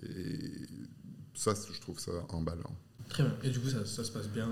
Et 0.04 0.52
ça, 1.34 1.54
je 1.74 1.82
trouve 1.82 2.00
ça 2.00 2.12
emballant. 2.30 2.76
Très 3.10 3.24
bien. 3.24 3.36
Et 3.44 3.50
du 3.50 3.60
coup, 3.60 3.70
ça, 3.70 3.86
ça 3.86 4.04
se 4.04 4.12
passe 4.12 4.30
bien? 4.30 4.50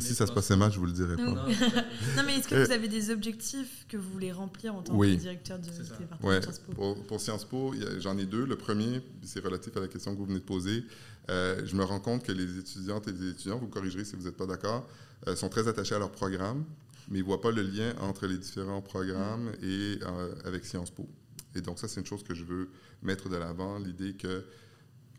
Si 0.00 0.14
ça 0.14 0.26
se 0.26 0.32
passait 0.32 0.56
mal, 0.56 0.72
je 0.72 0.78
vous 0.78 0.86
le 0.86 0.92
dirais 0.92 1.16
pas. 1.16 1.22
Non, 1.22 1.44
mais 2.26 2.36
est-ce 2.36 2.48
que 2.48 2.64
vous 2.64 2.72
avez 2.72 2.88
des 2.88 3.10
objectifs 3.10 3.86
que 3.88 3.96
vous 3.96 4.10
voulez 4.10 4.32
remplir 4.32 4.74
en 4.74 4.82
tant 4.82 4.98
que 4.98 5.14
directeur 5.14 5.58
de 5.58 5.68
département 5.98 6.36
de 6.36 6.40
Sciences 6.40 6.58
Po 6.58 6.72
pour, 6.72 7.02
pour, 7.04 7.20
Sciences 7.20 7.44
Po, 7.44 7.74
j'en 7.98 8.18
ai 8.18 8.26
deux. 8.26 8.44
Le 8.44 8.56
premier, 8.56 9.02
c'est 9.22 9.44
relatif 9.44 9.76
à 9.76 9.80
la 9.80 9.88
question 9.88 10.12
que 10.12 10.18
vous 10.18 10.26
venez 10.26 10.40
de 10.40 10.44
poser. 10.44 10.84
Euh, 11.30 11.60
je 11.64 11.76
me 11.76 11.84
rends 11.84 12.00
compte 12.00 12.24
que 12.24 12.32
les 12.32 12.58
étudiantes 12.58 13.06
et 13.08 13.12
les 13.12 13.30
étudiants, 13.30 13.58
vous 13.58 13.68
corrigerez 13.68 14.04
si 14.04 14.16
vous 14.16 14.24
n'êtes 14.24 14.36
pas 14.36 14.46
d'accord, 14.46 14.88
euh, 15.28 15.36
sont 15.36 15.48
très 15.48 15.68
attachés 15.68 15.94
à 15.94 15.98
leur 15.98 16.10
programme, 16.10 16.64
mais 17.08 17.18
ils 17.18 17.22
ne 17.22 17.26
voient 17.26 17.40
pas 17.40 17.52
le 17.52 17.62
lien 17.62 17.94
entre 18.00 18.26
les 18.26 18.38
différents 18.38 18.82
programmes 18.82 19.52
et 19.62 19.98
euh, 20.02 20.34
avec 20.44 20.64
Sciences 20.64 20.90
Po. 20.90 21.08
Et 21.54 21.60
donc 21.60 21.78
ça, 21.78 21.88
c'est 21.88 22.00
une 22.00 22.06
chose 22.06 22.22
que 22.22 22.34
je 22.34 22.44
veux 22.44 22.70
mettre 23.02 23.28
de 23.28 23.36
l'avant, 23.36 23.78
l'idée 23.78 24.14
que 24.14 24.44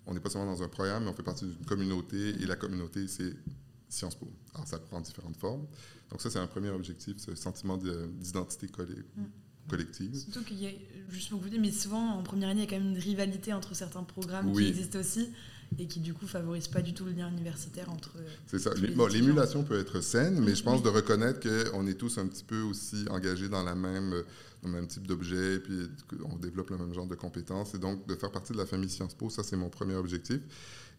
on 0.08 0.13
n'est 0.13 0.19
pas 0.19 0.30
seulement 0.30 0.52
dans 0.52 0.63
un 0.63 0.67
programme, 0.67 1.04
mais 1.04 1.10
on 1.10 1.13
fait 1.13 1.24
partie 1.24 1.45
d'une 1.45 1.65
communauté, 1.65 2.30
et 2.41 2.45
la 2.45 2.56
communauté, 2.56 3.08
c'est 3.08 3.34
Sciences 3.91 4.15
Po. 4.15 4.27
Alors, 4.54 4.67
ça 4.67 4.80
prend 4.80 5.01
différentes 5.01 5.38
formes. 5.38 5.67
Donc, 6.10 6.21
ça, 6.21 6.30
c'est 6.30 6.39
un 6.39 6.47
premier 6.47 6.69
objectif, 6.69 7.17
ce 7.17 7.36
sentiment 7.36 7.77
d'identité 7.77 8.67
mm. 8.67 9.23
collective. 9.67 10.15
Surtout 10.15 10.43
qu'il 10.43 10.62
y 10.62 10.67
a, 10.67 10.71
juste 11.10 11.30
pour 11.30 11.39
vous 11.39 11.49
dire, 11.49 11.60
mais 11.60 11.71
souvent, 11.71 12.12
en 12.12 12.23
première 12.23 12.49
année, 12.49 12.62
il 12.62 12.63
y 12.63 12.67
a 12.67 12.69
quand 12.69 12.84
même 12.84 12.93
une 12.95 13.01
rivalité 13.01 13.54
entre 13.54 13.75
certains 13.75 14.04
programmes 14.04 14.51
qui 14.54 14.67
existent 14.67 14.99
aussi 14.99 15.30
et 15.77 15.88
qui, 15.88 15.99
du 15.99 16.13
coup, 16.13 16.25
favorisent 16.25 16.67
pas 16.67 16.82
du 16.82 16.93
tout 16.93 17.06
le 17.06 17.12
lien 17.12 17.30
universitaire 17.30 17.89
entre. 17.89 18.12
C'est 18.47 18.60
ça. 18.60 18.71
L'émulation 18.73 19.63
peut 19.63 19.80
être 19.80 20.01
saine, 20.01 20.39
mais 20.41 20.56
je 20.56 20.63
pense 20.63 20.84
de 20.84 20.89
reconnaître 20.89 21.39
qu'on 21.39 21.86
est 21.86 21.95
tous 21.95 22.17
un 22.17 22.27
petit 22.27 22.43
peu 22.43 22.62
aussi 22.62 23.06
engagés 23.10 23.49
dans, 23.49 23.63
la 23.63 23.75
même, 23.75 24.23
le 24.63 24.69
même 24.69 24.88
type 24.88 25.06
d'objet, 25.06 25.60
puis 25.60 25.89
on 26.25 26.38
développe 26.38 26.69
le 26.69 26.77
même 26.77 26.93
genre 26.93 27.08
de 27.08 27.15
compétences. 27.15 27.73
Et 27.73 27.77
donc, 27.77 28.08
de 28.08 28.15
faire 28.15 28.32
partie 28.32 28.54
de 28.54 28.58
la 28.58 28.65
famille 28.65 28.89
Sciences 28.89 29.15
Po, 29.15 29.30
ça, 29.30 29.43
c'est 29.43 29.58
mon 29.58 29.69
premier 29.69 29.95
objectif. 29.95 30.39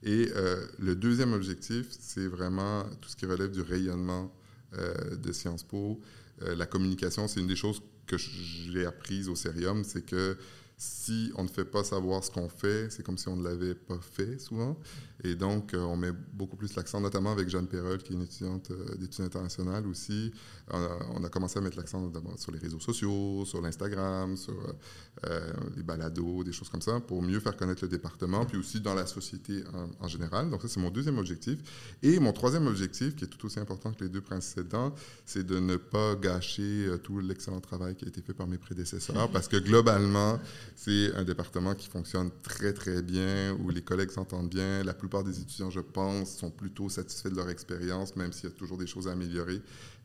Et 0.03 0.31
euh, 0.35 0.67
le 0.79 0.97
deuxième 0.97 1.33
objectif, 1.33 1.87
c'est 1.91 2.27
vraiment 2.27 2.85
tout 3.01 3.09
ce 3.09 3.17
qui 3.17 3.27
relève 3.27 3.51
du 3.51 3.61
rayonnement 3.61 4.33
euh, 4.75 5.17
de 5.17 5.33
Sciences 5.33 5.63
Po. 5.63 6.01
Euh, 6.43 6.57
la 6.57 6.67
communication, 6.67 7.29
c'est 7.29 7.41
une 7.41 7.47
des 7.47 7.57
choses 7.57 7.83
que 8.07 8.17
j'ai 8.19 8.85
apprises 8.85 9.29
au 9.29 9.37
Cérium, 9.37 9.85
c'est 9.85 10.05
que 10.05 10.37
si 10.77 11.31
on 11.37 11.45
ne 11.45 11.49
fait 11.49 11.65
pas 11.65 11.85
savoir 11.85 12.25
ce 12.25 12.31
qu'on 12.31 12.49
fait, 12.49 12.91
c'est 12.91 13.05
comme 13.05 13.17
si 13.17 13.29
on 13.29 13.37
ne 13.37 13.45
l'avait 13.45 13.75
pas 13.75 14.01
fait 14.01 14.41
souvent. 14.41 14.77
Et 15.25 15.35
donc, 15.35 15.73
on 15.75 15.97
met 15.97 16.13
beaucoup 16.33 16.57
plus 16.57 16.75
l'accent, 16.75 17.01
notamment 17.01 17.33
avec 17.33 17.49
Jeanne 17.49 17.69
Perrol, 17.69 17.99
qui 17.99 18.13
est 18.13 18.17
une 18.17 18.23
étudiante 18.23 18.73
d'études 18.99 19.25
internationales 19.25 19.87
aussi. 19.87 20.33
On 20.71 21.25
a, 21.25 21.29
commencé 21.29 21.59
à 21.59 21.63
mettre 21.63 21.77
l'accent 21.77 22.13
sur 22.37 22.53
les 22.53 22.59
réseaux 22.59 22.81
sociaux, 22.81 23.45
sur 23.45 23.61
l'Instagram, 23.61 24.37
sur 24.37 24.55
les 25.77 25.83
balados, 25.83 26.45
des 26.45 26.53
choses 26.53 26.69
comme 26.69 26.83
ça, 26.83 27.01
pour 27.01 27.23
mieux 27.23 27.41
faire 27.41 27.57
connaître 27.57 27.83
le 27.83 27.89
département, 27.89 28.45
puis 28.45 28.59
aussi 28.59 28.81
dans 28.81 28.95
la 28.95 29.07
société 29.07 29.63
en, 30.01 30.09
général. 30.09 30.51
Donc 30.51 30.63
ça, 30.63 30.69
c'est 30.69 30.81
mon 30.81 30.91
deuxième 30.91 31.19
objectif. 31.19 31.59
Et 32.03 32.19
mon 32.19 32.33
troisième 32.33 32.67
objectif, 32.67 33.15
qui 33.15 33.25
est 33.25 33.29
tout 33.29 33.47
aussi 33.47 33.61
important 33.61 33.93
que 33.93 34.05
les 34.05 34.11
deux 34.11 34.21
précédents, 34.21 34.95
c'est 35.25 35.47
de 35.47 35.59
ne 35.59 35.77
pas 35.77 36.15
gâcher 36.17 36.89
tout 37.03 37.21
l'excellent 37.21 37.61
travail 37.61 37.95
qui 37.95 38.05
a 38.05 38.09
été 38.09 38.23
fait 38.23 38.35
par 38.35 38.47
mes 38.47 38.59
prédécesseurs, 38.59 39.31
parce 39.31 39.49
que 39.49 39.57
globalement, 39.57 40.39
c'est 40.77 41.15
un 41.15 41.25
département 41.25 41.75
qui 41.75 41.89
fonctionne 41.89 42.31
très, 42.43 42.73
très 42.73 43.03
bien, 43.03 43.57
où 43.61 43.71
les 43.71 43.83
collègues 43.83 44.11
s'entendent 44.11 44.49
bien. 44.49 44.83
Plupart 45.13 45.25
des 45.31 45.41
étudiants, 45.41 45.69
je 45.69 45.81
pense, 45.81 46.39
sont 46.39 46.51
plutôt 46.51 46.89
satisfaits 46.89 47.29
de 47.29 47.37
leur 47.37 47.51
expérience, 47.51 48.17
même 48.17 48.33
s'il 48.33 48.49
y 48.49 48.53
a 48.53 48.57
toujours 48.57 48.79
des 48.79 48.87
choses 48.87 49.09
à 49.09 49.13
améliorer. 49.13 49.61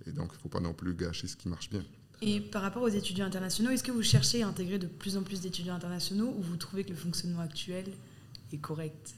Et 0.05 0.11
donc, 0.11 0.31
il 0.33 0.35
ne 0.35 0.41
faut 0.41 0.49
pas 0.49 0.59
non 0.59 0.73
plus 0.73 0.93
gâcher 0.93 1.27
ce 1.27 1.37
qui 1.37 1.47
marche 1.47 1.69
bien. 1.69 1.83
Et 2.21 2.41
par 2.41 2.61
rapport 2.61 2.83
aux 2.83 2.89
étudiants 2.89 3.25
internationaux, 3.25 3.69
est-ce 3.69 3.83
que 3.83 3.91
vous 3.91 4.03
cherchez 4.03 4.43
à 4.43 4.49
intégrer 4.49 4.79
de 4.79 4.87
plus 4.87 5.15
en 5.15 5.23
plus 5.23 5.39
d'étudiants 5.39 5.75
internationaux 5.75 6.33
ou 6.37 6.41
vous 6.41 6.57
trouvez 6.57 6.83
que 6.83 6.89
le 6.89 6.97
fonctionnement 6.97 7.39
actuel 7.39 7.85
est 8.51 8.57
correct? 8.57 9.13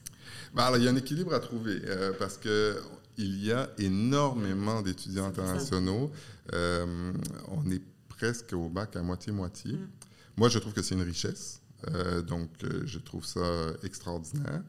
Bah, 0.54 0.70
Il 0.76 0.84
y 0.84 0.86
a 0.86 0.92
un 0.92 0.96
équilibre 0.96 1.34
à 1.34 1.40
trouver 1.40 1.80
euh, 1.86 2.12
parce 2.20 2.36
que 2.36 2.80
il 3.16 3.44
y 3.44 3.50
a 3.50 3.68
énormément 3.78 4.82
d'étudiants 4.82 5.26
internationaux. 5.26 6.12
Euh, 6.52 7.12
on 7.48 7.68
est 7.68 7.82
presque 8.08 8.52
au 8.52 8.68
bac 8.68 8.94
à 8.94 9.02
moitié-moitié. 9.02 9.72
Mm. 9.72 9.88
Moi, 10.36 10.48
je 10.50 10.60
trouve 10.60 10.72
que 10.72 10.82
c'est 10.82 10.94
une 10.94 11.02
richesse. 11.02 11.60
Euh, 11.88 12.22
donc, 12.22 12.50
je 12.84 12.98
trouve 13.00 13.24
ça 13.24 13.72
extraordinaire. 13.82 14.62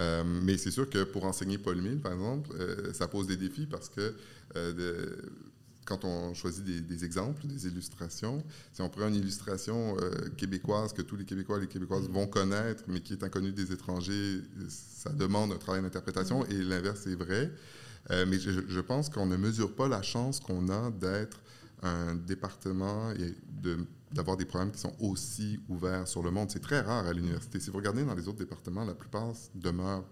Euh, 0.00 0.24
mais 0.24 0.56
c'est 0.56 0.70
sûr 0.70 0.88
que 0.88 1.04
pour 1.04 1.24
enseigner 1.24 1.58
Paul 1.58 1.80
Mille, 1.80 2.00
par 2.00 2.12
exemple, 2.12 2.50
ça 2.92 3.08
pose 3.08 3.26
des 3.26 3.36
défis 3.36 3.66
parce 3.66 3.88
que 3.88 4.14
quand 5.84 6.04
on 6.04 6.32
choisit 6.32 6.64
des, 6.64 7.04
exemples, 7.04 7.46
des 7.46 7.66
illustrations, 7.66 8.42
si 8.72 8.82
on 8.82 8.88
prend 8.88 9.08
une 9.08 9.16
illustration 9.16 9.96
québécoise 10.36 10.92
que 10.92 11.02
tous 11.02 11.16
les 11.16 11.24
Québécois 11.24 11.58
et 11.58 11.62
les 11.62 11.66
Québécoises 11.66 12.08
vont 12.08 12.26
connaître, 12.26 12.84
mais 12.86 13.00
qui 13.00 13.14
est 13.14 13.24
inconnue 13.24 13.52
des 13.52 13.72
étrangers, 13.72 14.40
ça 14.68 15.10
demande 15.10 15.52
un 15.52 15.58
travail 15.58 15.82
d'interprétation 15.82 16.44
mm. 16.44 16.52
et 16.52 16.62
l'inverse 16.62 17.06
est 17.06 17.16
vrai. 17.16 17.50
mais 18.10 18.38
je, 18.38 18.50
je 18.66 18.80
pense 18.80 19.10
qu'on 19.10 19.26
ne 19.26 19.36
mesure 19.36 19.74
pas 19.74 19.88
la 19.88 20.02
chance 20.02 20.40
qu'on 20.40 20.68
a 20.68 20.90
d'être 20.90 21.40
un 21.82 22.14
département 22.14 23.10
et 23.12 23.34
d'avoir 24.12 24.36
des 24.36 24.44
programmes 24.44 24.72
qui 24.72 24.80
sont 24.80 24.94
aussi 25.00 25.60
ouverts 25.68 26.06
sur 26.06 26.22
le 26.22 26.30
monde. 26.30 26.50
C'est 26.50 26.60
très 26.60 26.80
rare 26.80 27.06
à 27.06 27.12
l'université. 27.12 27.60
Si 27.60 27.70
vous 27.70 27.76
regardez 27.76 28.04
dans 28.04 28.14
les 28.14 28.28
autres 28.28 28.38
départements, 28.38 28.84
la 28.84 28.94
plupart 28.94 29.32
demeurent 29.54 30.04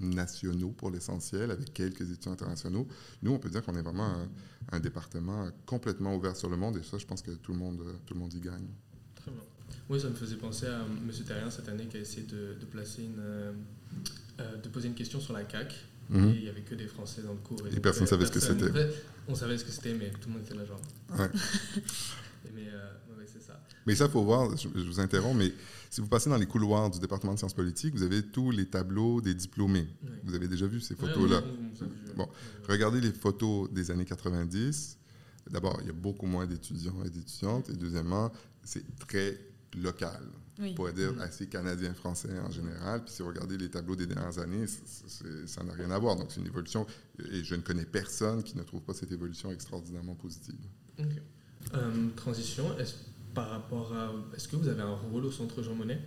nationaux 0.00 0.70
pour 0.70 0.90
l'essentiel, 0.90 1.50
avec 1.50 1.72
quelques 1.72 2.10
étudiants 2.10 2.32
internationaux. 2.32 2.88
Nous, 3.22 3.32
on 3.32 3.38
peut 3.38 3.48
dire 3.48 3.62
qu'on 3.64 3.76
est 3.76 3.82
vraiment 3.82 4.26
un, 4.72 4.80
département 4.80 5.48
complètement 5.66 6.16
ouvert 6.16 6.36
sur 6.36 6.48
le 6.48 6.56
monde, 6.56 6.76
et 6.78 6.82
ça, 6.82 6.98
je 6.98 7.06
pense 7.06 7.22
que 7.22 7.30
tout 7.30 7.52
le 7.52 7.58
monde, 7.58 7.80
tout 8.04 8.14
le 8.14 8.20
monde 8.20 8.34
y 8.34 8.40
gagne. 8.40 8.66
Très 9.14 9.30
bien. 9.30 9.40
Oui, 9.88 10.00
ça 10.00 10.08
me 10.08 10.14
faisait 10.14 10.36
penser 10.36 10.66
à 10.66 10.80
M. 10.80 11.10
Terrien 11.24 11.50
cette 11.50 11.68
année 11.68 11.86
qui 11.86 11.96
a 11.96 12.00
essayé 12.00 12.26
de, 12.26 12.64
placer 12.64 13.04
une, 13.04 13.20
euh, 13.20 13.52
euh, 14.40 14.56
de 14.56 14.68
poser 14.68 14.88
une 14.88 14.94
question 14.94 15.20
sur 15.20 15.32
la 15.32 15.48
CAQ 15.48 15.76
Mhm. 16.10 16.34
il 16.36 16.42
n'y 16.42 16.48
avait 16.48 16.60
que 16.60 16.74
des 16.74 16.86
Français 16.86 17.22
dans 17.22 17.32
le 17.32 17.38
cours. 17.38 17.66
Et, 17.66 17.80
personne 17.80 18.04
ne 18.04 18.08
savait 18.08 18.26
ce 18.26 18.32
que 18.32 18.40
c'était. 18.40 18.70
On 19.26 19.34
savait 19.34 19.56
ce 19.56 19.64
que 19.64 19.70
c'était, 19.70 19.94
mais 19.94 20.10
tout 20.10 20.28
le 20.28 20.34
monde 20.34 20.42
était 20.44 20.54
là, 20.54 20.64
genre. 20.66 20.80
Ouais. 21.18 21.30
mais 22.54 22.68
euh. 22.68 22.92
Mais 23.86 23.94
ça, 23.94 24.06
il 24.06 24.10
faut 24.10 24.22
voir, 24.22 24.56
je, 24.56 24.68
vous 24.68 25.00
interromps, 25.00 25.36
mais 25.36 25.52
si 25.90 26.00
vous 26.00 26.06
passez 26.06 26.30
dans 26.30 26.36
les 26.36 26.46
couloirs 26.46 26.90
du 26.90 26.98
département 26.98 27.34
de 27.34 27.38
sciences 27.38 27.54
politiques, 27.54 27.94
vous 27.94 28.02
avez 28.02 28.22
tous 28.22 28.50
les 28.50 28.66
tableaux 28.66 29.20
des 29.20 29.34
diplômés. 29.34 29.86
Vous 30.24 30.34
avez 30.34 30.48
déjà 30.48 30.66
vu 30.66 30.80
ces 30.80 30.94
photos-là. 30.94 31.42
bon, 32.16 32.28
regardez 32.68 33.00
les 33.00 33.12
photos 33.12 33.70
des 33.70 33.90
années 33.90 34.04
90. 34.04 34.98
D'abord, 35.50 35.78
il 35.82 35.86
y 35.86 35.90
a 35.90 35.94
beaucoup 35.94 36.26
moins 36.26 36.46
d'étudiants 36.46 37.04
et 37.04 37.10
d'étudiantes. 37.10 37.68
Et 37.68 37.74
deuxièmement, 37.74 38.32
c'est 38.62 38.84
très 38.98 39.38
local 39.76 40.22
on 40.60 40.74
pourrait 40.74 40.92
dire 40.92 41.12
mm. 41.12 41.20
assez 41.20 41.46
canadien-français 41.46 42.38
en 42.38 42.50
général. 42.50 43.02
Puis 43.04 43.14
si 43.14 43.22
vous 43.22 43.28
regardez 43.28 43.56
les 43.58 43.70
tableaux 43.70 43.96
des 43.96 44.06
dernières 44.06 44.38
années, 44.38 44.66
ça 45.46 45.64
n'a 45.64 45.72
rien 45.72 45.90
à 45.90 45.98
voir. 45.98 46.16
Donc 46.16 46.26
c'est 46.30 46.40
une 46.40 46.46
évolution, 46.46 46.86
et 47.32 47.42
je 47.42 47.54
ne 47.54 47.60
connais 47.60 47.84
personne 47.84 48.42
qui 48.42 48.56
ne 48.56 48.62
trouve 48.62 48.82
pas 48.82 48.94
cette 48.94 49.12
évolution 49.12 49.50
extraordinairement 49.50 50.14
positive. 50.14 50.58
Euh, 51.74 52.08
transition, 52.16 52.64
par 53.34 53.50
rapport 53.50 53.92
à... 53.94 54.12
Est-ce 54.34 54.48
que 54.48 54.56
vous 54.56 54.68
avez 54.68 54.82
un 54.82 54.94
rôle 54.94 55.24
au 55.24 55.30
Centre 55.30 55.62
Jean 55.62 55.74
Monnet? 55.74 56.00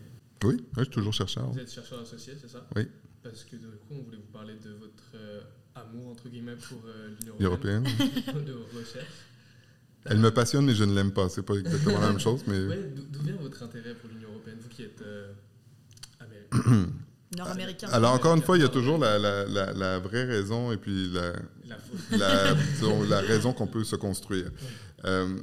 Oui, 0.44 0.58
je 0.76 0.84
suis 0.84 0.92
toujours 0.92 1.13
chercheur. 1.13 1.50
Vous 1.52 1.60
êtes 1.60 1.72
chercheur 1.72 2.02
associé, 2.02 2.34
c'est 2.40 2.50
ça? 2.50 2.66
Oui. 2.76 2.88
Parce 3.24 3.44
que 3.44 3.56
du 3.56 3.66
coup, 3.66 3.96
on 4.00 4.04
voulait 4.04 4.18
vous 4.18 4.32
parler 4.32 4.54
de 4.63 4.72
votre 4.72 5.04
euh, 5.16 5.42
amour, 5.76 6.10
entre 6.10 6.30
guillemets, 6.30 6.56
pour 6.56 6.80
euh, 6.86 7.10
l'Union 7.20 7.36
européenne. 7.40 7.84
de 8.46 8.54
vos 8.54 8.80
recherches. 8.80 9.06
Elle 10.06 10.20
me 10.20 10.32
passionne, 10.32 10.66
mais 10.66 10.76
je 10.76 10.84
ne 10.84 10.94
l'aime 10.94 11.12
pas. 11.12 11.28
C'est 11.28 11.44
pas 11.44 11.56
exactement 11.56 12.00
la 12.00 12.08
même 12.08 12.20
chose, 12.20 12.42
mais... 12.48 12.60
D'où 12.60 13.22
vient 13.24 13.36
votre 13.36 13.62
intérêt 13.63 13.94
pour 13.96 14.10
l'Union 14.10 14.30
européenne, 14.30 14.58
vous 14.62 14.70
qui 14.70 14.84
êtes 14.84 15.02
euh, 15.02 15.34
nord-américain 17.38 17.90
Alors, 17.92 18.13
encore 18.13 18.36
une 18.36 18.42
fois, 18.42 18.58
il 18.58 18.62
y 18.62 18.66
a 18.66 18.70
toujours 18.70 18.98
la, 18.98 19.18
la, 19.18 19.46
la, 19.74 20.00
vraie 20.00 20.24
raison 20.24 20.72
et 20.72 20.78
puis 20.78 21.12
la, 21.12 21.34
la, 22.12 23.22
raison 23.22 23.54
qu'on 23.54 23.68
peut 23.68 23.84
se 23.84 23.96
construire. 23.96 24.50
Euh, 25.06 25.38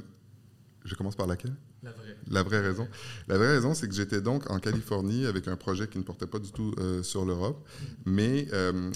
je 0.83 0.95
commence 0.95 1.15
par 1.15 1.27
laquelle? 1.27 1.55
La 1.85 1.91
vraie. 1.91 2.17
La 2.29 2.43
vraie 2.43 2.59
raison. 2.59 2.87
La 3.27 3.37
vraie 3.37 3.55
raison, 3.55 3.73
c'est 3.73 3.87
que 3.87 3.95
j'étais 3.95 4.19
donc 4.19 4.49
en 4.49 4.59
Californie 4.59 5.25
avec 5.25 5.47
un 5.47 5.55
projet 5.55 5.87
qui 5.87 5.97
ne 5.97 6.03
portait 6.03 6.27
pas 6.27 6.39
du 6.39 6.51
tout 6.51 6.73
euh, 6.79 7.03
sur 7.03 7.25
l'Europe. 7.25 7.65
Mais 8.05 8.47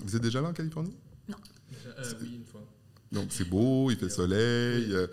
vous 0.04 0.15
êtes 0.15 0.21
déjà 0.21 0.41
là 0.41 0.49
en 0.49 0.54
Californie? 0.54 0.97
Non. 1.28 1.38
oui, 2.21 2.36
une 2.36 2.45
fois. 2.45 2.65
Donc, 3.12 3.28
c'est 3.32 3.47
beau, 3.47 3.89
il 3.89 3.97
fait 3.97 4.10
soleil, 4.10 4.93
euh, 4.93 5.08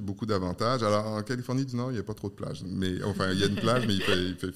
beaucoup 0.00 0.24
d'avantages. 0.24 0.82
Alors, 0.82 1.06
en 1.06 1.22
Californie 1.22 1.66
du 1.66 1.76
Nord, 1.76 1.90
il 1.90 1.94
n'y 1.94 2.00
a 2.00 2.02
pas 2.02 2.14
trop 2.14 2.30
de 2.30 2.34
plages. 2.34 2.62
Mais, 2.64 3.02
enfin, 3.02 3.30
il 3.32 3.38
y 3.38 3.42
a 3.42 3.46
une 3.46 3.56
plage, 3.56 3.86
mais 3.86 3.94
il 3.94 4.02
fait, 4.02 4.48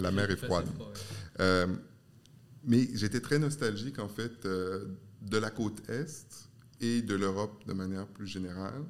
la 0.00 0.10
mer 0.10 0.30
est 0.30 0.36
froide. 0.36 0.66
Euh, 1.40 1.66
mais 2.64 2.88
j'étais 2.94 3.20
très 3.20 3.38
nostalgique, 3.38 3.98
en 3.98 4.08
fait, 4.08 4.46
euh, 4.46 4.86
de 5.20 5.36
la 5.36 5.50
côte 5.50 5.88
Est 5.90 6.48
et 6.80 7.02
de 7.02 7.14
l'Europe 7.14 7.66
de 7.66 7.74
manière 7.74 8.06
plus 8.06 8.26
générale, 8.26 8.84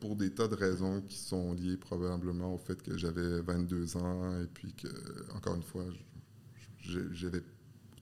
pour 0.00 0.16
des 0.16 0.30
tas 0.30 0.48
de 0.48 0.54
raisons 0.54 1.00
qui 1.02 1.18
sont 1.18 1.54
liées 1.54 1.76
probablement 1.76 2.54
au 2.54 2.58
fait 2.58 2.82
que 2.82 2.96
j'avais 2.98 3.40
22 3.40 3.96
ans 3.96 4.40
et 4.40 4.46
puis 4.46 4.72
que, 4.74 4.88
encore 5.34 5.54
une 5.54 5.62
fois, 5.62 5.84
j'avais 7.12 7.42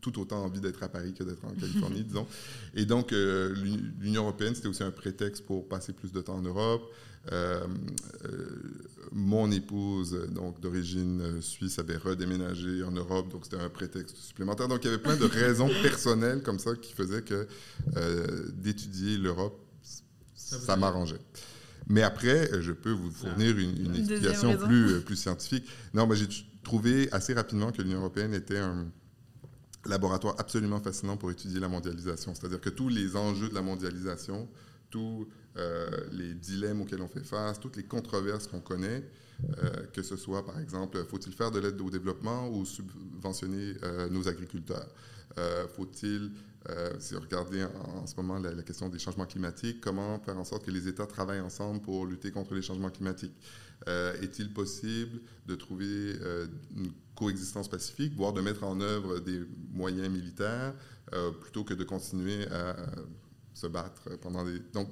tout 0.05 0.21
autant 0.21 0.45
envie 0.45 0.61
d'être 0.61 0.83
à 0.83 0.89
Paris 0.89 1.15
que 1.15 1.25
d'être 1.25 1.45
en 1.45 1.55
Californie, 1.55 2.05
disons. 2.09 2.27
Et 2.75 2.85
donc, 2.85 3.13
euh, 3.13 3.55
l'Union 4.01 4.23
européenne, 4.23 4.55
c'était 4.55 4.69
aussi 4.69 4.83
un 4.83 4.91
prétexte 4.91 5.47
pour 5.47 5.67
passer 5.67 5.95
plus 5.95 6.13
de 6.13 6.21
temps 6.21 6.37
en 6.37 6.43
Europe. 6.43 6.93
Euh, 7.33 7.67
euh, 8.27 8.49
mon 9.13 9.51
épouse, 9.51 10.29
donc 10.31 10.61
d'origine 10.61 11.41
suisse, 11.41 11.79
avait 11.79 11.97
redéménagé 11.97 12.83
en 12.83 12.91
Europe, 12.91 13.31
donc 13.31 13.45
c'était 13.45 13.63
un 13.63 13.71
prétexte 13.71 14.19
supplémentaire. 14.19 14.69
Donc, 14.69 14.85
il 14.85 14.89
y 14.89 14.93
avait 14.93 15.03
plein 15.03 15.17
de 15.17 15.25
raisons 15.45 15.71
personnelles 15.83 16.43
comme 16.43 16.59
ça 16.59 16.75
qui 16.75 16.93
faisaient 16.93 17.23
que 17.23 17.47
d'étudier 18.53 19.17
l'Europe, 19.17 19.59
ça, 20.45 20.77
m'arrangeait. 20.77 21.21
Mais 21.89 22.03
après, 22.03 22.63
je 22.63 22.73
peux 22.73 22.93
vous 22.93 23.11
fournir 23.11 23.59
une, 23.59 23.87
une 23.87 23.97
explication 23.97 24.57
plus, 24.57 25.01
plus 25.07 25.17
scientifique. 25.17 25.67
Non, 25.93 26.07
mais 26.07 26.17
j'ai 26.17 26.29
trouvé 26.63 27.09
assez 27.13 27.35
rapidement 27.35 27.73
que 27.73 27.83
l'Union 27.83 27.99
européenne 27.99 28.35
était 28.35 28.59
un 28.59 28.87
laboratoire 29.87 30.35
absolument 30.39 30.81
fascinant 30.81 31.17
pour 31.17 31.31
étudier 31.31 31.61
la 31.61 31.69
mondialisation. 31.69 32.35
C'est-à-dire 32.35 32.61
que 32.61 32.71
tous 32.71 32.89
les 32.89 33.17
enjeux 33.17 33.49
de 33.49 33.55
la 33.55 33.63
mondialisation, 33.63 34.49
tous 34.91 35.29
euh, 35.57 35.89
les 36.13 36.35
dilemmes 36.35 36.81
auxquels 36.81 37.03
on 37.03 37.09
fait 37.09 37.25
face, 37.25 37.61
toutes 37.61 37.77
les 37.77 37.85
controverses 37.85 38.47
qu'on 38.47 38.61
connaît, 38.61 39.05
euh, 39.59 39.87
que 39.93 40.03
ce 40.03 40.17
soit, 40.17 40.45
par 40.45 40.59
exemple, 40.59 41.03
faut-il 41.05 41.33
faire 41.33 41.51
de 41.51 41.59
l'aide 41.61 41.81
au 41.81 41.91
développement 41.91 42.49
ou 42.49 42.65
subventionner 42.65 43.75
euh, 43.83 44.09
nos 44.09 44.29
agriculteurs? 44.29 44.89
Faut-il, 45.75 46.31
si 47.01 47.15
vous 47.15 47.21
regardez 47.21 47.65
en, 47.65 48.07
ce 48.07 48.15
moment 48.15 48.39
la, 48.39 48.53
la, 48.53 48.63
question 48.63 48.89
des 48.89 49.01
changements 49.01 49.27
climatiques, 49.27 49.81
comment 49.81 50.21
faire 50.21 50.39
en 50.39 50.45
sorte 50.45 50.65
que 50.65 50.71
les 50.71 50.87
États 50.87 51.09
travaillent 51.09 51.41
ensemble 51.41 51.83
pour 51.83 52.07
lutter 52.07 52.31
contre 52.31 52.55
les 52.55 52.63
changements 52.63 52.91
climatiques? 52.91 53.35
Est-il 54.23 54.53
possible 54.53 55.21
de 55.47 55.57
trouver 55.57 56.13
une 56.77 56.93
coexistence 57.17 57.69
pacifique, 57.69 58.15
voire 58.15 58.33
de 58.33 58.41
mettre 58.41 58.63
en 58.63 58.81
œuvre 58.81 59.19
des 59.19 59.43
moyens 59.73 60.09
militaires 60.09 60.75
euh, 61.13 61.31
plutôt 61.31 61.65
que 61.65 61.75
de 61.75 61.85
continuer 61.85 62.47
à 62.49 62.77
se 63.53 63.67
battre 63.67 64.17
pendant 64.21 64.45
des... 64.45 64.59
Donc, 64.73 64.89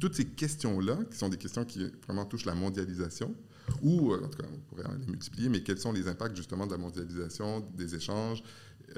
toutes 0.00 0.14
ces 0.14 0.26
questions-là, 0.26 0.98
qui 1.10 1.16
sont 1.16 1.28
des 1.28 1.38
questions 1.38 1.64
qui 1.64 1.90
vraiment 2.06 2.26
touchent 2.26 2.44
la 2.44 2.54
mondialisation, 2.54 3.34
ou, 3.82 4.12
euh, 4.12 4.24
en 4.24 4.28
tout 4.28 4.38
cas, 4.38 4.48
on 4.52 4.58
pourrait 4.60 4.84
les 4.98 5.06
multiplier, 5.06 5.48
mais 5.48 5.62
quels 5.62 5.78
sont 5.78 5.92
les 5.92 6.08
impacts 6.08 6.36
justement 6.36 6.66
de 6.66 6.72
la 6.72 6.78
mondialisation, 6.78 7.60
des 7.74 7.94
échanges 7.94 8.42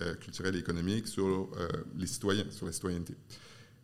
euh, 0.00 0.14
culturels 0.14 0.56
et 0.56 0.58
économiques 0.58 1.08
sur 1.08 1.50
les 1.96 2.06
citoyens, 2.06 2.46
sur 2.50 2.66
la 2.66 2.72
citoyenneté? 2.72 3.14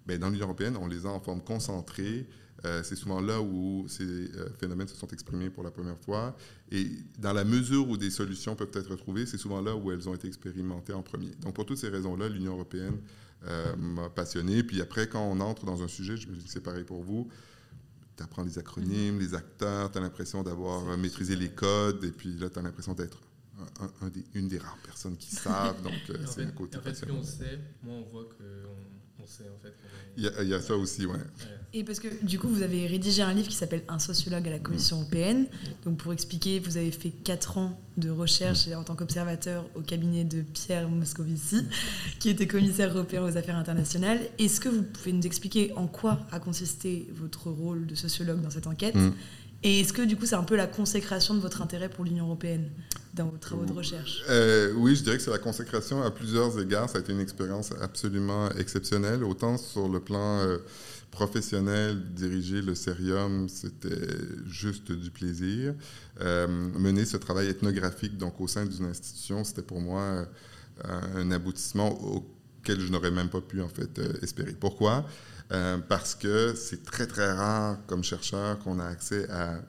ben, 0.07 0.19
dans 0.19 0.31
l'Union 0.31 0.47
européenne, 0.47 0.77
on 0.81 0.87
les 0.87 1.07
a 1.07 1.11
en 1.11 1.21
forme 1.21 1.43
concentrée. 1.43 2.27
Euh, 2.65 2.83
c'est 2.85 2.97
souvent 2.97 3.21
là 3.21 3.41
où 3.41 3.87
ces 3.89 4.05
euh, 4.05 4.49
phénomènes 4.59 4.87
se 4.87 4.95
sont 4.95 5.09
exprimés 5.09 5.51
pour 5.51 5.65
la 5.65 5.71
première 5.71 5.99
fois. 5.99 6.37
Et 6.71 6.87
dans 7.19 7.33
la 7.33 7.45
mesure 7.45 7.89
où 7.89 7.97
des 7.97 8.11
solutions 8.11 8.55
peuvent 8.55 8.71
être 8.75 8.95
trouvées, 8.97 9.27
c'est 9.27 9.39
souvent 9.39 9.61
là 9.61 9.75
où 9.75 9.91
elles 9.91 10.09
ont 10.09 10.15
été 10.15 10.29
expérimentées 10.29 10.93
en 10.93 11.03
premier. 11.03 11.31
Donc 11.41 11.55
pour 11.55 11.67
toutes 11.67 11.79
ces 11.79 11.89
raisons-là, 11.89 12.29
l'Union 12.29 12.53
européenne 12.53 12.99
euh, 13.47 13.75
m'a 13.77 14.09
passionné. 14.11 14.63
Puis 14.63 14.81
après, 14.81 15.09
quand 15.09 15.23
on 15.23 15.41
entre 15.41 15.67
dans 15.67 15.83
un 15.83 15.89
sujet, 15.89 16.17
je 16.17 16.29
me 16.29 16.37
dis 16.37 16.45
que 16.45 16.51
c'est 16.51 16.63
pareil 16.63 16.85
pour 16.85 17.03
vous, 17.03 17.29
tu 18.17 18.23
apprends 18.23 18.43
les 18.43 18.59
acronymes, 18.59 19.19
les 19.19 19.35
acteurs, 19.35 19.91
tu 19.91 19.99
as 19.99 20.01
l'impression 20.01 20.43
d'avoir 20.43 20.97
maîtrisé 20.97 21.37
les 21.37 21.51
codes, 21.51 22.05
et 22.05 22.13
puis 22.13 22.35
là, 22.35 22.51
tu 22.51 22.59
as 22.59 22.63
l'impression 22.63 22.95
d'être 22.95 23.21
une 24.35 24.49
des 24.49 24.59
rares 24.59 24.79
personnes 24.85 25.17
qui 25.17 25.35
savent. 25.35 25.83
Donc, 25.83 25.93
c'est 26.27 26.45
un 26.45 26.51
côté 26.51 26.79
En 26.79 26.81
fait, 26.81 26.95
ce 26.95 27.05
qu'on 27.05 27.23
sait, 27.23 27.59
moi, 27.83 27.95
on 27.95 28.03
voit 28.03 28.25
qu'on 28.25 29.02
il 30.17 30.25
y, 30.25 30.55
a, 30.55 30.61
ça 30.61 30.77
aussi, 30.77 31.07
ouais. 31.07 31.19
Et 31.73 31.85
parce 31.85 32.01
que 32.01 32.09
du 32.23 32.39
coup, 32.39 32.49
vous 32.49 32.63
avez 32.63 32.87
rédigé 32.87 33.23
un 33.23 33.33
livre 33.33 33.49
qui 33.49 33.57
s'appelle 33.57 33.83
Un 33.89 33.99
sociologue 33.99 34.47
à 34.47 34.51
la 34.51 34.59
Commission 34.59 34.99
européenne. 34.99 35.47
Donc 35.85 35.97
pour 35.97 36.13
expliquer, 36.13 36.59
vous 36.59 36.77
avez 36.77 36.91
fait 36.91 37.11
4 37.11 37.57
ans 37.59 37.81
de 37.97 38.11
recherche 38.11 38.69
en 38.69 38.85
tant 38.85 38.95
qu'observateur 38.95 39.65
au 39.75 39.81
cabinet 39.81 40.25
de 40.25 40.43
Pierre 40.43 40.89
Moscovici, 40.89 41.65
qui 42.19 42.29
était 42.29 42.47
commissaire 42.47 42.91
européen 42.95 43.25
aux 43.25 43.37
affaires 43.39 43.57
internationales. 43.57 44.21
Est-ce 44.39 44.61
que 44.61 44.69
vous 44.69 44.83
pouvez 44.83 45.13
nous 45.13 45.27
expliquer 45.27 45.73
en 45.77 45.87
quoi 45.87 46.21
a 46.31 46.41
consisté 46.41 47.09
votre 47.15 47.49
rôle 47.49 47.87
de 47.87 47.95
sociologue 47.95 48.43
dans 48.43 48.51
cette 48.51 48.67
enquête? 48.67 48.95
Mm. 48.95 49.13
Et 49.65 49.81
est-ce 49.81 49.93
que 49.93 50.03
du 50.03 50.17
coup 50.17 50.27
c'est 50.27 50.35
un 50.35 50.43
peu 50.43 50.57
la 50.57 50.67
consécration 50.67 51.35
de 51.35 51.41
votre 51.41 51.63
intérêt 51.63 51.89
pour 51.89 52.05
l'Union 52.05 52.27
européenne 52.27 52.69
dans 53.15 53.27
vos 53.27 53.37
travaux 53.37 53.65
de 53.65 53.73
recherche? 53.73 54.23
Euh, 54.29 54.73
Oui, 54.75 54.97
je 54.97 55.05
dirais 55.05 55.17
que 55.17 55.23
c'est 55.23 55.31
la 55.31 55.39
consécration 55.39 56.03
à 56.03 56.11
plusieurs 56.11 56.59
égards. 56.61 56.91
Ça 56.91 56.99
a 56.99 57.01
été 57.01 57.13
une 57.13 57.21
expérience 57.21 57.71
absolument 57.81 58.51
exceptionnelle, 58.53 59.23
autant 59.23 59.59
sur 59.59 59.89
le 59.89 60.01
plan 60.01 60.41
euh, 60.41 60.59
professionnel, 61.11 62.03
diriger 62.13 62.63
le 62.63 62.75
Cerium, 62.75 63.49
c'était 63.49 64.09
juste 64.47 64.91
du 64.91 65.11
plaisir. 65.11 65.75
Euh, 66.21 66.49
mener 66.49 67.05
ce 67.05 67.17
travail 67.17 67.49
ethnographique 67.49 68.17
donc 68.17 68.41
au 68.41 68.49
sein 68.49 68.67
d'une 68.67 68.87
institution, 68.87 69.45
c'était 69.45 69.63
pour 69.63 69.81
moi 69.81 70.27
un 70.85 71.31
aboutissement 71.31 71.91
auquel 72.03 72.81
je 72.81 72.91
n'aurais 72.91 73.11
même 73.11 73.29
pas 73.29 73.43
pu 73.43 73.61
en 73.61 73.69
fait 73.69 74.01
espérer. 74.23 74.53
Pourquoi? 74.59 75.07
Euh, 75.53 75.79
parce 75.87 76.15
que 76.15 76.55
c'est 76.55 76.83
très, 76.83 77.07
très 77.07 77.31
rare 77.31 77.79
comme 77.87 78.03
chercheur 78.03 78.59
qu'on 78.61 78.79
a 78.79 78.87
accès 78.87 79.29
à 79.31 79.61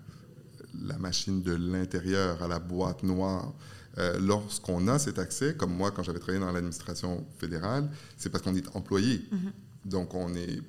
la 0.82 0.98
machine 0.98 1.42
de 1.42 1.54
l'intérieur, 1.54 2.42
à 2.42 2.48
la 2.48 2.60
boîte 2.60 3.04
noire. 3.04 3.54
Euh, 3.98 4.18
lorsqu'on 4.20 4.88
a 4.88 4.98
cet 4.98 5.20
accès, 5.20 5.56
comme 5.56 5.76
moi 5.76 5.92
quand 5.92 6.02
j'avais 6.02 6.20
travaillé 6.20 6.40
dans 6.40 6.52
l'administration 6.52 7.26
fédérale, 7.38 7.90
c'est 8.18 8.30
parce 8.30 8.44
qu'on 8.44 8.56
est 8.56 8.76
employé. 8.76 9.18
Mm-hmm. 9.18 9.90
Donc 9.90 10.14
on 10.14 10.34
est 10.36 10.62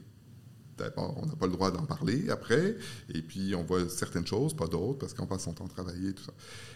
on 0.96 1.26
n'a 1.26 1.36
pas 1.36 1.46
le 1.46 1.52
droit 1.52 1.70
d'en 1.70 1.84
parler 1.84 2.28
après, 2.30 2.76
et 3.08 3.22
puis 3.22 3.54
on 3.54 3.62
voit 3.62 3.88
certaines 3.88 4.26
choses, 4.26 4.56
pas 4.56 4.66
d'autres, 4.66 4.98
parce 4.98 5.14
qu'on 5.14 5.24
passe 5.24 5.44
son 5.44 5.52
temps 5.52 5.66
à 5.66 5.68
travailler, 5.68 6.12
tout 6.12 6.24
ça. 6.24 6.32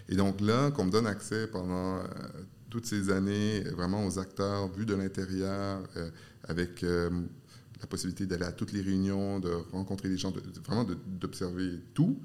Et 0.08 0.14
donc 0.14 0.40
là, 0.40 0.70
qu'on 0.70 0.84
me 0.84 0.92
donne 0.92 1.08
accès 1.08 1.48
pendant 1.48 1.96
euh, 1.96 2.02
toutes 2.70 2.86
ces 2.86 3.10
années, 3.10 3.62
vraiment 3.76 4.06
aux 4.06 4.20
acteurs 4.20 4.68
vus 4.68 4.86
de 4.86 4.94
l'intérieur, 4.94 5.82
avec 6.44 6.84
la 7.80 7.86
possibilité 7.86 8.26
d'aller 8.26 8.44
à 8.44 8.52
toutes 8.52 8.72
les 8.72 8.80
réunions, 8.80 9.40
de 9.40 9.50
rencontrer 9.72 10.08
les 10.08 10.18
gens, 10.18 10.30
de, 10.30 10.42
vraiment 10.64 10.86
d'observer 11.06 11.80
tout, 11.94 12.20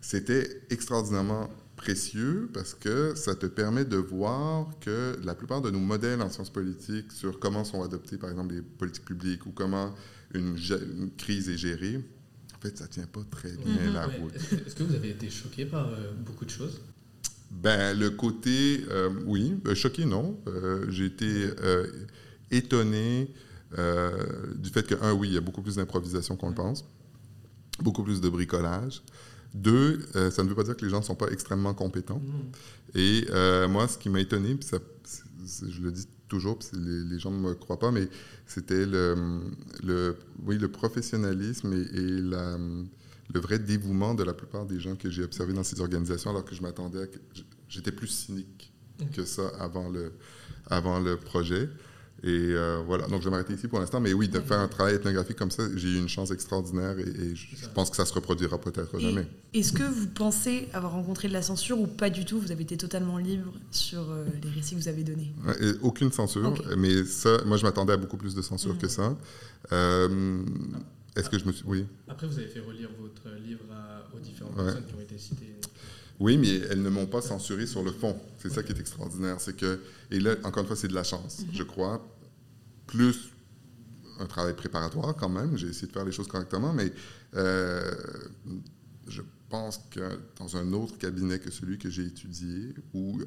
c'était 0.00 0.62
extraordinairement 0.70 1.50
précieux 1.76 2.48
parce 2.52 2.74
que 2.74 3.14
ça 3.14 3.34
te 3.34 3.46
permet 3.46 3.84
de 3.84 3.96
voir 3.96 4.68
que 4.80 5.16
la 5.22 5.34
plupart 5.34 5.60
de 5.60 5.70
nos 5.70 5.78
modèles 5.78 6.22
en 6.22 6.30
sciences 6.30 6.50
politiques 6.50 7.12
sur 7.12 7.38
comment 7.38 7.64
sont 7.64 7.82
adoptés, 7.82 8.16
par 8.16 8.30
exemple, 8.30 8.54
les 8.54 8.62
politiques 8.62 9.04
publiques 9.04 9.46
ou 9.46 9.50
comment 9.50 9.94
une, 10.34 10.56
crise 11.16 11.48
est 11.48 11.58
gérée, 11.58 12.00
en 12.54 12.60
fait, 12.60 12.78
ça 12.78 12.84
ne 12.84 12.90
tient 12.90 13.06
pas 13.06 13.22
très 13.30 13.52
bien 13.52 13.92
la 13.92 14.06
route. 14.06 14.34
Est-ce 14.34 14.74
que 14.74 14.82
vous 14.82 14.94
avez 14.94 15.10
été 15.10 15.28
choqué 15.28 15.66
par 15.66 15.88
euh, 15.88 16.12
beaucoup 16.24 16.44
de 16.44 16.50
choses? 16.50 16.80
Ben, 17.50 17.96
le 17.96 18.10
côté, 18.10 18.84
euh, 18.90 19.10
oui, 19.26 19.54
ben, 19.62 19.74
choqué, 19.74 20.04
non. 20.04 20.40
Euh, 20.46 20.86
j'ai 20.90 21.06
été 21.06 21.50
étonné 22.50 23.28
euh, 23.78 24.54
du 24.56 24.70
fait 24.70 24.86
que, 24.86 24.94
un, 25.02 25.12
oui, 25.12 25.28
il 25.28 25.34
y 25.34 25.36
a 25.36 25.40
beaucoup 25.40 25.62
plus 25.62 25.76
d'improvisation 25.76 26.36
qu'on 26.36 26.48
le 26.48 26.54
pense, 26.54 26.84
beaucoup 27.80 28.02
plus 28.02 28.20
de 28.20 28.28
bricolage. 28.28 29.02
Deux, 29.54 30.00
euh, 30.16 30.30
ça 30.30 30.42
ne 30.42 30.48
veut 30.48 30.54
pas 30.54 30.64
dire 30.64 30.76
que 30.76 30.84
les 30.84 30.90
gens 30.90 30.98
ne 30.98 31.04
sont 31.04 31.14
pas 31.14 31.28
extrêmement 31.28 31.74
compétents. 31.74 32.20
Mm. 32.20 32.98
Et 32.98 33.26
euh, 33.30 33.68
moi, 33.68 33.88
ce 33.88 33.98
qui 33.98 34.08
m'a 34.08 34.20
étonné, 34.20 34.54
puis 34.54 34.68
ça, 34.68 34.78
je 35.68 35.80
le 35.80 35.92
dis 35.92 36.06
toujours, 36.28 36.58
puis 36.58 36.68
les, 36.74 37.18
gens 37.18 37.30
ne 37.30 37.38
me 37.38 37.54
croient 37.54 37.78
pas, 37.78 37.90
mais 37.90 38.08
c'était 38.46 38.84
le, 38.84 39.40
le, 39.82 40.16
oui, 40.44 40.58
le 40.58 40.68
professionnalisme 40.68 41.72
et, 41.72 42.20
la, 42.20 42.58
le 43.32 43.40
vrai 43.40 43.58
dévouement 43.58 44.14
de 44.14 44.24
la 44.24 44.34
plupart 44.34 44.66
des 44.66 44.80
gens 44.80 44.96
que 44.96 45.10
j'ai 45.10 45.22
observés 45.22 45.52
dans 45.52 45.64
ces 45.64 45.80
organisations, 45.80 46.30
alors 46.30 46.44
que 46.44 46.54
je 46.54 46.62
m'attendais 46.62 47.02
à... 47.02 47.06
J'étais 47.68 47.92
plus 47.92 48.08
cynique 48.08 48.72
mm. 49.00 49.10
que 49.10 49.24
ça 49.24 49.48
avant 49.58 49.88
le, 49.88 50.12
avant 50.66 51.00
le 51.00 51.16
projet. 51.16 51.68
Et 52.22 52.28
euh, 52.28 52.82
voilà, 52.86 53.06
donc 53.08 53.20
je 53.20 53.26
vais 53.26 53.30
m'arrêter 53.30 53.52
ici 53.52 53.68
pour 53.68 53.78
l'instant. 53.78 54.00
Mais 54.00 54.12
oui, 54.12 54.28
de 54.28 54.40
faire 54.40 54.58
un 54.58 54.68
travail 54.68 54.94
ethnographique 54.94 55.36
comme 55.36 55.50
ça, 55.50 55.64
j'ai 55.76 55.88
eu 55.88 55.98
une 55.98 56.08
chance 56.08 56.30
extraordinaire 56.30 56.98
et, 56.98 57.34
je 57.34 57.68
pense 57.74 57.90
que 57.90 57.96
ça 57.96 58.06
se 58.06 58.14
reproduira 58.14 58.58
peut-être 58.58 58.98
jamais. 58.98 59.26
Est-ce 59.52 59.72
que 59.72 59.82
vous 59.82 60.06
pensez 60.06 60.68
avoir 60.72 60.92
rencontré 60.92 61.28
de 61.28 61.32
la 61.32 61.42
censure 61.42 61.78
ou 61.78 61.86
pas 61.86 62.10
du 62.10 62.24
tout? 62.24 62.40
Vous 62.40 62.52
avez 62.52 62.62
été 62.62 62.76
totalement 62.76 63.18
libre 63.18 63.52
sur 63.70 64.10
euh, 64.10 64.24
les 64.42 64.50
récits 64.50 64.74
que 64.74 64.80
vous 64.80 64.88
avez 64.88 65.04
donnés? 65.04 65.34
Aucune 65.82 66.10
censure, 66.10 66.54
mais 66.76 67.04
ça, 67.04 67.38
moi 67.44 67.56
je 67.58 67.64
m'attendais 67.64 67.92
à 67.92 67.96
beaucoup 67.96 68.16
plus 68.16 68.34
de 68.34 68.42
censure 68.42 68.78
que 68.78 68.88
ça. 68.88 69.16
Euh, 69.72 70.42
est-ce 71.16 71.30
que 71.30 71.38
je 71.38 71.44
me 71.44 71.52
suis. 71.52 71.64
Oui. 71.66 71.86
Après, 72.08 72.26
vous 72.26 72.38
avez 72.38 72.48
fait 72.48 72.60
relire 72.60 72.90
votre 73.00 73.36
livre 73.38 73.64
aux 74.14 74.20
différentes 74.20 74.56
personnes 74.56 74.84
qui 74.86 74.94
ont 74.94 75.00
été 75.00 75.18
citées. 75.18 75.54
Oui, 76.18 76.38
mais 76.38 76.60
elles 76.70 76.82
ne 76.82 76.88
m'ont 76.88 77.06
pas 77.06 77.20
censuré 77.20 77.66
sur 77.66 77.82
le 77.82 77.92
fond. 77.92 78.18
C'est 78.38 78.50
ça 78.50 78.62
qui 78.62 78.72
est 78.72 78.80
extraordinaire. 78.80 79.40
C'est 79.40 79.56
que, 79.56 79.80
et 80.10 80.18
là, 80.18 80.34
encore 80.44 80.62
une 80.62 80.66
fois, 80.66 80.76
c'est 80.76 80.88
de 80.88 80.94
la 80.94 81.04
chance, 81.04 81.42
je 81.52 81.62
crois. 81.62 82.06
Plus 82.86 83.30
un 84.18 84.26
travail 84.26 84.54
préparatoire 84.54 85.14
quand 85.14 85.28
même. 85.28 85.56
J'ai 85.56 85.68
essayé 85.68 85.88
de 85.88 85.92
faire 85.92 86.04
les 86.04 86.12
choses 86.12 86.28
correctement, 86.28 86.72
mais 86.72 86.92
euh, 87.34 87.94
je 89.08 89.22
pense 89.48 89.80
que 89.90 90.18
dans 90.38 90.56
un 90.56 90.72
autre 90.72 90.96
cabinet 90.98 91.38
que 91.38 91.50
celui 91.50 91.78
que 91.78 91.90
j'ai 91.90 92.04
étudié, 92.04 92.74
ou 92.94 93.20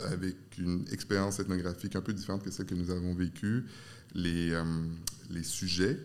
avec 0.00 0.36
une 0.58 0.84
expérience 0.90 1.38
ethnographique 1.38 1.96
un 1.96 2.00
peu 2.00 2.12
différente 2.12 2.42
que 2.42 2.50
celle 2.50 2.66
que 2.66 2.74
nous 2.74 2.90
avons 2.90 3.14
vécue, 3.14 3.66
les, 4.14 4.52
euh, 4.52 4.64
les 5.30 5.42
sujets 5.42 5.98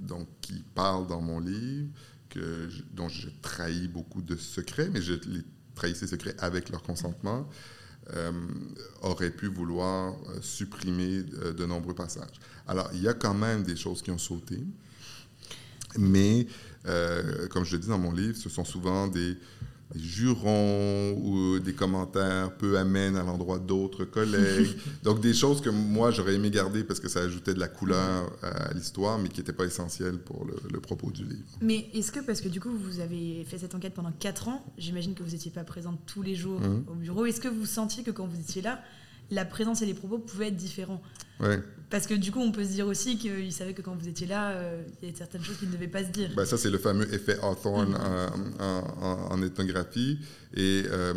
donc, 0.00 0.28
qui 0.40 0.62
parlent 0.74 1.06
dans 1.06 1.20
mon 1.20 1.40
livre, 1.40 1.88
dont 2.92 3.08
je 3.08 3.28
trahis 3.42 3.88
beaucoup 3.88 4.22
de 4.22 4.36
secrets, 4.36 4.88
mais 4.92 5.00
je 5.00 5.14
les 5.14 5.42
trahis 5.74 5.94
ces 5.94 6.06
secrets 6.06 6.34
avec 6.38 6.70
leur 6.70 6.82
consentement, 6.82 7.48
euh, 8.14 8.30
aurait 9.02 9.32
pu 9.32 9.48
vouloir 9.48 10.14
euh, 10.14 10.40
supprimer 10.40 11.24
euh, 11.42 11.52
de 11.52 11.66
nombreux 11.66 11.94
passages. 11.94 12.40
Alors, 12.68 12.88
il 12.94 13.02
y 13.02 13.08
a 13.08 13.14
quand 13.14 13.34
même 13.34 13.64
des 13.64 13.74
choses 13.74 14.00
qui 14.00 14.12
ont 14.12 14.18
sauté, 14.18 14.60
mais 15.98 16.46
comme 17.50 17.64
je 17.64 17.72
le 17.74 17.82
dis 17.82 17.88
dans 17.88 17.98
mon 17.98 18.12
livre, 18.12 18.36
ce 18.36 18.48
sont 18.48 18.64
souvent 18.64 19.08
des 19.08 19.36
jurons 19.94 21.12
ou 21.12 21.58
des 21.58 21.72
commentaires 21.72 22.52
peu 22.56 22.78
amènes 22.78 23.16
à 23.16 23.22
l'endroit 23.22 23.58
d'autres 23.58 24.04
collègues. 24.04 24.76
Donc 25.04 25.20
des 25.20 25.32
choses 25.34 25.60
que 25.60 25.70
moi 25.70 26.10
j'aurais 26.10 26.34
aimé 26.34 26.50
garder 26.50 26.82
parce 26.84 27.00
que 27.00 27.08
ça 27.08 27.20
ajoutait 27.20 27.54
de 27.54 27.60
la 27.60 27.68
couleur 27.68 28.30
à 28.42 28.72
l'histoire, 28.74 29.18
mais 29.18 29.28
qui 29.28 29.40
n'étaient 29.40 29.52
pas 29.52 29.64
essentielles 29.64 30.18
pour 30.18 30.44
le, 30.44 30.80
propos 30.80 31.10
du 31.10 31.24
livre. 31.24 31.46
Mais 31.60 31.88
est-ce 31.94 32.12
que, 32.12 32.20
parce 32.20 32.40
que 32.40 32.48
du 32.48 32.60
coup 32.60 32.70
vous 32.70 33.00
avez 33.00 33.44
fait 33.44 33.58
cette 33.58 33.74
enquête 33.74 33.94
pendant 33.94 34.12
4 34.12 34.48
ans, 34.48 34.64
j'imagine 34.78 35.14
que 35.14 35.22
vous 35.22 35.30
n'étiez 35.30 35.50
pas 35.50 35.64
présente 35.64 35.98
tous 36.06 36.22
les 36.22 36.34
jours 36.34 36.60
mmh. 36.60 36.84
au 36.88 36.94
bureau, 36.94 37.26
est-ce 37.26 37.40
que 37.40 37.48
vous 37.48 37.66
sentiez 37.66 38.02
que 38.02 38.10
quand 38.10 38.26
vous 38.26 38.38
étiez 38.38 38.62
là, 38.62 38.80
la 39.30 39.44
présence 39.44 39.82
et 39.82 39.86
les 39.86 39.94
propos 39.94 40.18
pouvaient 40.18 40.48
être 40.48 40.56
différents 40.56 41.02
ouais. 41.40 41.60
Parce 41.88 42.06
que 42.06 42.14
du 42.14 42.32
coup, 42.32 42.40
on 42.40 42.50
peut 42.50 42.64
se 42.64 42.70
dire 42.70 42.86
aussi 42.86 43.16
qu'il 43.16 43.52
savait 43.52 43.72
que 43.72 43.82
quand 43.82 43.94
vous 43.94 44.08
étiez 44.08 44.26
là, 44.26 44.50
euh, 44.50 44.82
il 45.02 45.08
y 45.08 45.12
a 45.12 45.14
certaines 45.16 45.44
choses 45.44 45.56
qu'il 45.56 45.68
ne 45.68 45.72
devait 45.72 45.86
pas 45.86 46.02
se 46.02 46.10
dire. 46.10 46.30
Ben, 46.36 46.44
ça, 46.44 46.58
c'est 46.58 46.70
le 46.70 46.78
fameux 46.78 47.12
effet 47.14 47.38
Hawthorne 47.42 47.94
mm-hmm. 47.94 49.30
en, 49.30 49.42
ethnographie. 49.42 50.18
Et 50.54 50.82
euh, 50.90 51.14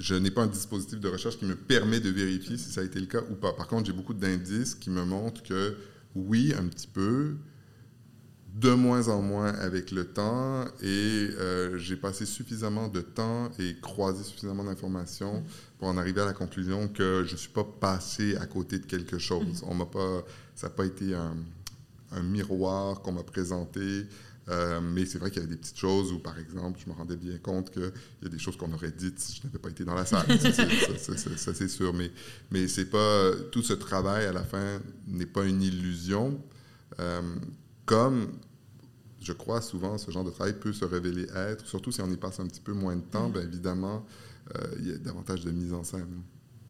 je 0.00 0.16
n'ai 0.16 0.32
pas 0.32 0.42
un 0.42 0.48
dispositif 0.48 0.98
de 0.98 1.08
recherche 1.08 1.38
qui 1.38 1.44
me 1.44 1.54
permet 1.54 2.00
de 2.00 2.10
vérifier 2.10 2.56
si 2.56 2.70
ça 2.70 2.80
a 2.80 2.84
été 2.84 2.98
le 2.98 3.06
cas 3.06 3.20
ou 3.30 3.34
pas. 3.34 3.52
Par 3.52 3.68
contre, 3.68 3.86
j'ai 3.86 3.92
beaucoup 3.92 4.14
d'indices 4.14 4.74
qui 4.74 4.90
me 4.90 5.04
montrent 5.04 5.42
que 5.44 5.76
oui, 6.16 6.52
un 6.58 6.66
petit 6.66 6.88
peu, 6.88 7.36
de 8.56 8.70
moins 8.70 9.08
en 9.08 9.20
moins 9.20 9.52
avec 9.52 9.90
le 9.90 10.06
temps 10.06 10.64
et 10.82 10.86
euh, 11.38 11.76
j'ai 11.76 11.96
passé 11.96 12.24
suffisamment 12.24 12.88
de 12.88 13.02
temps 13.02 13.50
et 13.58 13.76
croisé 13.82 14.24
suffisamment 14.24 14.64
d'informations 14.64 15.44
pour 15.78 15.88
en 15.88 15.98
arriver 15.98 16.22
à 16.22 16.24
la 16.24 16.32
conclusion 16.32 16.88
que 16.88 17.22
je 17.26 17.32
ne 17.32 17.36
suis 17.36 17.50
pas 17.50 17.64
passé 17.64 18.34
à 18.36 18.46
côté 18.46 18.78
de 18.78 18.86
quelque 18.86 19.18
chose. 19.18 19.62
Mm-hmm. 19.62 19.68
On 19.68 19.74
m'a 19.74 19.84
pas, 19.84 20.24
ça 20.54 20.68
n'a 20.68 20.72
pas 20.72 20.86
été 20.86 21.14
un, 21.14 21.36
miroir 22.22 23.02
qu'on 23.02 23.12
m'a 23.12 23.24
présenté. 23.24 24.06
Euh, 24.48 24.80
mais 24.80 25.04
c'est 25.04 25.18
vrai 25.18 25.30
qu'il 25.30 25.42
y 25.42 25.44
avait 25.44 25.54
des 25.54 25.60
petites 25.60 25.76
choses 25.76 26.12
où, 26.12 26.20
par 26.20 26.38
exemple, 26.38 26.80
je 26.82 26.88
me 26.88 26.96
rendais 26.96 27.16
bien 27.16 27.36
compte 27.36 27.70
qu'il 27.70 27.92
y 28.22 28.26
a 28.26 28.28
des 28.28 28.38
choses 28.38 28.56
qu'on 28.56 28.72
aurait 28.72 28.92
dites 28.92 29.18
si 29.18 29.36
je 29.36 29.46
n'avais 29.46 29.58
pas 29.58 29.68
été 29.68 29.84
dans 29.84 29.94
la 29.94 30.06
salle. 30.06 30.24
ça, 30.96 31.52
c'est 31.52 31.68
sûr. 31.68 31.92
Mais, 31.92 32.10
mais 32.50 32.68
c'est 32.68 32.86
pas, 32.86 33.32
tout 33.50 33.62
ce 33.62 33.74
travail, 33.74 34.24
à 34.24 34.32
la 34.32 34.44
fin, 34.44 34.78
n'est 35.08 35.26
pas 35.26 35.44
une 35.44 35.60
illusion 35.60 36.40
comme 37.86 38.28
je 39.26 39.32
crois 39.32 39.60
souvent 39.60 39.98
ce 39.98 40.10
genre 40.12 40.24
de 40.24 40.30
travail 40.30 40.54
peut 40.54 40.72
se 40.72 40.84
révéler 40.84 41.26
être, 41.34 41.66
surtout 41.66 41.90
si 41.90 42.00
on 42.00 42.10
y 42.10 42.16
passe 42.16 42.38
un 42.38 42.46
petit 42.46 42.60
peu 42.60 42.72
moins 42.72 42.94
de 42.94 43.02
temps, 43.02 43.28
bien 43.28 43.42
évidemment, 43.42 44.06
il 44.78 44.88
y 44.88 44.92
a 44.92 44.98
davantage 44.98 45.44
de 45.44 45.50
mise 45.50 45.72
en 45.72 45.82
scène. 45.82 46.22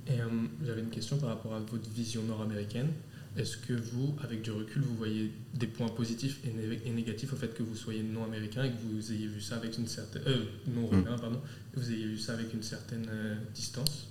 Et 0.07 0.19
j'avais 0.64 0.81
une 0.81 0.90
question 0.90 1.19
par 1.19 1.29
rapport 1.31 1.55
à 1.55 1.61
votre 1.61 1.90
vision 1.90 2.23
nord-américaine. 2.23 2.88
Est-ce 3.37 3.59
que 3.59 3.75
vous, 3.75 4.14
avec 4.23 4.40
du 4.40 4.51
recul, 4.51 4.81
vous 4.81 4.97
voyez 4.97 5.31
des 5.53 5.66
points 5.66 5.88
positifs 5.88 6.40
et, 6.45 6.90
négatifs 6.90 7.33
au 7.35 7.37
fait 7.37 7.53
que 7.53 7.62
vous 7.62 7.77
soyez 7.77 8.03
non 8.03 8.25
américain 8.25 8.64
et 8.64 8.71
que 8.71 8.77
vous 8.83 9.12
ayez 9.12 9.27
vu 9.27 9.42
ça 9.42 9.57
avec 9.57 9.77
une 9.77 9.87
certaine 9.87 10.23
euh, 10.27 10.45
non 10.69 10.90
mm. 10.90 11.05
pardon, 11.05 11.40
vous 11.75 11.92
ayez 11.92 12.07
vu 12.07 12.19
ça 12.19 12.33
avec 12.33 12.55
une 12.55 12.62
certaine 12.62 13.07
euh, 13.11 13.35
distance? 13.55 14.09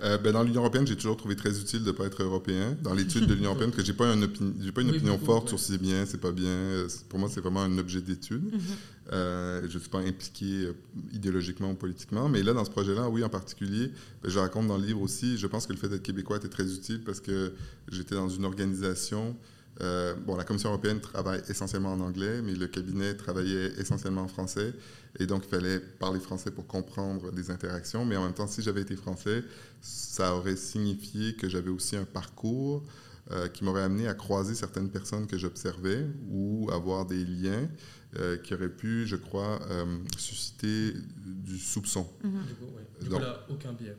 Euh, 0.00 0.16
ben, 0.16 0.32
dans 0.32 0.42
l'Union 0.42 0.60
européenne, 0.60 0.86
j'ai 0.86 0.96
toujours 0.96 1.16
trouvé 1.16 1.34
très 1.34 1.58
utile 1.60 1.80
de 1.80 1.86
ne 1.86 1.92
pas 1.92 2.04
être 2.04 2.22
européen. 2.22 2.76
Dans 2.82 2.94
l'étude 2.94 3.26
de 3.26 3.34
l'Union 3.34 3.50
européenne, 3.50 3.72
que 3.72 3.84
j'ai 3.84 3.92
pas, 3.92 4.14
j'ai 4.60 4.72
pas 4.72 4.82
une 4.82 4.90
opinion 4.90 5.18
forte 5.18 5.48
sur 5.48 5.58
si 5.58 5.72
c'est 5.72 5.78
bien, 5.78 6.06
c'est 6.06 6.20
pas 6.20 6.30
bien. 6.30 6.86
Pour 7.08 7.18
moi, 7.18 7.28
c'est 7.32 7.40
vraiment 7.40 7.62
un 7.62 7.78
objet 7.78 8.00
d'étude. 8.00 8.44
Mm-hmm. 8.44 9.12
Euh, 9.12 9.60
je 9.68 9.74
ne 9.74 9.80
suis 9.80 9.88
pas 9.88 9.98
impliqué 9.98 10.66
euh, 10.66 10.72
idéologiquement 11.12 11.70
ou 11.70 11.74
politiquement. 11.74 12.28
Mais 12.28 12.42
là, 12.42 12.52
dans 12.52 12.64
ce 12.64 12.70
projet-là, 12.70 13.08
oui, 13.08 13.24
en 13.24 13.28
particulier, 13.28 13.90
ben, 14.22 14.30
je 14.30 14.38
raconte 14.38 14.68
dans 14.68 14.78
le 14.78 14.86
livre 14.86 15.00
aussi, 15.00 15.36
je 15.36 15.46
pense 15.48 15.66
que 15.66 15.72
le 15.72 15.78
fait 15.78 15.88
d'être 15.88 16.02
québécois 16.02 16.36
était 16.36 16.48
très 16.48 16.72
utile 16.72 17.02
parce 17.04 17.20
que 17.20 17.54
j'étais 17.90 18.14
dans 18.14 18.28
une 18.28 18.44
organisation 18.44 19.36
euh, 19.80 20.14
bon, 20.14 20.36
la 20.36 20.44
Commission 20.44 20.70
européenne 20.70 21.00
travaille 21.00 21.42
essentiellement 21.48 21.92
en 21.92 22.00
anglais, 22.00 22.42
mais 22.42 22.54
le 22.54 22.66
cabinet 22.66 23.14
travaillait 23.14 23.72
essentiellement 23.78 24.22
en 24.22 24.28
français. 24.28 24.74
Et 25.18 25.26
donc, 25.26 25.44
il 25.46 25.50
fallait 25.50 25.78
parler 25.78 26.20
français 26.20 26.50
pour 26.50 26.66
comprendre 26.66 27.30
les 27.34 27.50
interactions. 27.50 28.04
Mais 28.04 28.16
en 28.16 28.24
même 28.24 28.34
temps, 28.34 28.46
si 28.46 28.62
j'avais 28.62 28.82
été 28.82 28.96
français, 28.96 29.44
ça 29.80 30.34
aurait 30.34 30.56
signifié 30.56 31.34
que 31.34 31.48
j'avais 31.48 31.70
aussi 31.70 31.96
un 31.96 32.04
parcours 32.04 32.84
euh, 33.30 33.48
qui 33.48 33.62
m'aurait 33.62 33.82
amené 33.82 34.08
à 34.08 34.14
croiser 34.14 34.54
certaines 34.54 34.90
personnes 34.90 35.26
que 35.26 35.38
j'observais 35.38 36.06
ou 36.28 36.70
avoir 36.72 37.06
des 37.06 37.24
liens 37.24 37.68
euh, 38.18 38.36
qui 38.38 38.54
auraient 38.54 38.74
pu, 38.74 39.06
je 39.06 39.16
crois, 39.16 39.60
susciter 40.16 40.94
du 41.24 41.58
soupçon. 41.58 42.08
Mm-hmm. 42.24 43.00
Du 43.00 43.10
coup, 43.10 43.18
là, 43.18 43.46
aucun 43.48 43.72
biais. 43.72 43.96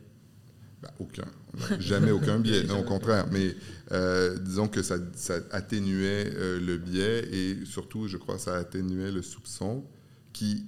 Ben, 0.81 0.89
aucun. 0.99 1.25
jamais 1.79 2.11
aucun 2.11 2.39
biais, 2.39 2.69
au 2.71 2.83
contraire. 2.83 3.27
Mais 3.31 3.55
euh, 3.91 4.37
disons 4.39 4.67
que 4.67 4.81
ça, 4.81 4.95
atténuait 5.51 6.31
euh, 6.35 6.59
le 6.59 6.77
biais 6.77 7.27
et 7.33 7.65
surtout, 7.65 8.07
je 8.07 8.17
crois, 8.17 8.37
ça 8.37 8.55
atténuait 8.55 9.11
le 9.11 9.21
soupçon 9.21 9.83
qui, 10.31 10.65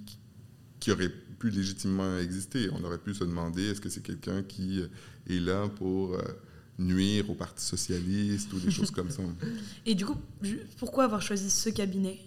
qui 0.80 0.92
aurait 0.92 1.12
pu 1.40 1.50
légitimement 1.50 2.18
exister. 2.18 2.70
On 2.74 2.84
aurait 2.84 2.98
pu 2.98 3.14
se 3.14 3.24
demander 3.24 3.70
est-ce 3.70 3.82
que 3.82 3.90
c'est 3.90 4.04
quelqu'un 4.04 4.44
qui 4.44 4.84
est 5.30 5.40
là 5.40 5.70
pour 5.70 6.16
euh, 6.16 6.22
nuire 6.78 7.30
au 7.30 7.36
Parti 7.36 7.64
socialiste 7.64 8.52
ou 8.52 8.60
des 8.60 8.72
choses 8.72 8.92
comme 8.92 9.12
ça? 9.12 9.24
Et 9.86 9.96
du 9.96 10.06
coup, 10.06 10.18
pourquoi 10.78 11.06
avoir 11.06 11.22
choisi 11.22 11.50
ce 11.50 11.70
cabinet? 11.70 12.20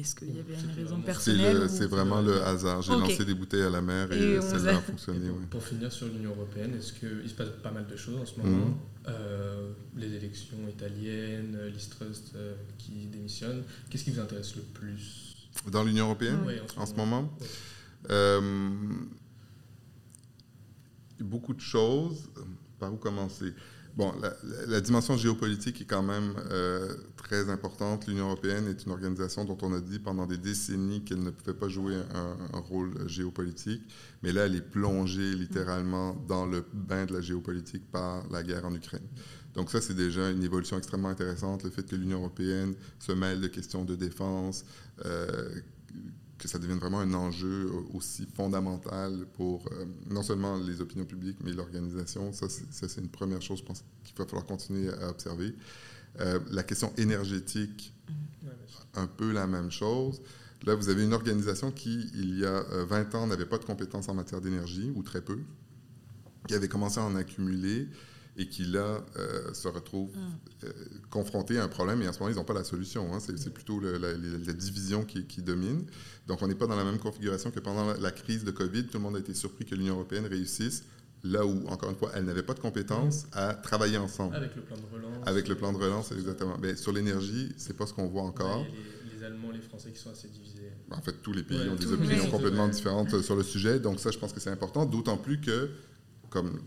Est-ce 0.00 0.14
qu'il 0.14 0.36
y 0.36 0.40
avait 0.40 0.54
une 0.54 0.70
raison 0.84 1.00
personnelle 1.00 1.68
C'est 1.68 1.86
vraiment 1.86 2.20
le 2.20 2.42
hasard. 2.42 2.82
J'ai 2.82 2.92
lancé 2.92 3.24
des 3.24 3.34
bouteilles 3.34 3.62
à 3.62 3.70
la 3.70 3.80
mer 3.80 4.12
et, 4.12 4.40
ça 4.40 4.56
a 4.56 4.80
fonctionné. 4.80 5.30
Pour 5.50 5.62
finir 5.62 5.90
sur 5.92 6.06
l'Union 6.08 6.30
européenne, 6.30 6.74
est-ce 6.76 6.92
qu'il 6.92 7.28
se 7.28 7.34
passe 7.34 7.48
pas 7.62 7.70
mal 7.70 7.86
de 7.86 7.96
choses 7.96 8.16
en 8.20 8.26
ce 8.26 8.38
moment 8.40 8.66
mhm. 8.66 8.74
euh, 9.08 9.70
Les 9.96 10.12
élections 10.12 10.68
italiennes, 10.68 11.58
l'Istrust 11.72 12.32
euh, 12.36 12.54
qui 12.78 13.06
démissionne. 13.06 13.62
Qu'est-ce 13.88 14.04
qui 14.04 14.10
vous 14.10 14.20
intéresse 14.20 14.54
le 14.56 14.62
plus? 14.62 15.34
Dans 15.70 15.82
l'Union 15.82 16.06
européenne? 16.06 16.40
En, 16.76 16.84
ce 16.84 16.94
moment, 16.94 17.32
euh, 18.10 18.40
Beaucoup 21.20 21.54
de 21.54 21.60
choses. 21.60 22.28
Par 22.78 22.92
où 22.92 22.96
commencer? 22.96 23.54
Bon, 23.96 24.12
la, 24.66 24.82
dimension 24.82 25.16
géopolitique 25.16 25.80
est 25.80 25.86
quand 25.86 26.02
même 26.02 26.34
euh, 26.50 26.94
très 27.16 27.48
importante. 27.48 28.06
L'Union 28.06 28.26
européenne 28.26 28.68
est 28.68 28.84
une 28.84 28.92
organisation 28.92 29.46
dont 29.46 29.56
on 29.62 29.72
a 29.72 29.80
dit 29.80 29.98
pendant 29.98 30.26
des 30.26 30.36
décennies 30.36 31.02
qu'elle 31.02 31.22
ne 31.22 31.30
pouvait 31.30 31.56
pas 31.56 31.68
jouer 31.68 31.94
un, 32.14 32.58
rôle 32.58 33.08
géopolitique, 33.08 33.80
mais 34.22 34.32
là, 34.32 34.44
elle 34.44 34.56
est 34.56 34.70
plongée 34.70 35.32
littéralement 35.32 36.14
dans 36.28 36.44
le 36.44 36.62
bain 36.74 37.06
de 37.06 37.14
la 37.14 37.22
géopolitique 37.22 37.90
par 37.90 38.28
la 38.30 38.42
guerre 38.42 38.66
en 38.66 38.74
Ukraine. 38.74 39.06
Donc 39.54 39.70
ça, 39.70 39.80
c'est 39.80 39.94
déjà 39.94 40.28
une 40.28 40.44
évolution 40.44 40.76
extrêmement 40.76 41.08
intéressante, 41.08 41.64
le 41.64 41.70
fait 41.70 41.88
que 41.88 41.96
l'Union 41.96 42.18
européenne 42.18 42.74
se 42.98 43.12
mêle 43.12 43.40
de 43.40 43.48
questions 43.48 43.86
de 43.86 43.96
défense, 43.96 44.66
euh, 45.06 45.48
que 46.38 46.48
ça 46.48 46.58
devienne 46.58 46.78
vraiment 46.78 47.00
un 47.00 47.14
enjeu 47.14 47.70
aussi 47.94 48.26
fondamental 48.26 49.26
pour 49.34 49.66
euh, 49.72 49.86
non 50.10 50.22
seulement 50.22 50.58
les 50.58 50.80
opinions 50.80 51.04
publiques, 51.04 51.38
mais 51.42 51.52
l'organisation. 51.52 52.32
Ça, 52.32 52.46
c'est 52.48 53.00
une 53.00 53.08
première 53.08 53.40
chose, 53.40 53.58
je 53.58 53.64
pense, 53.64 53.84
qu'il 54.04 54.16
va 54.16 54.26
falloir 54.26 54.44
continuer 54.44 54.90
à 54.92 55.08
observer. 55.08 55.54
Euh, 56.20 56.38
la 56.50 56.62
question 56.62 56.92
énergétique, 56.96 57.94
un 58.94 59.06
peu 59.06 59.32
la 59.32 59.46
même 59.46 59.70
chose. 59.70 60.20
Là, 60.64 60.74
vous 60.74 60.88
avez 60.88 61.04
une 61.04 61.12
organisation 61.12 61.70
qui, 61.70 62.10
il 62.14 62.38
y 62.38 62.44
a 62.44 62.62
20 62.62 63.14
euh, 63.14 63.18
ans, 63.18 63.26
n'avait 63.26 63.46
pas 63.46 63.58
de 63.58 63.64
compétences 63.64 64.08
en 64.08 64.14
matière 64.14 64.40
d'énergie, 64.40 64.90
ou 64.94 65.02
très 65.02 65.20
peu, 65.20 65.38
qui 66.48 66.54
avait 66.54 66.68
commencé 66.68 66.98
à 66.98 67.04
en 67.04 67.14
accumuler 67.16 67.88
et 68.38 68.48
qui, 68.48 68.64
là, 68.64 69.02
euh, 69.16 69.52
se 69.54 69.66
retrouvent 69.68 70.14
mm. 70.14 70.64
euh, 70.64 70.72
confrontés 71.10 71.58
à 71.58 71.64
un 71.64 71.68
problème 71.68 72.02
et 72.02 72.08
en 72.08 72.12
ce 72.12 72.18
moment, 72.18 72.30
ils 72.30 72.36
n'ont 72.36 72.44
pas 72.44 72.54
la 72.54 72.64
solution. 72.64 73.12
Hein. 73.14 73.18
C'est 73.20 73.52
plutôt 73.52 73.80
la, 73.80 74.52
division 74.52 75.04
qui, 75.04 75.42
domine. 75.42 75.84
Donc, 76.26 76.42
on 76.42 76.48
n'est 76.48 76.54
pas 76.54 76.66
dans 76.66 76.76
la 76.76 76.84
même 76.84 76.98
configuration 76.98 77.50
que 77.50 77.60
pendant 77.60 77.94
la, 77.94 78.10
crise 78.10 78.44
de 78.44 78.50
COVID. 78.50 78.86
Tout 78.86 78.98
le 78.98 79.04
monde 79.04 79.16
a 79.16 79.20
été 79.20 79.32
surpris 79.34 79.64
que 79.64 79.74
l'Union 79.74 79.94
européenne 79.94 80.26
réussisse 80.26 80.84
là 81.24 81.44
où, 81.46 81.66
encore 81.66 81.90
une 81.90 81.96
fois, 81.96 82.12
elle 82.14 82.24
n'avait 82.24 82.42
pas 82.42 82.54
de 82.54 82.60
compétences, 82.60 83.24
mm. 83.24 83.28
à 83.32 83.54
travailler 83.54 83.96
ensemble. 83.96 84.36
Avec 84.36 84.54
le 84.54 84.62
plan 84.62 84.76
de 84.76 84.94
relance. 84.94 85.26
Avec 85.26 85.48
le 85.48 85.54
plan 85.54 85.72
de 85.72 85.78
relance, 85.78 86.12
exactement. 86.12 86.58
Mais 86.60 86.76
sur 86.76 86.92
l'énergie, 86.92 87.52
c'est 87.56 87.76
pas 87.76 87.86
ce 87.86 87.94
qu'on 87.94 88.06
voit 88.06 88.22
encore. 88.22 88.64
les, 89.12 89.24
Allemands, 89.24 89.50
les 89.50 89.62
Français 89.62 89.90
qui 89.90 89.98
sont 89.98 90.10
assez 90.10 90.28
divisés. 90.28 90.70
En 90.90 91.00
fait, 91.00 91.14
tous 91.22 91.32
les 91.32 91.42
pays 91.42 91.68
ont 91.68 91.74
des 91.74 91.90
opinions 91.90 92.30
complètement 92.30 92.68
différentes 92.68 93.22
sur 93.22 93.34
le 93.34 93.42
sujet. 93.42 93.80
Donc 93.80 93.98
ça, 93.98 94.10
je 94.10 94.18
pense 94.18 94.32
que 94.32 94.40
c'est 94.40 94.50
important, 94.50 94.84
d'autant 94.84 95.16
plus 95.16 95.40
que, 95.40 95.70
comme 96.28 96.60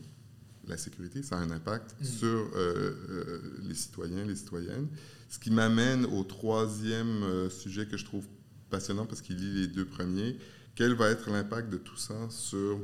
la 0.69 0.77
sécurité, 0.77 1.23
ça 1.23 1.37
a 1.37 1.39
un 1.39 1.51
impact 1.51 1.95
mm. 1.99 2.05
sur 2.05 2.27
euh, 2.27 2.95
euh, 3.09 3.41
les 3.67 3.75
citoyens, 3.75 4.23
les 4.25 4.35
citoyennes. 4.35 4.87
Ce 5.29 5.39
qui 5.39 5.51
m'amène 5.51 6.05
au 6.05 6.23
troisième 6.23 7.23
euh, 7.23 7.49
sujet 7.49 7.85
que 7.85 7.97
je 7.97 8.05
trouve 8.05 8.25
passionnant 8.69 9.05
parce 9.05 9.21
qu'il 9.21 9.37
lit 9.37 9.61
les 9.61 9.67
deux 9.67 9.85
premiers. 9.85 10.37
Quel 10.75 10.93
va 10.93 11.09
être 11.09 11.29
l'impact 11.29 11.69
de 11.69 11.77
tout 11.77 11.97
ça 11.97 12.15
sur 12.29 12.79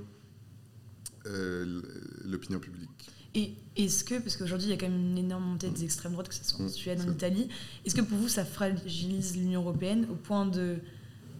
l'opinion 2.23 2.59
publique? 2.59 2.89
Et 3.33 3.55
est-ce 3.75 4.03
que, 4.03 4.19
parce 4.19 4.37
qu'aujourd'hui 4.37 4.67
il 4.67 4.71
y 4.71 4.73
a 4.73 4.77
quand 4.77 4.89
même 4.89 5.11
une 5.11 5.17
énorme 5.17 5.43
montée 5.43 5.69
des 5.69 5.83
extrêmes 5.83 6.11
droites, 6.11 6.29
que 6.29 6.35
ce 6.35 6.43
soit 6.43 6.63
en 6.63 6.67
mm. 6.67 6.69
Suède, 6.69 7.01
en 7.01 7.11
Italie, 7.11 7.49
est-ce 7.85 7.95
que 7.95 8.01
pour 8.01 8.17
vous 8.17 8.29
ça 8.29 8.45
fragilise 8.45 9.35
l'Union 9.37 9.61
européenne 9.61 10.07
au 10.11 10.15
point 10.15 10.45
de 10.45 10.77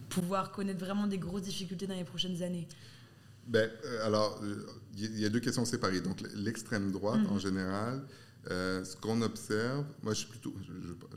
pouvoir 0.08 0.52
connaître 0.52 0.80
vraiment 0.80 1.06
des 1.06 1.18
grosses 1.18 1.42
difficultés 1.42 1.86
dans 1.86 1.94
les 1.94 2.04
prochaines 2.04 2.42
années? 2.42 2.66
Ben, 3.46 3.70
alors, 4.02 4.40
il 4.96 5.18
y 5.20 5.24
a 5.24 5.28
deux 5.28 5.40
questions 5.40 5.64
séparées. 5.64 6.00
Donc, 6.00 6.22
l'extrême 6.34 6.90
droite, 6.90 7.20
en 7.28 7.34
mhm. 7.34 7.40
général, 7.40 8.02
euh, 8.50 8.84
ce 8.84 8.96
qu'on 8.96 9.22
observe, 9.22 9.84
moi, 10.02 10.14
je 10.14 10.20
suis 10.20 10.28
plutôt, 10.28 10.54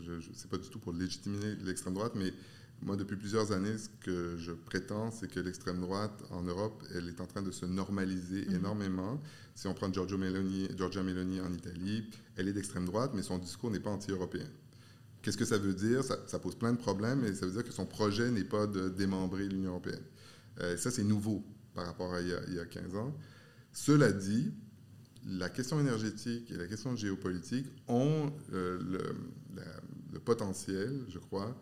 je 0.02 0.12
ne 0.12 0.22
sais 0.34 0.48
pas 0.48 0.58
du 0.58 0.70
tout 0.70 0.80
pour 0.80 0.94
légitimer 0.94 1.56
l'extrême 1.64 1.94
droite, 1.94 2.14
mais 2.16 2.34
moi, 2.82 2.96
depuis 2.96 3.18
plusieurs 3.18 3.52
années, 3.52 3.78
ce 3.78 3.90
que 4.06 4.38
je 4.38 4.52
prétends, 4.52 5.12
c'est 5.12 5.30
que 5.30 5.40
l'extrême 5.40 5.82
droite 5.82 6.24
en 6.30 6.44
Europe, 6.44 6.84
elle 6.96 7.10
est 7.10 7.20
en 7.20 7.26
train 7.26 7.42
de 7.42 7.52
se 7.52 7.66
normaliser 7.66 8.46
mhm. 8.46 8.56
énormément. 8.56 9.20
Si 9.56 9.68
on 9.68 9.74
prend 9.74 9.92
Giorgio 9.92 10.18
Meloni, 10.18 10.70
Giorgia 10.78 11.04
Meloni 11.04 11.42
en 11.42 11.52
Italie, 11.52 12.10
elle 12.38 12.48
est 12.48 12.54
d'extrême 12.54 12.86
droite, 12.86 13.12
mais 13.14 13.24
son 13.24 13.38
discours 13.38 13.72
n'est 13.72 13.80
pas 13.80 13.90
anti-européen. 13.90 14.48
Qu'est-ce 15.22 15.38
que 15.38 15.46
ça 15.46 15.58
veut 15.58 15.74
dire? 15.74 16.04
Ça, 16.04 16.18
ça, 16.28 16.40
pose 16.40 16.56
plein 16.56 16.72
de 16.72 16.78
problèmes, 16.78 17.26
et 17.26 17.34
ça 17.34 17.46
veut 17.46 17.52
dire 17.52 17.66
que 17.66 17.74
son 17.74 17.86
projet 17.86 18.32
n'est 18.32 18.46
pas 18.46 18.68
de 18.68 18.88
démembrer 18.88 19.50
l'Union 19.50 19.72
européenne. 19.72 20.04
Euh, 20.62 20.78
ça, 20.78 20.92
c'est 20.92 21.04
nouveau 21.04 21.44
par 21.80 21.88
rapport 21.88 22.14
à 22.14 22.20
il 22.20 22.54
y 22.54 22.60
a 22.60 22.66
15 22.66 22.96
ans. 22.96 23.16
Cela 23.72 24.12
dit, 24.12 24.52
la 25.26 25.50
question 25.50 25.80
énergétique 25.80 26.52
et 26.52 26.58
la 26.58 26.68
question 26.68 26.94
géopolitique 26.94 27.68
ont 27.88 28.34
euh, 28.52 28.80
le, 30.12 30.20
potentiel, 30.20 31.06
je 31.08 31.20
crois, 31.20 31.58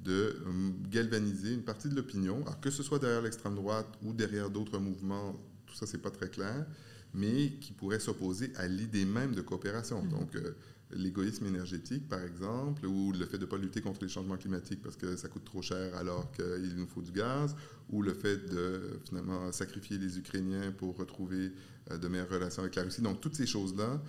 de 0.00 0.12
euh, 0.12 0.70
galvaniser 0.90 1.54
une 1.54 1.62
partie 1.62 1.88
de 1.88 1.94
l'opinion, 1.94 2.42
que 2.60 2.70
ce 2.70 2.82
soit 2.82 2.98
derrière 2.98 3.22
l'extrême 3.22 3.54
droite 3.54 3.86
ou 4.02 4.12
derrière 4.12 4.50
d'autres 4.50 4.78
mouvements, 4.78 5.40
tout 5.66 5.74
ça, 5.74 5.86
c'est 5.86 6.02
pas 6.02 6.10
très 6.10 6.28
clair, 6.28 6.66
mais 7.14 7.50
qui 7.60 7.72
pourrait 7.72 8.00
s'opposer 8.00 8.52
à 8.56 8.66
l'idée 8.66 9.04
même 9.04 9.32
de 9.32 9.42
coopération. 9.42 10.02
Mm-hmm. 10.02 10.10
Donc, 10.10 10.34
euh, 10.34 10.56
l'égoïsme 10.94 11.46
énergétique, 11.46 12.08
par 12.08 12.22
exemple, 12.22 12.86
ou 12.86 13.12
le 13.12 13.24
fait 13.26 13.38
de 13.38 13.44
ne 13.44 13.50
pas 13.50 13.56
lutter 13.56 13.80
contre 13.80 14.02
les 14.02 14.08
changements 14.08 14.36
climatiques 14.36 14.82
parce 14.82 14.96
que 14.96 15.16
ça 15.16 15.28
coûte 15.28 15.44
trop 15.44 15.62
cher 15.62 15.94
alors 15.96 16.30
qu'il 16.32 16.74
nous 16.76 16.86
faut 16.86 17.02
du 17.02 17.12
gaz, 17.12 17.54
ou 17.90 18.02
le 18.02 18.14
fait 18.14 18.48
de 18.50 18.98
finalement 19.04 19.50
sacrifier 19.52 19.98
les 19.98 20.18
Ukrainiens 20.18 20.72
pour 20.72 20.96
retrouver 20.96 21.52
euh, 21.90 21.98
de 21.98 22.08
meilleures 22.08 22.30
relations 22.30 22.62
avec 22.62 22.74
la 22.76 22.82
Russie. 22.82 23.02
Donc, 23.02 23.20
toutes 23.20 23.36
ces 23.36 23.46
choses-là, 23.46 24.02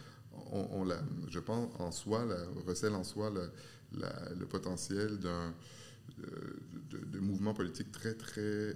on, 0.52 0.86
je 1.30 1.40
pense, 1.40 1.70
en 1.80 1.92
soi, 1.92 2.26
la, 2.26 2.38
recèlent 2.66 2.96
en 2.96 3.04
soi 3.04 3.32
le 3.92 4.46
potentiel 4.46 5.20
d'un 5.20 5.54
de, 6.18 7.20
mouvements 7.20 7.54
politiques 7.54 7.92
très, 7.92 8.14
très 8.14 8.42
euh, 8.42 8.74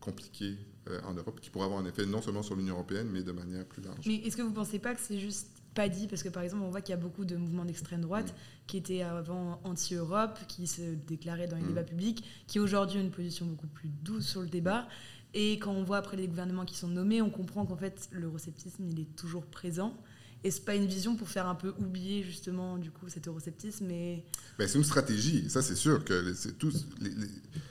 compliqués 0.00 0.56
euh, 0.88 1.00
en 1.04 1.14
Europe 1.14 1.40
qui 1.40 1.50
pourraient 1.50 1.64
avoir 1.66 1.80
un 1.80 1.86
effet 1.86 2.06
non 2.06 2.22
seulement 2.22 2.42
sur 2.42 2.56
l'Union 2.56 2.74
européenne, 2.74 3.08
mais 3.10 3.22
de 3.22 3.32
manière 3.32 3.64
plus 3.66 3.82
large. 3.82 4.06
Mais 4.06 4.16
est-ce 4.16 4.36
que 4.36 4.42
vous 4.42 4.50
ne 4.50 4.54
pensez 4.54 4.78
pas 4.78 4.94
que 4.94 5.00
c'est 5.00 5.18
juste 5.18 5.48
pas 5.74 5.88
dit 5.88 6.06
parce 6.06 6.22
que 6.22 6.28
par 6.28 6.42
exemple 6.42 6.62
on 6.62 6.70
voit 6.70 6.80
qu'il 6.80 6.94
y 6.94 6.98
a 6.98 7.00
beaucoup 7.00 7.24
de 7.24 7.36
mouvements 7.36 7.64
d'extrême 7.64 8.00
droite 8.00 8.28
mm. 8.28 8.66
qui 8.66 8.76
étaient 8.76 9.02
avant 9.02 9.60
anti-Europe, 9.64 10.38
qui 10.48 10.66
se 10.66 10.82
déclaraient 11.06 11.48
dans 11.48 11.56
les 11.56 11.62
mm. 11.62 11.68
débats 11.68 11.82
publics, 11.82 12.24
qui 12.46 12.60
aujourd'hui 12.60 12.98
ont 12.98 13.02
une 13.02 13.10
position 13.10 13.46
beaucoup 13.46 13.66
plus 13.66 13.88
douce 13.88 14.26
sur 14.26 14.40
le 14.40 14.48
débat. 14.48 14.86
Et 15.34 15.54
quand 15.58 15.72
on 15.72 15.82
voit 15.82 15.96
après 15.96 16.16
les 16.16 16.28
gouvernements 16.28 16.64
qui 16.64 16.76
sont 16.76 16.88
nommés, 16.88 17.20
on 17.20 17.30
comprend 17.30 17.66
qu'en 17.66 17.76
fait 17.76 18.08
l'eurosceptisme 18.12 18.84
il 18.88 19.00
est 19.00 19.16
toujours 19.16 19.46
présent. 19.46 19.96
Et 20.44 20.50
c'est 20.50 20.64
pas 20.66 20.74
une 20.74 20.86
vision 20.86 21.16
pour 21.16 21.30
faire 21.30 21.48
un 21.48 21.54
peu 21.54 21.72
oublier 21.78 22.22
justement 22.22 22.76
du 22.76 22.90
coup 22.90 23.08
cet 23.08 23.26
eurosceptisme. 23.28 23.86
Mais 23.86 24.24
ben, 24.58 24.68
c'est 24.68 24.76
une 24.76 24.84
stratégie. 24.84 25.48
Ça 25.48 25.62
c'est 25.62 25.74
sûr 25.74 26.04
que 26.04 26.34
c'est 26.34 26.58
tous 26.58 26.86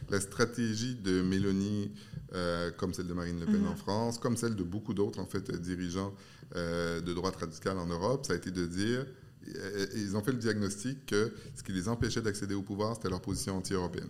la 0.09 0.19
stratégie 0.19 0.95
de 0.95 1.21
Mélanie, 1.21 1.91
euh, 2.34 2.71
comme 2.71 2.93
celle 2.93 3.07
de 3.07 3.13
Marine 3.13 3.39
Le 3.39 3.45
Pen 3.45 3.61
mm. 3.61 3.67
en 3.67 3.75
France, 3.75 4.17
comme 4.17 4.38
celle 4.38 4.55
de 4.55 4.63
beaucoup 4.63 4.93
d'autres 4.93 5.19
en 5.19 5.25
fait 5.25 5.51
dirigeants 5.51 6.13
euh, 6.55 7.01
de 7.01 7.13
droite 7.13 7.36
radicale 7.38 7.79
en 7.79 7.88
Europe, 7.88 8.27
ça 8.27 8.34
a 8.34 8.36
été 8.36 8.51
de 8.51 8.67
dire, 8.67 9.07
euh, 9.55 9.88
ils 9.95 10.15
ont 10.15 10.21
fait 10.21 10.31
le 10.31 10.38
diagnostic 10.38 11.03
que 11.07 11.34
ce 11.55 11.63
qui 11.63 11.71
les 11.71 11.89
empêchait 11.89 12.21
d'accéder 12.21 12.53
au 12.53 12.61
pouvoir, 12.61 12.95
c'était 12.95 13.09
leur 13.09 13.21
position 13.21 13.57
anti-européenne. 13.57 14.09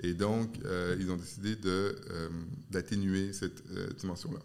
Et 0.00 0.12
donc, 0.12 0.58
euh, 0.66 0.94
ils 1.00 1.10
ont 1.10 1.16
décidé 1.16 1.56
d'atténuer 2.70 3.32
cette 3.32 3.62
dimension-là. 3.96 4.40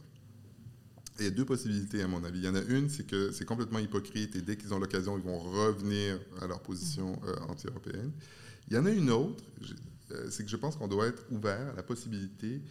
Il 1.19 1.25
y 1.25 1.27
a 1.27 1.31
deux 1.31 1.43
possibilités, 1.43 2.01
à 2.01 2.07
mon 2.07 2.23
avis. 2.23 2.39
Il 2.39 2.45
y 2.45 2.47
en 2.47 2.55
a 2.55 2.61
une, 2.61 2.89
c'est 2.89 3.05
que 3.05 3.31
c'est 3.33 3.43
complètement 3.43 3.79
hypocrite 3.79 4.37
et 4.37 4.41
dès 4.41 4.55
qu'ils 4.55 4.73
ont 4.73 4.79
l'occasion, 4.79 5.17
ils 5.17 5.23
vont 5.23 5.37
revenir 5.37 6.17
à 6.39 6.47
leur 6.47 6.61
position 6.61 7.19
anti-européenne. 7.49 8.11
Il 8.69 8.75
y 8.75 8.77
en 8.77 8.85
a 8.85 8.89
une 8.89 9.09
autre, 9.09 9.43
c'est 10.29 10.43
que 10.43 10.49
je 10.49 10.57
pense 10.57 10.75
qu'on 10.75 10.87
doit 10.87 11.07
être 11.07 11.23
ouvert 11.31 11.69
à 11.69 11.75
la 11.75 11.83
possibilité 11.83 12.61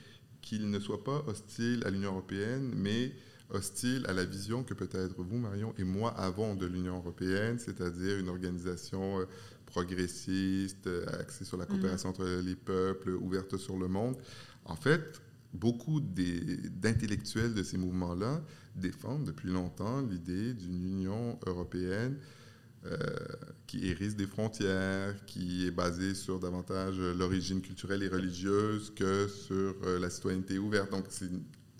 qu'ils 0.40 0.70
ne 0.70 0.78
soient 0.78 1.04
pas 1.04 1.22
hostiles 1.26 1.82
à 1.86 1.90
l'Union 1.90 2.12
européenne, 2.12 2.72
mais 2.74 3.12
hostile 3.50 4.04
à 4.08 4.12
la 4.12 4.24
vision 4.24 4.62
que 4.62 4.74
peut-être 4.74 5.22
vous, 5.22 5.36
Marion, 5.36 5.74
et 5.78 5.84
moi 5.84 6.10
avons 6.12 6.54
de 6.54 6.66
l'Union 6.66 6.96
européenne, 6.96 7.58
c'est-à-dire 7.58 8.18
une 8.18 8.28
organisation 8.28 9.20
euh, 9.20 9.24
progressiste, 9.66 10.86
euh, 10.86 11.04
axée 11.20 11.44
sur 11.44 11.56
la 11.56 11.64
mhm. 11.64 11.70
coopération 11.70 12.08
entre 12.10 12.24
les 12.24 12.56
peuples, 12.56 13.10
ouverte 13.10 13.56
sur 13.56 13.78
le 13.78 13.88
monde. 13.88 14.16
En 14.64 14.76
fait, 14.76 15.20
beaucoup 15.52 16.00
d'intellectuels 16.00 17.54
de 17.54 17.62
ces 17.62 17.76
mouvements-là 17.76 18.42
défendent 18.76 19.24
depuis 19.24 19.50
longtemps 19.50 20.00
l'idée 20.00 20.54
d'une 20.54 20.84
Union 20.84 21.38
européenne 21.46 22.16
euh, 22.86 22.96
qui 23.66 23.88
hérisse 23.88 24.16
des 24.16 24.26
frontières, 24.26 25.14
qui 25.26 25.66
est 25.66 25.70
basée 25.70 26.14
sur 26.14 26.40
davantage 26.40 26.98
l'origine 26.98 27.60
culturelle 27.60 28.02
et 28.02 28.08
religieuse 28.08 28.92
que 28.94 29.28
sur 29.28 29.74
la 30.00 30.10
citoyenneté 30.10 30.58
ouverte. 30.58 30.90
Donc, 30.90 31.04
c'est 31.08 31.30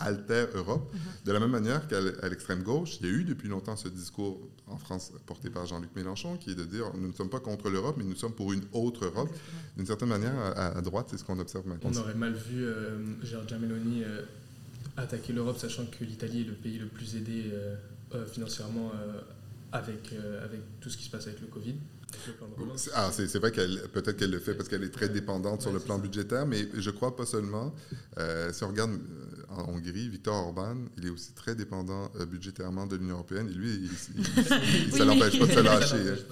alter 0.00 0.46
Europe. 0.54 0.92
Mhm. 0.92 1.00
De 1.26 1.32
la 1.32 1.40
même 1.40 1.50
manière 1.50 1.86
qu'à 1.86 2.00
l'extrême 2.28 2.62
gauche, 2.62 2.98
il 3.00 3.06
y 3.06 3.10
a 3.10 3.12
eu 3.12 3.24
depuis 3.24 3.48
longtemps 3.48 3.76
ce 3.76 3.88
discours 3.88 4.40
en 4.66 4.76
France 4.76 5.12
porté 5.26 5.50
par 5.50 5.66
Jean-Luc 5.66 5.94
Mélenchon 5.94 6.36
qui 6.36 6.50
est 6.52 6.54
de 6.54 6.64
dire 6.64 6.90
nous 6.94 7.08
ne 7.08 7.12
sommes 7.12 7.30
pas 7.30 7.40
contre 7.40 7.70
l'Europe, 7.70 7.96
mais 7.98 8.04
nous 8.04 8.16
sommes 8.16 8.32
pour 8.32 8.52
une 8.52 8.64
autre 8.72 9.04
Europe. 9.04 9.30
D'une 9.76 9.86
certaine 9.86 10.08
manière, 10.08 10.34
à, 10.56 10.80
droite, 10.80 11.08
c'est 11.10 11.18
ce 11.18 11.24
qu'on 11.24 11.38
observe 11.38 11.66
maintenant. 11.66 11.90
On 11.92 11.96
aurait 11.98 12.14
mal 12.14 12.32
vu 12.32 12.64
euh, 12.64 12.98
Giorgia 13.22 13.58
Meloni 13.58 14.02
euh, 14.04 14.22
attaquer 14.96 15.32
l'Europe, 15.32 15.58
sachant 15.58 15.86
que 15.86 16.04
l'Italie 16.04 16.42
est 16.42 16.44
le 16.44 16.54
pays 16.54 16.78
le 16.78 16.86
plus 16.86 17.16
aidé 17.16 17.50
euh, 17.52 17.76
euh, 18.14 18.26
financièrement 18.26 18.92
avec, 19.72 20.14
avec 20.42 20.60
tout 20.80 20.90
ce 20.90 20.96
qui 20.96 21.04
se 21.04 21.10
passe 21.10 21.26
avec 21.26 21.40
le 21.40 21.46
Covid. 21.46 21.76
Ah, 22.94 23.10
c'est 23.12 23.38
vrai 23.38 23.52
qu'elle 23.52 23.82
peut-être 23.92 24.16
qu'elle 24.16 24.32
le 24.32 24.40
fait 24.40 24.54
parce 24.54 24.68
qu'elle 24.68 24.82
est 24.82 24.90
très 24.90 25.08
dépendante 25.08 25.62
sur 25.62 25.72
le 25.72 25.78
plan 25.78 25.98
budgétaire, 25.98 26.44
mais 26.44 26.66
je 26.74 26.90
crois 26.90 27.16
pas 27.16 27.26
seulement. 27.26 27.74
si 28.52 28.64
on 28.64 28.68
regarde 28.68 28.98
en 29.50 29.68
Hongrie, 29.68 30.08
Viktor 30.08 30.34
Orban, 30.34 30.76
il 30.96 31.06
est 31.06 31.10
aussi 31.10 31.32
très 31.32 31.54
dépendant 31.54 32.10
euh, 32.16 32.26
budgétairement 32.26 32.86
de 32.86 32.96
l'Union 32.96 33.14
européenne. 33.14 33.48
Et 33.48 33.54
lui, 33.54 33.88
ça 34.92 35.04
l'empêche 35.04 35.38
pas 35.38 35.46
de 35.46 35.52
se 35.52 35.60
lâcher. 35.60 36.22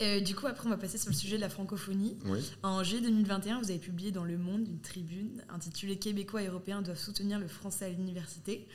Euh, 0.00 0.20
du 0.20 0.34
coup, 0.34 0.46
après, 0.46 0.66
on 0.66 0.70
va 0.70 0.76
passer 0.76 0.98
sur 0.98 1.10
le 1.10 1.14
sujet 1.14 1.36
de 1.36 1.42
la 1.42 1.48
francophonie. 1.48 2.16
En 2.62 2.82
juillet 2.82 3.02
2021, 3.02 3.60
vous 3.60 3.70
avez 3.70 3.78
publié 3.78 4.10
dans 4.10 4.24
Le 4.24 4.36
Monde 4.36 4.66
une 4.66 4.80
tribune 4.80 5.42
intitulée 5.48 5.96
Québécois 5.96 6.42
et 6.42 6.48
Européens 6.48 6.82
doivent 6.82 6.98
soutenir 6.98 7.38
le 7.38 7.46
français 7.46 7.84
à 7.84 7.88
l'université. 7.90 8.66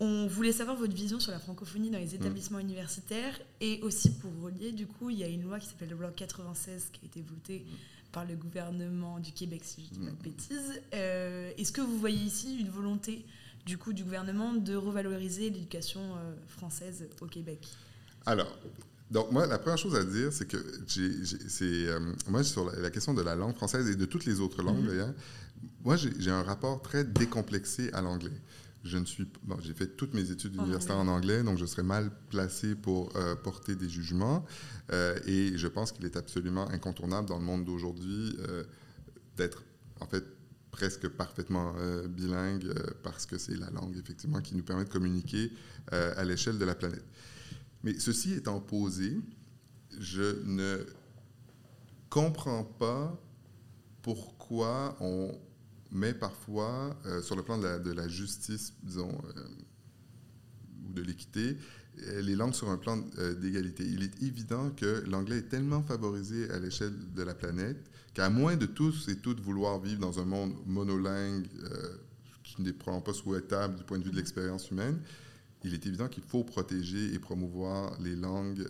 On 0.00 0.26
voulait 0.26 0.52
savoir 0.52 0.76
votre 0.76 0.94
vision 0.94 1.18
sur 1.18 1.32
la 1.32 1.38
francophonie 1.40 1.90
dans 1.90 1.98
les 1.98 2.12
mm. 2.12 2.20
établissements 2.20 2.58
universitaires 2.60 3.38
et 3.60 3.80
aussi 3.82 4.10
pour 4.10 4.30
relier, 4.42 4.72
du 4.72 4.86
coup, 4.86 5.10
il 5.10 5.18
y 5.18 5.24
a 5.24 5.28
une 5.28 5.42
loi 5.42 5.58
qui 5.58 5.66
s'appelle 5.66 5.90
le 5.90 5.96
loi 5.96 6.10
96 6.14 6.90
qui 6.92 7.00
a 7.02 7.06
été 7.06 7.22
votée 7.22 7.64
mm 7.66 7.98
par 8.12 8.24
le 8.24 8.34
gouvernement 8.34 9.20
du 9.20 9.32
Québec, 9.32 9.62
si 9.64 9.84
je 9.84 9.98
dis 9.98 10.00
pas 10.00 10.10
de 10.10 10.16
mm. 10.16 10.22
bêtises. 10.22 10.80
Euh, 10.94 11.50
est-ce 11.58 11.72
que 11.72 11.80
vous 11.80 11.98
voyez 11.98 12.18
ici 12.18 12.58
une 12.60 12.70
volonté 12.70 13.24
du 13.66 13.76
coup 13.76 13.92
du 13.92 14.02
gouvernement 14.02 14.54
de 14.54 14.74
revaloriser 14.74 15.50
l'éducation 15.50 16.00
euh, 16.00 16.34
française 16.46 17.06
au 17.20 17.26
Québec? 17.26 17.68
Alors, 18.24 18.58
donc 19.10 19.30
moi, 19.30 19.46
la 19.46 19.58
première 19.58 19.78
chose 19.78 19.94
à 19.94 20.04
dire, 20.04 20.32
c'est 20.32 20.46
que 20.46 20.56
c'est 20.86 21.64
euh, 21.64 22.00
moi 22.28 22.42
sur 22.44 22.70
la, 22.70 22.90
question 22.90 23.14
de 23.14 23.22
la 23.22 23.34
langue 23.34 23.54
française 23.54 23.88
et 23.88 23.96
de 23.96 24.04
toutes 24.04 24.24
les 24.24 24.40
autres 24.40 24.62
langues 24.62 24.84
mm-hmm. 24.84 24.88
d'ailleurs, 24.88 25.14
moi 25.84 25.96
j'ai 25.96 26.30
un 26.30 26.42
rapport 26.42 26.80
très 26.82 27.04
décomplexé 27.04 27.90
à 27.92 28.00
l'anglais 28.00 28.32
je 28.84 28.96
ne 28.96 29.04
suis 29.04 29.26
bon, 29.42 29.56
j'ai 29.60 29.74
fait 29.74 29.96
toutes 29.96 30.14
mes 30.14 30.30
études 30.30 30.54
universitaires 30.54 30.98
en 30.98 31.08
anglais, 31.08 31.42
donc 31.42 31.58
je 31.58 31.66
serais 31.66 31.82
mal 31.82 32.10
placé 32.30 32.74
pour 32.74 33.14
euh, 33.16 33.34
porter 33.34 33.74
des 33.74 33.88
jugements. 33.88 34.44
Euh, 34.92 35.18
et 35.26 35.56
je 35.56 35.66
pense 35.68 35.92
qu'il 35.92 36.04
est 36.04 36.16
absolument 36.16 36.68
incontournable 36.70 37.28
dans 37.28 37.38
le 37.38 37.44
monde 37.44 37.64
d'aujourd'hui 37.64 38.36
euh, 38.40 38.64
d'être 39.36 39.64
en 40.00 40.06
fait 40.06 40.24
presque 40.70 41.08
parfaitement 41.08 41.74
bilingue 42.08 42.72
parce 43.02 43.26
que 43.26 43.36
c'est 43.36 43.56
la 43.56 43.68
langue 43.70 43.96
effectivement 43.96 44.40
qui 44.40 44.54
nous 44.54 44.62
permet 44.62 44.84
de 44.84 44.88
communiquer 44.90 45.50
à 45.90 46.22
l'échelle 46.24 46.56
de 46.56 46.64
la 46.64 46.76
planète. 46.76 47.04
Mais 47.82 47.98
ceci 47.98 48.34
étant 48.34 48.60
posé, 48.60 49.18
je 49.98 50.44
ne 50.44 50.86
comprends 52.10 52.62
pas 52.62 53.20
pourquoi 54.02 54.96
on 55.00 55.36
mais 55.90 56.14
parfois, 56.14 56.96
euh, 57.06 57.22
sur 57.22 57.36
le 57.36 57.42
plan 57.42 57.58
de 57.58 57.90
la, 57.92 58.08
justice, 58.08 58.74
disons, 58.82 59.10
euh, 59.36 59.48
ou 60.86 60.92
de 60.92 61.02
l'équité, 61.02 61.56
euh, 62.02 62.20
les 62.20 62.36
langues 62.36 62.54
sur 62.54 62.68
un 62.68 62.76
plan 62.76 62.98
d'égalité. 63.40 63.84
Il 63.84 64.02
est 64.02 64.22
évident 64.22 64.70
que 64.70 65.04
l'anglais 65.08 65.38
est 65.38 65.48
tellement 65.48 65.82
favorisé 65.82 66.50
à 66.50 66.58
l'échelle 66.58 66.94
de 67.14 67.22
la 67.22 67.34
planète 67.34 67.90
qu'à 68.14 68.28
moins 68.30 68.56
de 68.56 68.66
tous 68.66 69.08
et 69.08 69.16
toutes 69.16 69.40
vouloir 69.40 69.80
vivre 69.80 70.00
dans 70.00 70.18
un 70.18 70.24
monde 70.24 70.54
monolingue 70.66 71.46
qui 72.42 72.62
n'est 72.62 72.72
probablement 72.72 73.02
pas 73.02 73.12
souhaitable 73.12 73.76
du 73.76 73.84
point 73.84 73.98
de 73.98 74.04
vue 74.04 74.10
de 74.10 74.16
l'expérience 74.16 74.70
humaine, 74.70 74.98
il 75.64 75.74
est 75.74 75.86
évident 75.86 76.08
qu'il 76.08 76.22
faut 76.22 76.44
protéger 76.44 77.12
et 77.12 77.18
promouvoir 77.18 78.00
les 78.00 78.16
langues, 78.16 78.66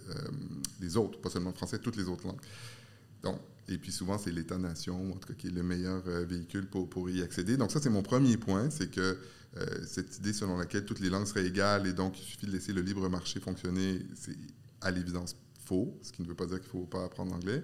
les 0.81 0.97
autres, 0.97 1.21
pas 1.21 1.31
seulement 1.31 1.51
le 1.51 1.57
français, 1.57 1.79
toutes 1.79 1.97
les 1.97 2.09
autres 2.09 2.27
langues. 2.27 2.41
Donc, 3.23 3.41
et 3.69 3.79
puis 3.79 3.93
souvent, 3.93 4.19
c'est 4.19 4.31
l'État-nation, 4.31 5.12
en 5.12 5.16
tout 5.16 5.29
cas, 5.29 5.35
qui 5.35 5.49
est 5.49 5.51
le 5.51 5.62
meilleur 5.62 6.03
euh, 6.07 6.25
véhicule 6.25 6.66
pour, 6.66 6.89
pour 6.89 7.11
y 7.11 7.23
accéder. 7.23 7.57
Donc 7.57 7.71
ça, 7.71 7.81
c'est 7.81 7.91
mon 7.91 8.03
premier 8.03 8.37
point, 8.37 8.71
c'est 8.71 8.91
que 8.91 9.19
euh, 9.57 9.66
cette 9.87 10.16
idée 10.19 10.33
selon 10.33 10.59
laquelle 10.59 10.85
toutes 10.85 11.01
les 11.01 11.11
langues 11.11 11.27
seraient 11.27 11.47
égales 11.47 11.87
et 11.87 11.93
donc 11.93 12.19
il 12.21 12.25
suffit 12.25 12.47
de 12.47 12.53
laisser 12.53 12.73
le 12.73 12.83
libre 12.83 13.09
marché 13.09 13.41
fonctionner, 13.41 14.01
c'est 14.14 14.37
à 14.81 14.91
l'évidence 14.91 15.37
faux, 15.64 15.99
ce 16.03 16.12
qui 16.12 16.23
ne 16.23 16.27
veut 16.27 16.35
pas 16.35 16.47
dire 16.47 16.61
qu'il 16.61 16.69
ne 16.69 16.83
faut 16.83 16.87
pas 16.87 17.05
apprendre 17.05 17.33
l'anglais. 17.33 17.62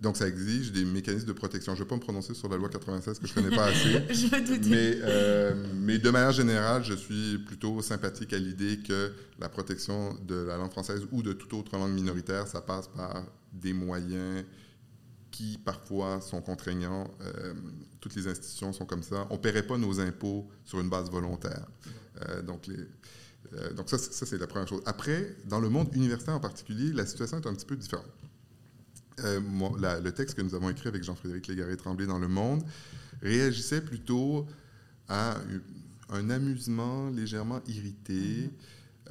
Donc, 0.00 0.16
ça 0.16 0.26
exige 0.26 0.72
des 0.72 0.86
mécanismes 0.86 1.26
de 1.26 1.34
protection. 1.34 1.74
Je 1.74 1.80
ne 1.80 1.84
vais 1.84 1.88
pas 1.88 1.96
me 1.96 2.00
prononcer 2.00 2.32
sur 2.32 2.48
la 2.48 2.56
loi 2.56 2.70
96 2.70 3.18
que 3.18 3.26
je 3.26 3.32
ne 3.32 3.42
connais 3.42 3.54
pas 3.54 3.66
assez. 3.66 3.90
je 4.10 4.68
mais, 4.70 4.98
euh, 5.02 5.54
mais 5.74 5.98
de 5.98 6.08
manière 6.08 6.32
générale, 6.32 6.82
je 6.82 6.94
suis 6.94 7.38
plutôt 7.38 7.82
sympathique 7.82 8.32
à 8.32 8.38
l'idée 8.38 8.78
que 8.78 9.12
la 9.38 9.50
protection 9.50 10.14
de 10.26 10.36
la 10.36 10.56
langue 10.56 10.70
française 10.70 11.06
ou 11.12 11.22
de 11.22 11.34
toute 11.34 11.52
autre 11.52 11.76
langue 11.76 11.92
minoritaire, 11.92 12.48
ça 12.48 12.62
passe 12.62 12.88
par 12.88 13.26
des 13.52 13.72
moyens 13.72 14.44
qui 15.30 15.58
parfois 15.58 16.20
sont 16.20 16.40
contraignants. 16.40 17.10
Euh, 17.20 17.54
toutes 18.00 18.14
les 18.14 18.26
institutions 18.26 18.72
sont 18.72 18.86
comme 18.86 19.02
ça. 19.02 19.26
On 19.30 19.34
ne 19.34 19.38
paierait 19.38 19.66
pas 19.66 19.78
nos 19.78 20.00
impôts 20.00 20.48
sur 20.64 20.80
une 20.80 20.88
base 20.88 21.10
volontaire. 21.10 21.66
Euh, 22.28 22.42
donc, 22.42 22.68
euh, 22.68 23.70
ça, 23.86 23.98
c'est 23.98 24.38
la 24.38 24.46
première 24.46 24.68
chose. 24.68 24.82
Après, 24.86 25.36
dans 25.46 25.60
le 25.60 25.68
monde 25.68 25.94
universitaire 25.94 26.34
en 26.34 26.40
particulier, 26.40 26.92
la 26.92 27.06
situation 27.06 27.40
est 27.40 27.46
un 27.46 27.54
petit 27.54 27.66
peu 27.66 27.76
différente. 27.76 28.06
le 29.18 30.10
texte 30.10 30.36
que 30.36 30.42
nous 30.42 30.54
avons 30.54 30.70
écrit 30.70 30.88
avec 30.88 31.02
Jean-Frédéric 31.04 31.46
Légaré-Tremblay 31.46 32.06
dans 32.06 32.18
Le 32.18 32.28
Monde 32.28 32.62
réagissait 33.22 33.82
plutôt 33.82 34.46
à 35.08 35.36
un 36.08 36.30
amusement 36.30 37.10
légèrement 37.10 37.60
irrité. 37.66 38.50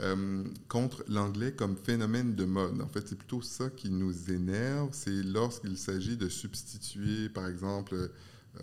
Euh, 0.01 0.43
contre 0.69 1.03
l'anglais 1.09 1.51
comme 1.51 1.75
phénomène 1.75 2.35
de 2.35 2.45
mode. 2.45 2.81
En 2.81 2.87
fait, 2.87 3.05
c'est 3.07 3.17
plutôt 3.17 3.41
ça 3.41 3.69
qui 3.69 3.89
nous 3.89 4.31
énerve, 4.31 4.89
c'est 4.93 5.23
lorsqu'il 5.23 5.77
s'agit 5.77 6.15
de 6.15 6.29
substituer, 6.29 7.27
par 7.27 7.47
exemple, 7.47 7.95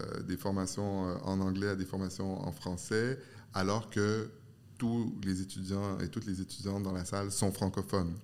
euh, 0.00 0.22
des 0.22 0.38
formations 0.38 1.08
euh, 1.08 1.16
en 1.24 1.40
anglais 1.40 1.68
à 1.68 1.76
des 1.76 1.84
formations 1.84 2.40
en 2.40 2.52
français, 2.52 3.18
alors 3.52 3.90
que 3.90 4.30
tous 4.78 5.14
les 5.24 5.42
étudiants 5.42 5.98
et 5.98 6.08
toutes 6.08 6.26
les 6.26 6.40
étudiantes 6.40 6.82
dans 6.82 6.92
la 6.92 7.04
salle 7.04 7.30
sont 7.30 7.52
francophones. 7.52 8.14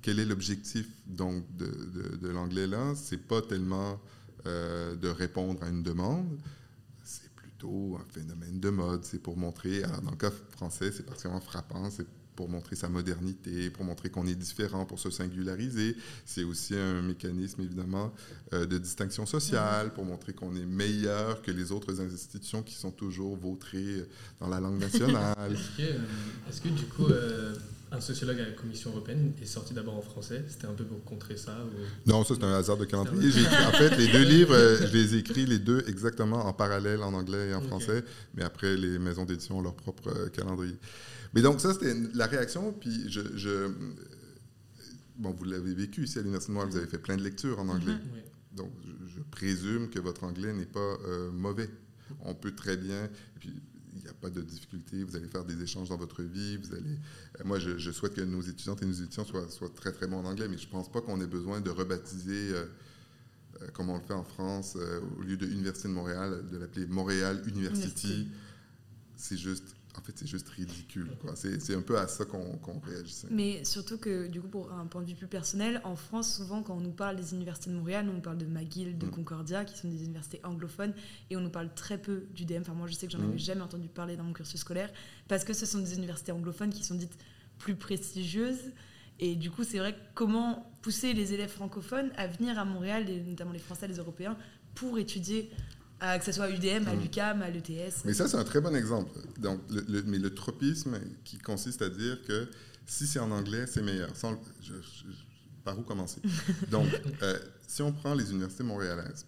Quel 0.00 0.18
est 0.18 0.24
l'objectif 0.24 0.88
donc 1.06 1.44
de, 1.56 2.28
l'anglais 2.28 2.66
là? 2.66 2.94
C'est 2.94 3.26
pas 3.26 3.42
tellement 3.42 4.00
de 4.46 5.08
répondre 5.08 5.62
à 5.62 5.68
une 5.68 5.82
demande, 5.82 6.38
plutôt 7.36 7.98
un 8.00 8.12
phénomène 8.12 8.60
de 8.60 8.70
mode. 8.70 9.04
C'est 9.04 9.18
pour 9.18 9.36
montrer, 9.36 9.84
alors 9.84 10.00
dans 10.00 10.10
le 10.10 10.16
cas 10.16 10.30
français, 10.52 10.90
c'est 10.90 11.04
particulièrement 11.04 11.42
frappant, 11.42 11.90
c'est 11.90 12.06
pour 12.36 12.48
montrer 12.48 12.76
sa 12.76 12.88
modernité, 12.88 13.70
pour 13.70 13.84
montrer 13.84 14.10
qu'on 14.10 14.26
est 14.26 14.34
différent, 14.34 14.84
pour 14.86 14.98
se 14.98 15.10
singulariser. 15.10 15.96
C'est 16.24 16.44
aussi 16.44 16.74
un 16.74 17.02
mécanisme, 17.02 17.62
évidemment, 17.62 18.12
euh, 18.52 18.66
de 18.66 18.78
distinction 18.78 19.26
sociale, 19.26 19.92
pour 19.92 20.04
montrer 20.04 20.32
qu'on 20.32 20.54
est 20.56 20.66
meilleur 20.66 21.42
que 21.42 21.50
les 21.50 21.72
autres 21.72 22.00
institutions 22.00 22.62
qui 22.62 22.74
sont 22.74 22.90
toujours 22.90 23.36
vautrées 23.36 24.04
dans 24.40 24.48
la 24.48 24.60
langue 24.60 24.78
nationale. 24.80 25.52
Est-ce 26.48 26.60
que, 26.60 26.68
du 26.68 26.84
coup, 26.84 27.06
euh, 27.06 27.54
un 27.92 28.00
sociologue 28.00 28.40
à 28.40 28.46
la 28.46 28.52
Commission 28.52 28.90
européenne 28.90 29.32
est 29.42 29.46
sorti 29.46 29.74
d'abord 29.74 29.96
en 29.96 30.02
français? 30.02 30.44
C'était 30.48 30.66
un 30.66 30.74
peu 30.74 30.84
pour 30.84 31.02
contrer 31.04 31.36
ça 31.36 31.56
Non, 32.06 32.24
ça 32.24 32.34
c'est 32.34 32.44
un 32.44 32.54
hasard 32.54 32.76
de 32.76 32.84
calendrier. 32.84 33.30
en 33.46 33.72
fait, 33.72 33.96
les 33.96 34.08
deux 34.08 34.24
livres, 34.36 34.54
euh, 34.54 34.78
je 34.86 34.92
les 34.96 35.14
ai 35.14 35.18
écrits 35.18 35.46
les 35.46 35.58
deux 35.58 35.84
exactement 35.88 36.46
en 36.46 36.52
parallèle 36.52 37.02
en 37.02 37.12
anglais 37.12 37.50
et 37.50 37.54
en 37.54 37.60
français, 37.60 38.04
mais 38.34 38.44
après, 38.44 38.76
les 38.76 38.98
maisons 38.98 39.24
d'édition 39.24 39.58
ont 39.58 39.62
leur 39.62 39.74
propre 39.74 40.28
calendrier. 40.28 40.76
Mais 41.34 41.42
donc, 41.42 41.60
ça, 41.60 41.72
c'était 41.72 41.94
la 42.14 42.26
réaction. 42.26 42.72
Puis, 42.72 43.10
je, 43.10 43.70
bon, 45.16 45.30
vous 45.30 45.44
l'avez 45.44 45.74
vécu 45.74 46.04
ici 46.04 46.18
à 46.18 46.22
l'Université 46.22 46.52
de 46.52 46.54
Montréal, 46.54 46.72
vous 46.72 46.78
avez 46.78 46.88
fait 46.88 46.98
plein 46.98 47.16
de 47.16 47.22
lectures 47.22 47.58
en 47.60 47.68
anglais. 47.68 47.92
Mm-hmm. 47.92 48.56
Donc, 48.56 48.72
je, 48.84 49.20
présume 49.30 49.90
que 49.90 50.00
votre 50.00 50.24
anglais 50.24 50.52
n'est 50.52 50.66
pas 50.66 50.80
euh, 50.80 51.30
mauvais. 51.30 51.70
On 52.22 52.34
peut 52.34 52.52
très 52.52 52.76
bien. 52.76 53.08
Puis, 53.38 53.52
il 53.94 54.02
n'y 54.02 54.08
a 54.08 54.12
pas 54.14 54.30
de 54.30 54.40
difficulté. 54.40 55.04
Vous 55.04 55.14
allez 55.14 55.28
faire 55.28 55.44
des 55.44 55.62
échanges 55.62 55.90
dans 55.90 55.96
votre 55.96 56.22
vie. 56.22 56.56
Vous 56.56 56.74
allez. 56.74 56.98
Euh, 57.38 57.44
moi, 57.44 57.58
je, 57.58 57.90
souhaite 57.92 58.14
que 58.14 58.22
nos 58.22 58.40
étudiantes 58.40 58.82
et 58.82 58.86
nos 58.86 58.92
étudiants 58.92 59.24
soient, 59.24 59.48
soient 59.50 59.68
très 59.68 59.92
très 59.92 60.08
bons 60.08 60.18
en 60.18 60.24
anglais, 60.24 60.48
mais 60.48 60.58
je 60.58 60.66
ne 60.66 60.72
pense 60.72 60.90
pas 60.90 61.00
qu'on 61.00 61.20
ait 61.20 61.26
besoin 61.26 61.60
de 61.60 61.70
rebaptiser. 61.70 62.52
Euh, 62.52 62.64
comme 63.74 63.90
on 63.90 63.98
le 63.98 64.02
fait 64.02 64.14
en 64.14 64.24
France, 64.24 64.78
au 65.18 65.22
lieu 65.22 65.36
de 65.36 65.46
Université 65.46 65.86
de 65.86 65.92
Montréal, 65.92 66.46
de 66.50 66.56
l'appeler 66.56 66.86
Montréal 66.86 67.42
University. 67.46 68.26
C'est 69.16 69.36
juste 69.36 69.74
en 69.98 70.02
fait, 70.02 70.12
c'est 70.16 70.26
juste 70.26 70.48
ridicule. 70.48 71.10
C'est 71.34 71.74
un 71.74 71.82
peu 71.82 71.98
à 71.98 72.06
ça 72.06 72.24
qu'on 72.24 72.80
réagissait. 72.80 73.28
Mais 73.30 73.64
surtout 73.64 73.98
que, 73.98 74.28
du 74.28 74.40
coup, 74.40 74.48
pour 74.48 74.72
un 74.72 74.86
point 74.86 75.02
de 75.02 75.06
vue 75.06 75.14
plus 75.14 75.26
personnel, 75.26 75.80
en 75.84 75.96
France, 75.96 76.36
souvent, 76.36 76.62
quand 76.62 76.74
on 76.76 76.80
nous 76.80 76.92
parle 76.92 77.16
des 77.16 77.34
universités 77.34 77.70
de 77.70 77.74
Montréal, 77.74 78.06
on 78.08 78.14
nous 78.14 78.20
parle 78.20 78.38
de 78.38 78.46
McGill, 78.46 78.98
de 78.98 79.06
mm. 79.06 79.10
Concordia, 79.10 79.64
qui 79.64 79.76
sont 79.76 79.88
des 79.88 80.04
universités 80.04 80.40
anglophones, 80.44 80.94
et 81.30 81.36
on 81.36 81.40
nous 81.40 81.50
parle 81.50 81.74
très 81.74 81.98
peu 81.98 82.26
du 82.34 82.44
DM. 82.44 82.60
Enfin, 82.60 82.74
moi, 82.74 82.86
je 82.86 82.94
sais 82.94 83.06
que 83.06 83.12
j'en 83.12 83.20
avais 83.20 83.34
mm. 83.34 83.38
jamais 83.38 83.62
entendu 83.62 83.88
parler 83.88 84.16
dans 84.16 84.24
mon 84.24 84.32
cursus 84.32 84.60
scolaire, 84.60 84.92
parce 85.28 85.44
que 85.44 85.52
ce 85.52 85.66
sont 85.66 85.78
des 85.78 85.94
universités 85.94 86.32
anglophones 86.32 86.70
qui 86.70 86.84
sont 86.84 86.94
dites 86.94 87.18
plus 87.58 87.74
prestigieuses. 87.74 88.72
Et 89.18 89.36
du 89.36 89.50
coup, 89.50 89.64
c'est 89.64 89.78
vrai 89.78 89.94
comment 90.14 90.72
pousser 90.82 91.12
les 91.12 91.34
élèves 91.34 91.50
francophones 91.50 92.10
à 92.16 92.26
venir 92.26 92.58
à 92.58 92.64
Montréal, 92.64 93.08
et 93.10 93.20
notamment 93.20 93.52
les 93.52 93.58
Français, 93.58 93.86
les 93.88 93.98
Européens, 93.98 94.36
pour 94.74 94.98
étudier 94.98 95.50
que 96.00 96.24
ce 96.24 96.32
soit 96.32 96.46
à 96.46 96.50
UDM, 96.50 96.88
à 96.88 96.94
mm. 96.94 97.00
l'UCAM, 97.00 97.42
à 97.42 97.50
l'ETS. 97.50 98.04
Mais 98.04 98.14
ça, 98.14 98.28
c'est 98.28 98.36
un 98.36 98.44
très 98.44 98.60
bon 98.60 98.74
exemple. 98.74 99.12
Donc, 99.38 99.60
le, 99.70 100.02
mais 100.02 100.18
le 100.18 100.34
tropisme 100.34 100.98
qui 101.24 101.38
consiste 101.38 101.82
à 101.82 101.90
dire 101.90 102.22
que 102.26 102.48
si 102.86 103.06
c'est 103.06 103.18
en 103.18 103.30
anglais, 103.30 103.66
c'est 103.66 103.82
meilleur. 103.82 104.10
par 105.64 105.78
où 105.78 105.82
commencer? 105.82 106.20
Donc, 106.70 106.88
euh, 107.22 107.38
si 107.66 107.82
on 107.82 107.92
prend 107.92 108.14
les 108.14 108.30
universités 108.30 108.64
montréalaises, 108.64 109.26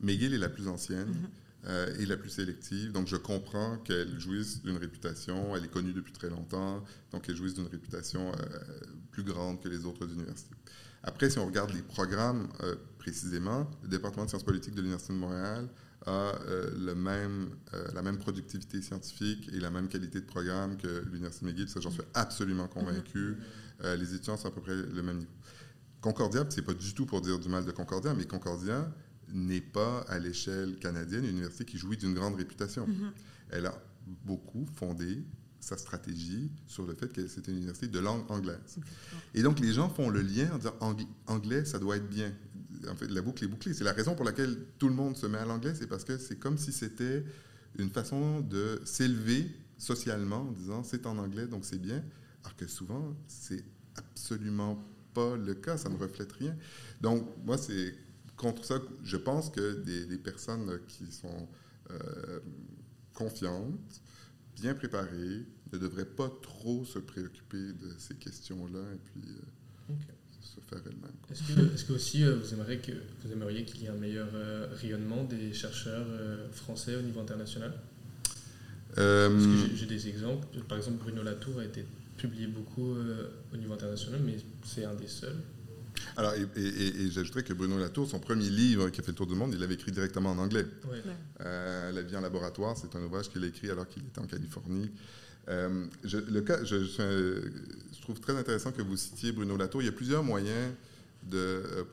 McGill 0.00 0.34
est 0.34 0.38
la 0.38 0.48
plus 0.48 0.68
ancienne. 0.68 1.08
Mm-hmm. 1.08 1.40
Euh, 1.66 1.98
et 1.98 2.04
la 2.04 2.18
plus 2.18 2.28
sélective. 2.28 2.92
Donc, 2.92 3.08
je 3.08 3.16
comprends 3.16 3.78
qu'elle 3.78 4.20
jouisse 4.20 4.62
d'une 4.62 4.76
réputation, 4.76 5.56
elle 5.56 5.64
est 5.64 5.70
connue 5.70 5.94
depuis 5.94 6.12
très 6.12 6.28
longtemps, 6.28 6.84
donc 7.10 7.26
elle 7.26 7.36
jouisse 7.36 7.54
d'une 7.54 7.68
réputation 7.68 8.32
euh, 8.32 8.60
plus 9.12 9.22
grande 9.22 9.62
que 9.62 9.68
les 9.70 9.86
autres 9.86 10.06
universités. 10.12 10.54
Après, 11.02 11.30
si 11.30 11.38
on 11.38 11.46
regarde 11.46 11.72
les 11.72 11.80
programmes 11.80 12.48
précisément, 12.98 13.70
le 13.82 13.88
département 13.88 14.26
de 14.26 14.28
sciences 14.28 14.42
politiques 14.42 14.74
de 14.74 14.82
l'Université 14.82 15.14
de 15.14 15.18
Montréal 15.18 15.66
a 16.06 16.10
euh, 16.46 16.70
le 16.78 16.94
même, 16.94 17.50
euh, 17.72 17.86
la 17.94 18.02
même 18.02 18.18
productivité 18.18 18.82
scientifique 18.82 19.48
et 19.52 19.60
la 19.60 19.70
même 19.70 19.88
qualité 19.88 20.20
de 20.20 20.26
programme 20.26 20.76
que 20.76 21.04
l'Université 21.10 21.46
McGill. 21.46 21.68
Ça, 21.68 21.80
j'en 21.80 21.90
suis 21.90 22.02
absolument 22.14 22.68
convaincu. 22.68 23.36
Euh, 23.82 23.96
les 23.96 24.14
étudiants 24.14 24.36
sont 24.36 24.48
à 24.48 24.50
peu 24.50 24.60
près 24.60 24.74
le 24.74 25.02
même 25.02 25.18
niveau. 25.18 25.30
Concordia, 26.00 26.44
c'est 26.50 26.62
pas 26.62 26.74
du 26.74 26.92
tout 26.92 27.06
pour 27.06 27.22
dire 27.22 27.38
du 27.38 27.48
mal 27.48 27.64
de 27.64 27.70
Concordia, 27.70 28.12
mais 28.14 28.26
Concordia 28.26 28.92
n'est 29.32 29.62
pas 29.62 30.00
à 30.08 30.18
l'échelle 30.18 30.76
canadienne 30.78 31.24
une 31.24 31.30
université 31.30 31.64
qui 31.64 31.78
jouit 31.78 31.96
d'une 31.96 32.12
grande 32.12 32.34
réputation. 32.34 32.86
Mm-hmm. 32.86 33.10
Elle 33.50 33.66
a 33.66 33.74
beaucoup 34.24 34.66
fondé 34.76 35.24
sa 35.60 35.78
stratégie 35.78 36.50
sur 36.66 36.84
le 36.84 36.94
fait 36.94 37.10
que 37.10 37.26
c'était 37.26 37.50
une 37.50 37.56
université 37.58 37.88
de 37.88 37.98
langue 37.98 38.30
anglaise. 38.30 38.78
Et 39.32 39.42
donc, 39.42 39.60
les 39.60 39.72
gens 39.72 39.88
font 39.88 40.10
le 40.10 40.20
lien 40.20 40.50
en 40.52 40.58
disant 40.58 41.08
anglais, 41.26 41.64
ça 41.64 41.78
doit 41.78 41.96
être 41.96 42.08
bien 42.08 42.34
en 42.88 42.96
fait, 42.96 43.08
la 43.08 43.22
boucle 43.22 43.44
est 43.44 43.48
bouclée. 43.48 43.74
C'est 43.74 43.84
la 43.84 43.92
raison 43.92 44.14
pour 44.14 44.24
laquelle 44.24 44.56
tout 44.78 44.88
le 44.88 44.94
monde 44.94 45.16
se 45.16 45.26
met 45.26 45.38
à 45.38 45.44
l'anglais, 45.44 45.74
c'est 45.74 45.86
parce 45.86 46.04
que 46.04 46.18
c'est 46.18 46.36
comme 46.36 46.58
si 46.58 46.72
c'était 46.72 47.24
une 47.78 47.90
façon 47.90 48.40
de 48.40 48.80
s'élever 48.84 49.50
socialement 49.78 50.42
en 50.42 50.52
disant 50.52 50.82
c'est 50.82 51.06
en 51.06 51.18
anglais, 51.18 51.46
donc 51.46 51.64
c'est 51.64 51.80
bien, 51.80 52.02
alors 52.42 52.56
que 52.56 52.66
souvent, 52.66 53.16
c'est 53.26 53.64
absolument 53.96 54.82
pas 55.12 55.36
le 55.36 55.54
cas, 55.54 55.76
ça 55.76 55.88
ne 55.88 55.96
reflète 55.96 56.32
rien. 56.32 56.56
Donc, 57.00 57.26
moi, 57.44 57.58
c'est 57.58 57.94
contre 58.36 58.64
ça, 58.64 58.80
je 59.04 59.16
pense 59.16 59.50
que 59.50 59.82
des, 59.82 60.18
personnes 60.18 60.80
qui 60.88 61.10
sont 61.12 61.48
euh, 61.90 62.40
confiantes, 63.12 64.02
bien 64.56 64.74
préparées, 64.74 65.46
ne 65.72 65.78
devraient 65.78 66.04
pas 66.04 66.30
trop 66.42 66.84
se 66.84 66.98
préoccuper 66.98 67.72
de 67.72 67.94
ces 67.98 68.14
questions-là. 68.14 68.78
Euh, 68.78 69.94
faire 70.68 70.80
elle-même. 70.86 71.70
Est-ce 71.74 71.84
que, 71.84 71.92
aussi 71.92 72.24
euh, 72.24 72.36
vous, 72.36 72.54
aimeriez 72.54 72.78
que, 72.78 72.92
vous 73.24 73.32
aimeriez 73.32 73.64
qu'il 73.64 73.82
y 73.82 73.86
ait 73.86 73.90
un 73.90 73.96
meilleur 73.96 74.28
euh, 74.34 74.68
rayonnement 74.80 75.24
des 75.24 75.52
chercheurs 75.52 76.06
euh, 76.08 76.48
français 76.52 76.96
au 76.96 77.02
niveau 77.02 77.20
international? 77.20 77.72
J'ai 78.96 79.86
des 79.86 80.08
exemples. 80.08 80.46
Par 80.68 80.78
exemple, 80.78 80.98
Bruno 81.02 81.22
Latour 81.22 81.58
a 81.58 81.64
été 81.64 81.84
publié 82.16 82.46
beaucoup 82.46 82.94
au 83.52 83.56
niveau 83.56 83.74
international, 83.74 84.20
mais 84.24 84.36
c'est 84.64 84.84
un 84.84 84.94
des 84.94 85.08
seuls. 85.08 85.36
Alors, 86.16 86.32
et, 86.34 87.10
j'ajouterais 87.10 87.42
que 87.42 87.52
Bruno 87.52 87.76
Latour, 87.76 88.08
son 88.08 88.20
premier 88.20 88.48
livre 88.48 88.90
qui 88.90 89.00
a 89.00 89.02
fait 89.02 89.10
le 89.10 89.16
tour 89.16 89.26
du 89.26 89.34
monde, 89.34 89.52
il 89.52 89.58
l'avait 89.58 89.74
écrit 89.74 89.90
directement 89.90 90.30
en 90.30 90.38
anglais. 90.38 90.64
la 91.40 92.02
vie 92.02 92.16
en 92.16 92.20
laboratoire, 92.20 92.76
c'est 92.76 92.94
un 92.96 93.02
ouvrage 93.02 93.30
qu'il 93.30 93.42
a 93.42 93.48
écrit 93.48 93.68
alors 93.68 93.88
qu'il 93.88 94.04
était 94.04 94.20
en 94.20 94.26
Californie. 94.26 94.92
Je, 95.46 96.18
le 96.18 96.40
cas, 96.42 96.64
je, 96.64 96.84
je 96.84 98.00
trouve 98.00 98.20
très 98.20 98.36
intéressant 98.36 98.72
que 98.72 98.82
vous 98.82 98.96
citiez 98.96 99.32
Bruno 99.32 99.56
Latour. 99.56 99.82
Il 99.82 99.86
y 99.86 99.88
a 99.88 99.92
plusieurs 99.92 100.22
moyens 100.22 100.72
euh, 101.32 101.84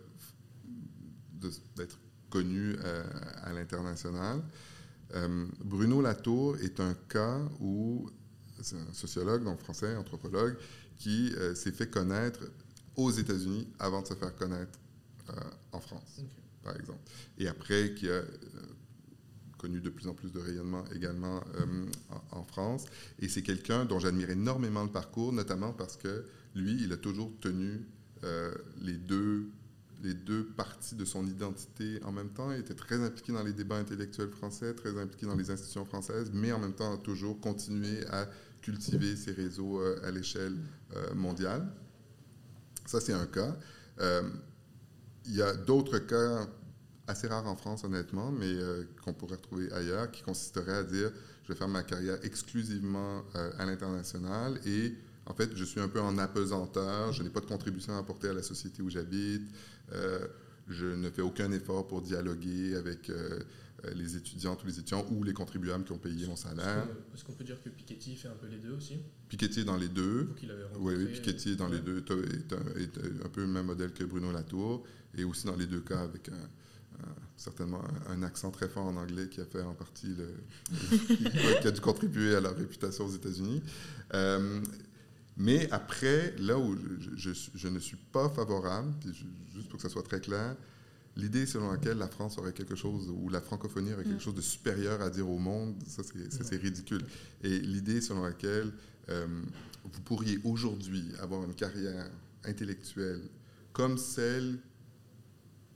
d'être 1.75 1.97
connu 2.29 2.75
euh, 2.83 3.03
à 3.43 3.51
l'international. 3.51 4.41
Euh, 5.15 5.47
Bruno 5.63 6.01
Latour 6.01 6.57
est 6.57 6.79
un 6.79 6.93
cas 7.09 7.39
où 7.59 8.09
c'est 8.61 8.75
un 8.75 8.93
sociologue, 8.93 9.43
donc 9.43 9.59
français, 9.59 9.95
anthropologue, 9.95 10.55
qui 10.97 11.33
s'est 11.55 11.71
fait 11.71 11.89
connaître 11.89 12.41
aux 12.95 13.09
États-Unis 13.09 13.67
avant 13.79 14.03
de 14.03 14.07
se 14.07 14.13
faire 14.13 14.35
connaître 14.35 14.77
en 15.71 15.79
France, 15.79 16.21
par 16.61 16.75
exemple. 16.75 16.99
Et 17.39 17.47
après, 17.47 17.95
qui 17.95 18.07
a 18.07 18.21
connu 19.61 19.79
de 19.79 19.89
plus 19.91 20.07
en 20.07 20.13
plus 20.13 20.31
de 20.31 20.39
rayonnement 20.39 20.83
également 20.93 21.43
euh, 21.55 21.85
en, 22.31 22.43
France. 22.43 22.85
Et 23.19 23.29
c'est 23.29 23.43
quelqu'un 23.43 23.85
dont 23.85 23.99
j'admire 23.99 24.31
énormément 24.31 24.83
le 24.83 24.89
parcours, 24.89 25.31
notamment 25.31 25.71
parce 25.71 25.97
que 25.97 26.25
lui, 26.55 26.81
il 26.83 26.91
a 26.91 26.97
toujours 26.97 27.31
tenu 27.39 27.85
euh, 28.23 28.51
les, 28.81 28.97
deux, 28.97 29.51
les 30.01 30.15
deux 30.15 30.45
parties 30.45 30.95
de 30.95 31.05
son 31.05 31.27
identité 31.27 32.01
en 32.03 32.11
même 32.11 32.29
temps. 32.29 32.51
Il 32.51 32.59
était 32.59 32.73
très 32.73 32.99
impliqué 33.03 33.31
dans 33.31 33.43
les 33.43 33.53
débats 33.53 33.77
intellectuels 33.77 34.31
français, 34.31 34.73
très 34.73 34.99
impliqué 34.99 35.27
dans 35.27 35.35
les 35.35 35.51
institutions 35.51 35.85
françaises, 35.85 36.31
mais 36.33 36.51
en 36.51 36.59
même 36.59 36.73
temps 36.73 36.95
a 36.95 36.97
toujours 36.97 37.39
continué 37.39 38.05
à 38.07 38.27
cultiver 38.63 39.15
ses 39.15 39.31
réseaux 39.31 39.79
euh, 39.79 40.01
à 40.03 40.11
l'échelle 40.11 40.57
mondiale. 41.15 41.71
Ça, 42.85 42.99
c'est 42.99 43.13
un 43.13 43.27
cas. 43.27 43.55
il 45.25 45.35
y 45.35 45.41
a 45.41 45.53
d'autres 45.53 45.99
cas 45.99 46.49
assez 47.11 47.27
rare 47.27 47.45
en 47.47 47.55
France, 47.55 47.83
honnêtement, 47.83 48.31
mais 48.31 48.47
euh, 48.47 48.83
qu'on 49.03 49.13
pourrait 49.13 49.35
retrouver 49.35 49.71
ailleurs, 49.71 50.09
qui 50.11 50.23
consisterait 50.23 50.77
à 50.77 50.83
dire 50.83 51.11
je 51.43 51.53
vais 51.53 51.57
faire 51.57 51.67
ma 51.67 51.83
carrière 51.83 52.17
exclusivement 52.23 53.23
euh, 53.35 53.51
à 53.57 53.65
l'international 53.65 54.59
et 54.65 54.95
en 55.27 55.33
fait, 55.33 55.55
je 55.55 55.63
suis 55.63 55.79
un 55.79 55.87
peu 55.87 56.01
en 56.01 56.17
apesanteur, 56.17 57.13
je 57.13 57.21
n'ai 57.21 57.29
pas 57.29 57.41
de 57.41 57.45
contribution 57.45 57.93
à 57.93 57.99
apporter 57.99 58.29
à 58.29 58.33
la 58.33 58.41
société 58.41 58.81
où 58.81 58.89
j'habite, 58.89 59.43
euh, 59.93 60.25
je 60.67 60.87
ne 60.87 61.09
fais 61.09 61.21
aucun 61.21 61.51
effort 61.51 61.87
pour 61.87 62.01
dialoguer 62.01 62.75
avec 62.75 63.11
les 63.95 64.15
étudiants, 64.15 64.55
tous 64.55 64.67
les 64.67 64.79
étudiants 64.79 65.05
ou 65.11 65.23
les 65.23 65.33
contribuables 65.33 65.83
qui 65.83 65.91
ont 65.91 65.97
payé 65.97 66.25
mon 66.27 66.35
salaire. 66.35 66.87
Est-ce 67.13 67.23
qu'on 67.23 67.33
peut 67.33 67.43
dire 67.43 67.61
que 67.61 67.69
Piketty 67.69 68.15
fait 68.15 68.29
un 68.29 68.35
peu 68.35 68.47
les 68.47 68.57
deux 68.57 68.71
aussi? 68.71 68.99
Piketty 69.27 69.61
est 69.61 69.65
dans 69.65 69.77
les 69.77 69.89
deux. 69.89 70.29
Oui, 70.79 70.93
oui, 70.97 71.05
Piketty 71.07 71.51
est 71.51 71.55
dans 71.55 71.67
les 71.67 71.79
deux, 71.79 71.97
est 71.97 72.53
un, 72.53 72.79
est 72.79 73.25
un, 73.25 73.29
peu 73.29 73.41
le 73.41 73.47
même 73.47 73.65
modèle 73.65 73.91
que 73.91 74.03
Bruno 74.03 74.31
Latour, 74.31 74.85
et 75.17 75.23
aussi 75.23 75.45
dans 75.45 75.55
les 75.55 75.67
deux 75.67 75.81
cas 75.81 76.01
avec 76.01 76.29
un, 76.29 76.49
certainement 77.37 77.81
un, 78.09 78.23
accent 78.23 78.51
très 78.51 78.67
fort 78.67 78.85
en 78.85 78.95
anglais 78.95 79.27
qui 79.29 79.41
a 79.41 79.45
fait 79.45 79.61
en 79.61 79.73
partie 79.73 80.13
le, 80.15 80.29
qui, 81.61 81.67
a 81.67 81.71
dû 81.71 81.81
contribuer 81.81 82.35
à 82.35 82.41
leur 82.41 82.55
réputation 82.55 83.05
aux 83.05 83.11
États-Unis. 83.11 83.63
Euh, 84.13 84.61
mais 85.37 85.69
après, 85.71 86.35
là 86.39 86.57
où 86.57 86.75
je, 87.15 87.67
ne 87.67 87.79
suis 87.79 87.97
pas 87.97 88.29
favorable, 88.29 88.93
juste 89.53 89.69
pour 89.69 89.77
que 89.77 89.81
ça 89.83 89.89
soit 89.89 90.03
très 90.03 90.19
clair, 90.19 90.55
l'idée 91.15 91.45
selon 91.45 91.71
laquelle 91.71 91.97
la 91.97 92.07
France 92.07 92.37
aurait 92.37 92.53
quelque 92.53 92.75
chose, 92.75 93.09
ou 93.09 93.29
la 93.29 93.41
francophonie 93.41 93.93
aurait 93.93 94.03
quelque 94.03 94.15
Mm. 94.15 94.19
chose 94.19 94.35
de 94.35 94.41
supérieur 94.41 95.01
à 95.01 95.09
dire 95.09 95.29
au 95.29 95.39
monde, 95.39 95.75
ça 95.87 96.03
c'est, 96.03 96.31
ça, 96.31 96.43
c'est 96.43 96.57
ridicule. 96.57 97.03
Et 97.43 97.59
l'idée 97.59 98.01
selon 98.01 98.23
laquelle 98.23 98.71
euh, 99.09 99.25
vous 99.83 100.01
pourriez 100.01 100.39
aujourd'hui 100.43 101.11
avoir 101.19 101.43
une 101.43 101.55
carrière 101.55 102.09
intellectuelle 102.43 103.21
comme 103.73 103.97
celle 103.97 104.59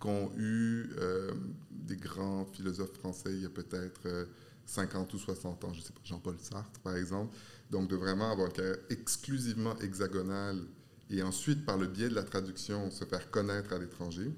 qu'ont 0.06 0.32
eu 0.38 0.92
euh, 0.98 1.32
des 1.72 1.98
grands 1.98 2.46
philosophes 2.46 2.94
français 2.94 3.34
il 3.34 3.42
y 3.42 3.46
a 3.46 3.50
peut-être 3.50 4.02
euh, 4.06 4.26
50 4.68 5.14
ou 5.14 5.18
60 5.18 5.64
ans, 5.64 5.74
je 5.74 5.82
sais 5.82 5.94
pas, 5.94 6.02
Jean-Paul 6.04 6.36
Sartre 6.40 6.80
par 6.82 6.96
exemple, 6.96 7.36
donc 7.72 7.90
de 7.90 7.96
vraiment 7.96 8.32
avoir 8.32 8.48
une 8.48 8.54
carrière 8.54 8.78
exclusivement 8.90 9.78
hexagonale 9.80 10.62
et 11.10 11.22
ensuite 11.24 11.66
par 11.66 11.78
le 11.78 11.88
biais 11.88 12.10
de 12.10 12.16
la 12.16 12.24
traduction 12.24 12.90
se 12.92 13.06
faire 13.06 13.30
connaître 13.32 13.74
à 13.74 13.80
l'étranger. 13.80 14.32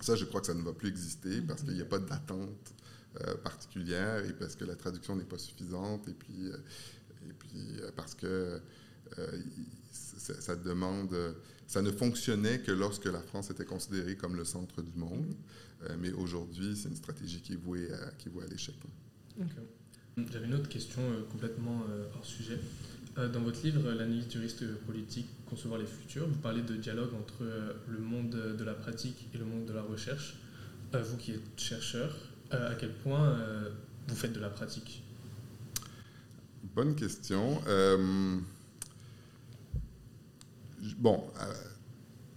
Ça, 0.00 0.14
je 0.14 0.24
crois 0.24 0.40
que 0.40 0.46
ça 0.46 0.54
ne 0.54 0.62
va 0.62 0.72
plus 0.72 0.88
exister 0.88 1.40
parce 1.42 1.62
qu'il 1.62 1.74
n'y 1.74 1.80
a 1.80 1.84
pas 1.86 1.98
d'attente 1.98 2.74
euh, 3.20 3.34
particulière 3.36 4.24
et 4.24 4.32
parce 4.32 4.54
que 4.54 4.64
la 4.64 4.76
traduction 4.76 5.16
n'est 5.16 5.24
pas 5.24 5.38
suffisante 5.38 6.06
et 6.08 6.14
puis, 6.14 6.48
euh, 6.48 6.56
et 7.28 7.32
puis 7.32 7.80
euh, 7.80 7.90
parce 7.96 8.14
que 8.14 8.60
euh, 9.18 9.42
ça 10.12 10.54
demande. 10.56 11.16
Ça 11.68 11.82
ne 11.82 11.92
fonctionnait 11.92 12.60
que 12.60 12.72
lorsque 12.72 13.04
la 13.04 13.20
France 13.20 13.50
était 13.50 13.66
considérée 13.66 14.16
comme 14.16 14.34
le 14.34 14.44
centre 14.44 14.82
du 14.82 14.98
monde. 14.98 15.34
Euh, 15.84 15.96
mais 16.00 16.10
aujourd'hui, 16.12 16.74
c'est 16.74 16.88
une 16.88 16.96
stratégie 16.96 17.40
qui 17.40 17.52
est 17.52 17.56
vouée 17.56 17.92
à, 17.92 18.10
qui 18.18 18.28
est 18.28 18.42
à 18.42 18.46
l'échec. 18.50 18.74
J'avais 20.32 20.46
une 20.46 20.54
autre 20.54 20.68
question 20.68 21.02
euh, 21.02 21.22
complètement 21.30 21.84
euh, 21.88 22.06
hors 22.16 22.24
sujet. 22.24 22.58
Euh, 23.18 23.28
dans 23.28 23.42
votre 23.42 23.62
livre, 23.62 23.82
L'analyse 23.92 24.26
du 24.28 24.38
risque 24.38 24.64
politique, 24.86 25.28
concevoir 25.46 25.78
les 25.78 25.86
futurs, 25.86 26.26
vous 26.26 26.38
parlez 26.38 26.62
de 26.62 26.74
dialogue 26.74 27.14
entre 27.14 27.42
euh, 27.42 27.74
le 27.86 27.98
monde 27.98 28.30
de 28.30 28.64
la 28.64 28.74
pratique 28.74 29.28
et 29.34 29.38
le 29.38 29.44
monde 29.44 29.66
de 29.66 29.72
la 29.72 29.82
recherche. 29.82 30.36
Euh, 30.94 31.02
vous 31.02 31.18
qui 31.18 31.32
êtes 31.32 31.60
chercheur, 31.60 32.16
euh, 32.54 32.72
à 32.72 32.74
quel 32.76 32.94
point 32.94 33.28
euh, 33.28 33.68
vous 34.08 34.16
faites 34.16 34.32
de 34.32 34.40
la 34.40 34.48
pratique? 34.48 35.04
Bonne 36.74 36.96
question. 36.96 37.60
Euh, 37.66 38.38
bon, 40.98 41.24
euh, 41.40 41.54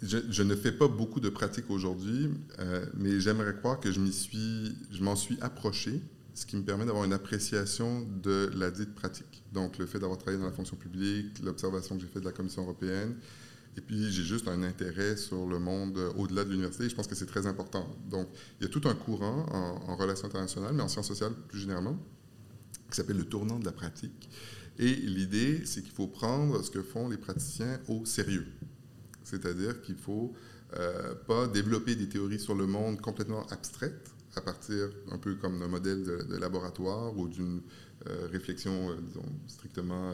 je, 0.02 0.44
ne 0.44 0.56
fais 0.56 0.72
pas 0.72 0.88
beaucoup 0.88 1.20
de 1.20 1.30
pratiques 1.30 1.70
aujourd'hui, 1.70 2.30
euh, 2.60 2.86
mais 2.96 3.20
j'aimerais 3.20 3.56
croire 3.56 3.80
que 3.80 3.92
je 3.92 5.04
m'en 5.04 5.16
suis 5.16 5.38
approché, 5.42 6.02
ce 6.34 6.46
qui 6.46 6.56
me 6.56 6.64
permet 6.64 6.86
d'avoir 6.86 7.04
une 7.04 7.14
appréciation 7.14 8.08
de 8.24 8.50
la 8.56 8.72
dite 8.72 8.96
pratique. 8.96 9.44
Donc, 9.54 9.78
le 9.78 9.86
fait 9.86 10.00
d'avoir 10.00 10.18
travaillé 10.18 10.40
dans 10.40 10.48
la 10.48 10.54
fonction 10.54 10.76
publique, 10.76 11.40
l'observation 11.44 11.96
que 11.96 12.02
j'ai 12.02 12.08
faite 12.08 12.24
de 12.24 12.28
la 12.28 12.32
Commission 12.32 12.64
européenne, 12.64 13.16
et 13.78 13.82
puis 13.82 14.12
j'ai 14.12 14.24
juste 14.24 14.48
un 14.48 14.64
intérêt 14.64 15.16
sur 15.16 15.46
le 15.46 15.60
monde 15.60 15.98
euh, 15.98 16.12
au-delà 16.18 16.44
de 16.44 16.50
l'université. 16.50 16.90
Je 16.90 16.96
pense 16.96 17.08
que 17.08 17.16
c'est 17.16 17.26
très 17.26 17.46
important. 17.46 17.88
Donc, 18.10 18.28
il 18.60 18.64
y 18.64 18.66
a 18.66 18.70
tout 18.70 18.88
un 18.88 18.96
courant 18.96 19.46
en, 19.52 19.92
en 19.92 19.96
relations 19.96 20.28
internationales, 20.28 20.74
mais 20.74 20.84
en 20.84 20.88
sciences 20.88 21.08
sociales 21.08 21.34
plus 21.48 21.60
généralement, 21.60 21.98
qui 22.90 22.98
s'appelle 22.98 23.18
le 23.18 23.26
tournant 23.26 23.60
de 23.60 23.66
la 23.66 23.72
pratique. 23.72 24.30
Et 24.82 24.96
l'idée, 24.96 25.62
c'est 25.66 25.84
qu'il 25.84 25.92
faut 25.92 26.08
prendre 26.08 26.64
ce 26.64 26.72
que 26.72 26.82
font 26.82 27.08
les 27.08 27.18
praticiens 27.18 27.80
au 27.88 28.04
sérieux. 28.04 28.48
C'est-à-dire 29.24 29.80
qu'il 29.84 29.96
ne 29.96 30.00
faut 30.00 30.34
euh, 30.76 31.14
pas 31.28 31.48
développer 31.48 31.96
des 31.96 32.10
théories 32.10 32.40
sur 32.40 32.56
le 32.56 32.66
monde 32.66 33.00
complètement 33.00 33.46
abstraites, 33.52 34.10
à 34.36 34.42
partir 34.42 34.90
un 35.12 35.20
peu 35.20 35.36
comme 35.36 35.60
d'un 35.60 35.68
modèle 35.68 36.04
de, 36.04 36.36
laboratoire 36.36 37.16
ou 37.16 37.28
d'une 37.28 37.62
euh, 38.08 38.28
réflexion, 38.32 38.90
euh, 38.90 38.96
disons, 39.08 39.26
strictement 39.48 40.14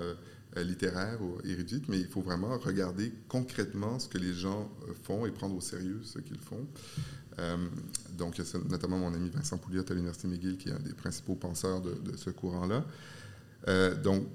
littéraire 0.56 1.22
ou 1.22 1.38
érudite, 1.48 1.88
mais 1.88 2.00
il 2.00 2.08
faut 2.08 2.22
vraiment 2.22 2.58
regarder 2.58 3.14
concrètement 3.28 4.00
ce 4.00 4.08
que 4.08 4.18
les 4.18 4.34
gens 4.34 4.72
font 5.04 5.28
et 5.28 5.32
prendre 5.32 5.56
au 5.56 5.62
sérieux 5.62 6.02
ce 6.04 6.18
qu'ils 6.18 6.40
font. 6.40 6.66
Donc, 8.18 8.42
notamment 8.68 8.98
mon 8.98 9.14
ami 9.14 9.30
Vincent 9.30 9.60
Pouliot 9.60 9.84
à 9.88 9.94
l'Université 9.94 10.28
McGill, 10.28 10.58
qui 10.58 10.70
est 10.70 10.72
un 10.72 10.80
des 10.80 10.94
principaux 10.94 11.36
penseurs 11.36 11.82
de 11.82 12.18
ce 12.18 12.32
courant-là. 12.32 12.84
Euh, 13.68 13.96
donc, 14.02 14.28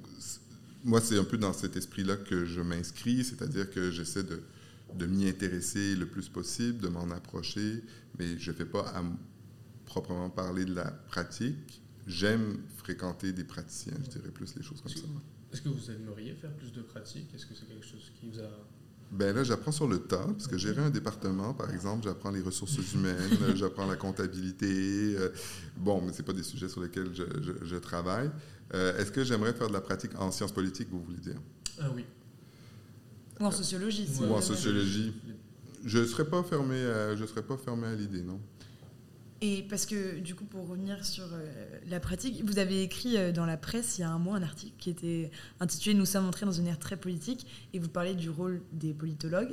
moi, 0.85 1.01
c'est 1.01 1.19
un 1.19 1.25
peu 1.25 1.39
dans 1.39 1.53
cet 1.53 1.77
esprit-là 1.77 2.17
que 2.17 2.45
je 2.45 2.61
m'inscris, 2.61 3.25
c'est-à-dire 3.25 3.71
que 3.71 3.91
j'essaie 3.91 4.25
de, 4.25 4.41
de 4.97 5.07
m'y 5.07 5.29
intéresser 5.29 5.95
le 5.95 6.07
plus 6.07 6.29
possible, 6.29 6.79
de 6.79 6.89
m'en 6.89 7.11
approcher, 7.11 7.83
mais 8.19 8.39
je 8.39 8.51
ne 8.51 8.57
fais 8.57 8.65
pas 8.67 8.87
à 8.95 9.03
proprement 9.87 10.29
parler 10.31 10.65
de 10.65 10.75
la 10.75 10.91
pratique. 10.91 11.83
J'aime 12.07 12.59
fréquenter 12.79 13.33
des 13.33 13.45
praticiens, 13.45 13.95
je 14.05 14.11
dirais 14.19 14.31
plus 14.31 14.55
les 14.57 14.63
choses 14.63 14.81
comme 14.81 14.93
ça. 14.93 15.03
Est-ce 15.53 15.63
que 15.63 15.69
vous 15.69 15.91
aimeriez 15.91 16.35
faire 16.35 16.53
plus 16.55 16.73
de 16.73 16.83
pratique 16.83 17.29
Est-ce 17.35 17.47
que 17.47 17.55
c'est 17.55 17.67
quelque 17.69 17.87
chose 17.87 18.11
qui 18.19 18.29
vous 18.31 18.41
a... 18.41 18.49
Ben 19.13 19.37
là, 19.37 19.45
j'apprends 19.45 19.73
sur 19.73 19.87
le 19.87 19.99
tas, 19.99 20.27
parce 20.27 20.47
que 20.49 20.57
gérer 20.57 20.81
un 20.83 20.89
département, 20.89 21.53
par 21.53 21.71
exemple, 21.71 22.05
j'apprends 22.05 22.31
les 22.31 22.41
ressources 22.41 22.77
humaines, 22.95 23.55
j'apprends 23.55 23.87
la 23.87 23.97
comptabilité. 23.97 25.15
euh, 25.17 25.29
bon, 25.77 26.01
mais 26.01 26.13
ce 26.13 26.19
n'est 26.19 26.25
pas 26.25 26.33
des 26.33 26.43
sujets 26.43 26.69
sur 26.71 26.81
lesquels 26.83 27.11
je, 27.15 27.23
je- 27.43 27.65
je 27.67 27.77
travaille. 27.77 28.31
Euh, 28.75 28.99
Est-ce 28.99 29.13
que 29.13 29.25
j'aimerais 29.25 29.53
faire 29.53 29.69
de 29.69 29.73
la 29.73 29.81
pratique 29.81 30.19
en 30.19 30.31
sciences 30.31 30.53
politiques, 30.53 30.89
vous 30.91 31.03
voulez 31.03 31.19
dire? 31.19 31.41
Ah 31.81 31.91
oui. 31.95 32.05
Ou 33.41 33.45
en 33.45 33.51
sociologie. 33.51 34.07
si 34.07 34.23
Ou 34.23 34.33
en 34.33 34.41
sociologie 34.41 35.13
Je 35.85 35.99
ne 35.99 36.05
serais 36.07 36.25
pas 36.25 36.43
fermé 36.43 36.77
à, 36.77 37.17
je 37.17 37.25
serais 37.27 37.43
pas 37.43 37.57
fermé 37.57 37.89
à 37.89 37.95
l'idée, 37.95 38.23
non? 38.23 38.41
Et 39.45 39.65
parce 39.69 39.87
que, 39.87 40.21
du 40.21 40.37
coup, 40.37 40.45
pour 40.45 40.69
revenir 40.69 41.05
sur 41.05 41.25
euh, 41.25 41.81
la 41.89 41.99
pratique, 41.99 42.45
vous 42.45 42.61
avez 42.61 42.83
écrit 42.85 43.17
euh, 43.17 43.33
dans 43.33 43.45
la 43.45 43.57
presse 43.57 43.99
il 43.99 44.03
y 44.03 44.05
a 44.05 44.11
un 44.11 44.19
mois 44.19 44.37
un 44.37 44.43
article 44.43 44.75
qui 44.79 44.89
était 44.89 45.33
intitulé 45.59 45.97
Nous 45.97 46.07
sommes 46.07 46.27
entrés 46.27 46.47
dans 46.47 46.53
une 46.53 46.69
ère 46.69 46.79
très 46.79 46.97
politique 46.97 47.47
et 47.75 47.81
vous 47.81 47.89
parlez 47.89 48.15
du 48.15 48.31
rôle 48.31 48.63
des 48.73 48.95
politologues. 48.95 49.53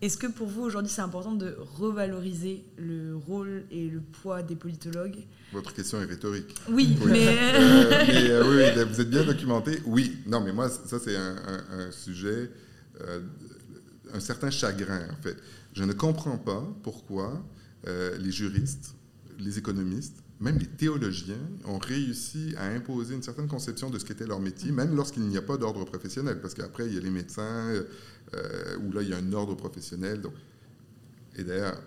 Est-ce 0.00 0.16
que 0.16 0.28
pour 0.28 0.46
vous, 0.46 0.62
aujourd'hui, 0.62 0.92
c'est 0.92 1.00
important 1.00 1.32
de 1.34 1.56
revaloriser 1.76 2.64
le 2.76 3.16
rôle 3.16 3.64
et 3.72 3.88
le 3.88 4.00
poids 4.00 4.42
des 4.42 4.54
politologues? 4.54 5.18
Votre 5.52 5.72
question 5.74 6.00
est 6.00 6.04
rhétorique. 6.04 6.54
Oui, 6.70 6.96
Oui. 7.02 7.10
mais. 7.10 7.26
Euh, 7.28 8.04
mais 8.06 8.30
euh, 8.30 8.76
oui, 8.76 8.84
vous 8.88 9.00
êtes 9.00 9.10
bien 9.10 9.24
documenté. 9.24 9.80
Oui, 9.86 10.18
non, 10.26 10.40
mais 10.40 10.52
moi, 10.52 10.68
ça, 10.68 10.98
c'est 11.02 11.16
un, 11.16 11.36
un- 11.36 11.80
un 11.80 11.90
sujet, 11.90 12.50
euh, 13.00 13.20
un 14.14 14.20
certain 14.20 14.50
chagrin, 14.50 15.08
en 15.10 15.20
fait. 15.22 15.36
Je 15.72 15.82
ne 15.82 15.92
comprends 15.92 16.38
pas 16.38 16.64
pourquoi 16.82 17.44
les 17.86 18.30
juristes, 18.30 18.94
les 19.38 19.56
économistes, 19.58 20.22
même 20.40 20.58
les 20.58 20.66
théologiens 20.66 21.36
ont 21.64 21.78
réussi 21.78 22.54
à 22.56 22.66
imposer 22.68 23.14
une 23.14 23.22
certaine 23.22 23.48
conception 23.48 23.90
de 23.90 23.98
ce 23.98 24.04
qu'était 24.04 24.26
leur 24.26 24.40
métier, 24.40 24.70
même 24.70 24.94
lorsqu'il 24.94 25.24
n'y 25.24 25.36
a 25.36 25.42
pas 25.42 25.56
d'ordre 25.56 25.84
professionnel, 25.84 26.40
parce 26.40 26.54
qu'après, 26.54 26.86
il 26.86 26.94
y 26.94 26.98
a 26.98 27.00
les 27.00 27.10
médecins, 27.10 27.72
euh, 28.34 28.76
où 28.84 28.92
là, 28.92 29.02
il 29.02 29.08
y 29.08 29.12
a 29.14 29.16
un 29.18 29.32
ordre 29.32 29.54
professionnel. 29.56 30.20
Donc, 30.20 30.32
et 31.36 31.44
d'ailleurs, 31.44 31.80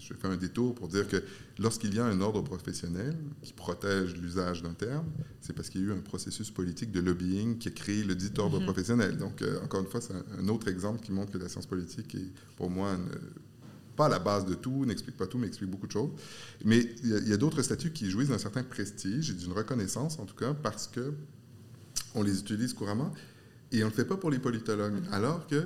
je 0.00 0.14
fais 0.14 0.28
un 0.28 0.36
détour 0.36 0.74
pour 0.74 0.88
dire 0.88 1.06
que 1.06 1.22
lorsqu'il 1.58 1.94
y 1.94 1.98
a 1.98 2.04
un 2.06 2.20
ordre 2.20 2.42
professionnel 2.42 3.14
qui 3.42 3.52
protège 3.52 4.14
l'usage 4.16 4.62
d'un 4.62 4.72
terme, 4.72 5.06
c'est 5.40 5.52
parce 5.52 5.68
qu'il 5.68 5.82
y 5.82 5.84
a 5.84 5.88
eu 5.88 5.92
un 5.92 6.00
processus 6.00 6.50
politique 6.50 6.92
de 6.92 7.00
lobbying 7.00 7.58
qui 7.58 7.68
a 7.68 7.70
créé 7.70 8.04
le 8.04 8.14
dit 8.14 8.30
ordre 8.38 8.58
Mhm. 8.58 8.64
professionnel. 8.64 9.16
Donc, 9.18 9.42
euh, 9.42 9.60
encore 9.62 9.80
une 9.80 9.86
fois, 9.86 10.00
c'est 10.00 10.14
un, 10.14 10.24
un 10.38 10.48
autre 10.48 10.68
exemple 10.68 11.00
qui 11.02 11.12
montre 11.12 11.32
que 11.32 11.38
la 11.38 11.48
science 11.48 11.66
politique 11.66 12.14
est, 12.14 12.30
pour 12.56 12.70
moi, 12.70 12.92
une- 12.94 13.08
pas 13.98 14.06
à 14.06 14.08
la 14.08 14.18
base 14.20 14.46
de 14.46 14.54
tout, 14.54 14.86
n'explique 14.86 15.16
pas 15.18 15.26
tout, 15.26 15.36
mais 15.38 15.48
explique 15.48 15.70
beaucoup 15.70 15.88
de 15.88 15.92
choses. 15.92 16.10
Mais 16.64 16.78
il 17.04 17.28
y 17.28 17.32
a, 17.32 17.36
d'autres 17.36 17.62
statuts 17.62 17.92
qui 17.92 18.08
jouissent 18.10 18.28
d'un 18.30 18.38
certain 18.38 18.62
prestige 18.62 19.30
et 19.30 19.34
d'une 19.34 19.52
reconnaissance, 19.52 20.18
en 20.18 20.24
tout 20.24 20.36
cas, 20.36 20.54
parce 20.54 20.86
que 20.86 21.12
on 22.14 22.22
les 22.22 22.38
utilise 22.40 22.72
couramment 22.72 23.12
et 23.72 23.82
on 23.82 23.86
ne 23.86 23.90
le 23.90 23.96
fait 23.96 24.06
pas 24.06 24.16
pour 24.16 24.30
les 24.30 24.38
politologues. 24.38 24.94
Mhm. 24.94 25.12
Alors 25.12 25.46
que 25.46 25.56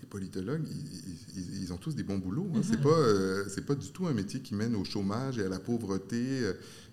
les 0.00 0.06
politologues, 0.08 0.64
ils, 0.68 1.38
ils- 1.40 1.62
ils 1.64 1.72
ont 1.72 1.76
tous 1.76 1.94
des 1.94 2.02
bons 2.02 2.18
boulots. 2.18 2.48
hein. 2.54 2.58
Mhm. 2.58 2.64
C'est 2.64 2.80
pas, 2.80 2.88
euh, 2.88 3.44
c'est 3.48 3.66
pas 3.66 3.74
du 3.74 3.88
tout 3.90 4.06
un 4.06 4.12
métier 4.14 4.40
qui 4.40 4.54
mène 4.54 4.74
au 4.74 4.84
chômage 4.84 5.38
et 5.38 5.44
à 5.44 5.48
la 5.48 5.60
pauvreté. 5.60 6.24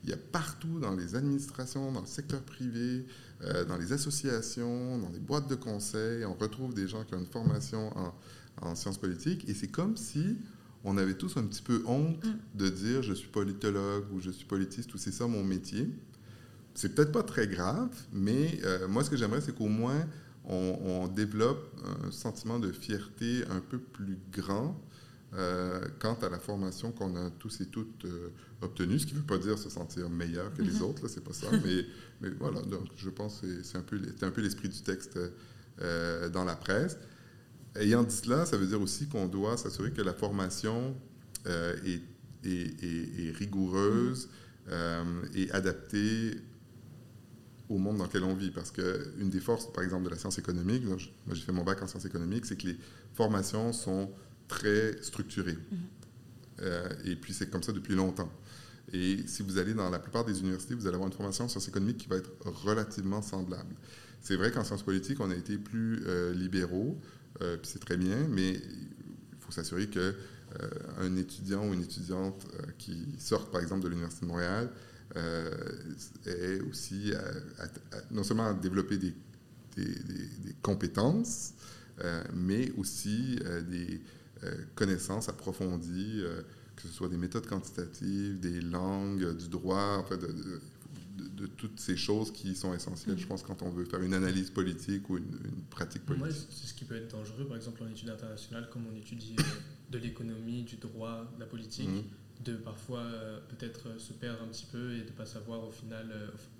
Il 0.03 0.09
y 0.09 0.13
a 0.13 0.17
partout 0.17 0.79
dans 0.79 0.95
les 0.95 1.15
administrations, 1.15 1.91
dans 1.91 2.01
le 2.01 2.07
secteur 2.07 2.41
privé, 2.41 3.05
euh, 3.43 3.65
dans 3.65 3.77
les 3.77 3.93
associations, 3.93 4.97
dans 4.99 5.09
les 5.09 5.19
boîtes 5.19 5.49
de 5.49 5.55
conseil, 5.55 6.25
on 6.25 6.33
retrouve 6.35 6.73
des 6.73 6.87
gens 6.87 7.03
qui 7.05 7.13
ont 7.15 7.19
une 7.19 7.25
formation 7.39 7.95
en, 7.97 8.13
en 8.61 8.75
sciences 8.75 8.97
politiques. 8.97 9.47
Et 9.49 9.53
c'est 9.53 9.67
comme 9.67 9.97
si 9.97 10.37
on 10.83 10.97
avait 10.97 11.13
tous 11.15 11.37
un 11.37 11.43
petit 11.43 11.61
peu 11.61 11.83
honte 11.85 12.23
Mm. 12.25 12.57
de 12.57 12.69
dire 12.69 13.03
je 13.03 13.13
suis 13.13 13.29
politologue 13.29 14.05
ou 14.13 14.19
je 14.19 14.31
suis 14.31 14.45
politiste 14.45 14.93
ou 14.93 14.97
c'est 14.97 15.11
ça 15.11 15.27
mon 15.27 15.43
métier. 15.43 15.89
C'est 16.73 16.95
peut-être 16.95 17.11
pas 17.11 17.23
très 17.23 17.47
grave, 17.47 17.89
mais 18.13 18.59
euh, 18.63 18.87
moi, 18.87 19.03
ce 19.03 19.09
que 19.09 19.17
j'aimerais, 19.17 19.41
c'est 19.41 19.53
qu'au 19.53 19.67
moins, 19.67 20.07
on, 20.45 20.77
on 20.81 21.07
développe 21.07 21.69
un 22.05 22.11
sentiment 22.11 22.59
de 22.59 22.71
fierté 22.71 23.43
un 23.49 23.59
peu 23.59 23.77
plus 23.77 24.17
grand 24.31 24.79
euh, 25.33 25.81
quant 25.99 26.17
à 26.21 26.29
la 26.29 26.39
formation 26.39 26.91
qu'on 26.91 27.15
a 27.15 27.29
tous 27.31 27.61
et 27.61 27.65
toutes 27.67 28.05
euh, 28.05 28.29
obtenue, 28.61 28.99
ce 28.99 29.05
qui 29.05 29.13
ne 29.13 29.19
veut 29.19 29.25
pas 29.25 29.37
dire 29.37 29.57
se 29.57 29.69
sentir 29.69 30.09
meilleur 30.09 30.53
que 30.53 30.61
les 30.61 30.75
Mhm. 30.75 30.81
autres, 30.83 31.07
c'est 31.07 31.23
pas 31.23 31.33
ça, 31.33 31.47
mais, 31.63 31.85
mais 32.21 32.29
voilà, 32.39 32.61
donc 32.63 32.87
je 32.97 33.09
pense 33.09 33.39
que 33.41 33.63
c'est- 33.63 33.77
un 33.77 33.81
peu, 33.81 33.99
un 34.21 34.31
peu 34.31 34.41
l'esprit 34.41 34.67
du 34.69 34.81
texte 34.81 35.19
euh, 35.81 36.29
dans 36.29 36.43
la 36.45 36.55
presse. 36.55 36.97
Ayant 37.75 38.03
dit 38.03 38.15
cela, 38.15 38.45
ça 38.45 38.57
veut 38.57 38.67
dire 38.67 38.81
aussi 38.81 39.07
qu'on 39.07 39.27
doit 39.27 39.57
s'assurer 39.57 39.91
que 39.91 40.01
la 40.01 40.13
formation 40.13 40.95
euh, 41.47 41.75
est, 41.85 42.01
est- 42.47 42.83
est- 42.83 43.27
est 43.27 43.31
rigoureuse 43.31 44.29
euh, 44.69 45.03
et 45.33 45.49
adaptée 45.51 46.31
au 47.69 47.77
monde 47.77 47.97
dans 47.97 48.05
lequel 48.05 48.23
on 48.23 48.33
vit. 48.35 48.51
Parce 48.51 48.71
qu'une 48.71 49.29
des 49.29 49.39
forces, 49.39 49.71
par 49.71 49.83
exemple, 49.83 50.03
de 50.05 50.09
la 50.09 50.17
science 50.17 50.37
économique, 50.37 50.83
moi 50.85 50.97
j'ai 51.31 51.41
fait 51.41 51.51
mon 51.53 51.63
bac 51.63 51.81
en 51.81 51.87
sciences 51.87 52.05
économiques, 52.05 52.45
c'est 52.45 52.57
que 52.57 52.67
les 52.67 52.77
formations 53.13 53.71
sont 53.71 54.11
très 54.47 55.01
structurées. 55.01 55.57
Euh, 56.61 56.89
et 57.05 57.15
puis, 57.15 57.33
c'est 57.33 57.49
comme 57.49 57.63
ça 57.63 57.71
depuis 57.71 57.95
longtemps. 57.95 58.31
Et 58.93 59.19
si 59.25 59.41
vous 59.43 59.57
allez 59.57 59.73
dans 59.73 59.89
la 59.89 59.99
plupart 59.99 60.25
des 60.25 60.39
universités, 60.41 60.75
vous 60.75 60.85
allez 60.85 60.95
avoir 60.95 61.07
une 61.09 61.15
formation 61.15 61.45
en 61.45 61.47
sciences 61.47 61.67
économiques 61.69 61.97
qui 61.97 62.09
va 62.09 62.17
être 62.17 62.31
relativement 62.65 63.21
semblable. 63.21 63.73
C'est 64.19 64.35
vrai 64.35 64.51
qu'en 64.51 64.63
sciences 64.63 64.83
politiques, 64.83 65.19
on 65.21 65.31
a 65.31 65.35
été 65.35 65.57
plus 65.57 66.03
libéraux, 66.33 66.99
euh, 67.41 67.57
c'est 67.63 67.79
très 67.79 67.97
bien, 67.97 68.27
mais 68.29 68.51
il 68.53 69.39
faut 69.39 69.51
s'assurer 69.51 69.87
que 69.87 70.15
un 70.97 71.15
étudiant 71.15 71.65
ou 71.65 71.73
une 71.73 71.81
étudiante 71.81 72.45
qui 72.77 73.15
sort, 73.19 73.49
par 73.51 73.61
exemple, 73.61 73.83
de 73.85 73.87
l'Université 73.87 74.25
de 74.25 74.31
Montréal 74.31 74.69
ait 76.25 76.59
aussi 76.69 77.13
non 78.11 78.21
seulement 78.25 78.47
à 78.47 78.53
développer 78.53 78.97
des, 78.97 79.13
compétences, 80.61 81.53
mais 82.33 82.69
aussi 82.73 83.39
des 83.69 84.01
connaissances 84.75 85.29
approfondies 85.29 86.21
que 86.81 86.87
ce 86.87 86.93
soit 86.93 87.09
des 87.09 87.17
méthodes 87.17 87.47
quantitatives, 87.47 88.39
des 88.39 88.61
langues, 88.61 89.35
du 89.37 89.47
droit, 89.47 90.05
toutes 91.57 91.79
ces 91.79 91.97
choses 91.97 92.31
qui 92.31 92.55
sont 92.55 92.73
essentielles, 92.73 93.17
je 93.17 93.27
pense, 93.27 93.43
quand 93.43 93.61
on 93.61 93.69
veut 93.69 93.85
faire 93.85 94.01
une 94.01 94.13
analyse 94.13 94.49
politique 94.49 95.09
ou 95.09 95.17
une, 95.17 95.25
pratique 95.69 96.05
politique. 96.05 96.25
Moi, 96.25 96.45
c'est 96.49 96.67
ce 96.67 96.73
qui 96.73 96.85
peut 96.85 96.95
être 96.95 97.11
dangereux, 97.11 97.45
par 97.45 97.57
exemple, 97.57 97.83
en 97.83 97.89
études 97.89 98.09
internationales, 98.09 98.69
comme 98.71 98.83
on 98.91 98.95
étudie 98.95 99.35
euh, 99.39 99.43
de 99.91 99.97
l'économie, 99.97 100.63
du 100.63 100.77
droit, 100.77 101.29
de 101.35 101.39
la 101.39 101.45
politique, 101.45 101.89
mm. 101.89 102.43
de 102.43 102.55
parfois 102.55 102.99
euh, 102.99 103.39
peut-être 103.49 103.87
euh, 103.87 103.99
se 103.99 104.13
perdre 104.13 104.43
un 104.43 104.47
petit 104.47 104.67
peu 104.71 104.93
et 104.93 104.99
de 104.99 105.05
ne 105.05 105.11
pas 105.11 105.25
savoir 105.25 105.63
au 105.65 105.71
final, 105.71 106.07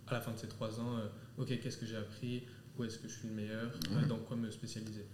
à 0.08 0.14
la 0.14 0.22
fin 0.22 0.32
de 0.32 0.38
ces 0.38 0.48
trois 0.48 0.80
ans, 0.80 1.00
OK, 1.38 1.48
qu'est-ce 1.62 1.78
que 1.78 1.86
j'ai 1.86 1.98
appris, 1.98 2.44
où 2.78 2.84
est-ce 2.84 3.00
que 3.00 3.08
je 3.08 3.14
suis 3.14 3.28
le 3.28 3.36
meilleur, 3.36 3.72
dans 4.08 4.18
quoi 4.18 4.38
me 4.38 4.50
spécialiser. 4.52 5.06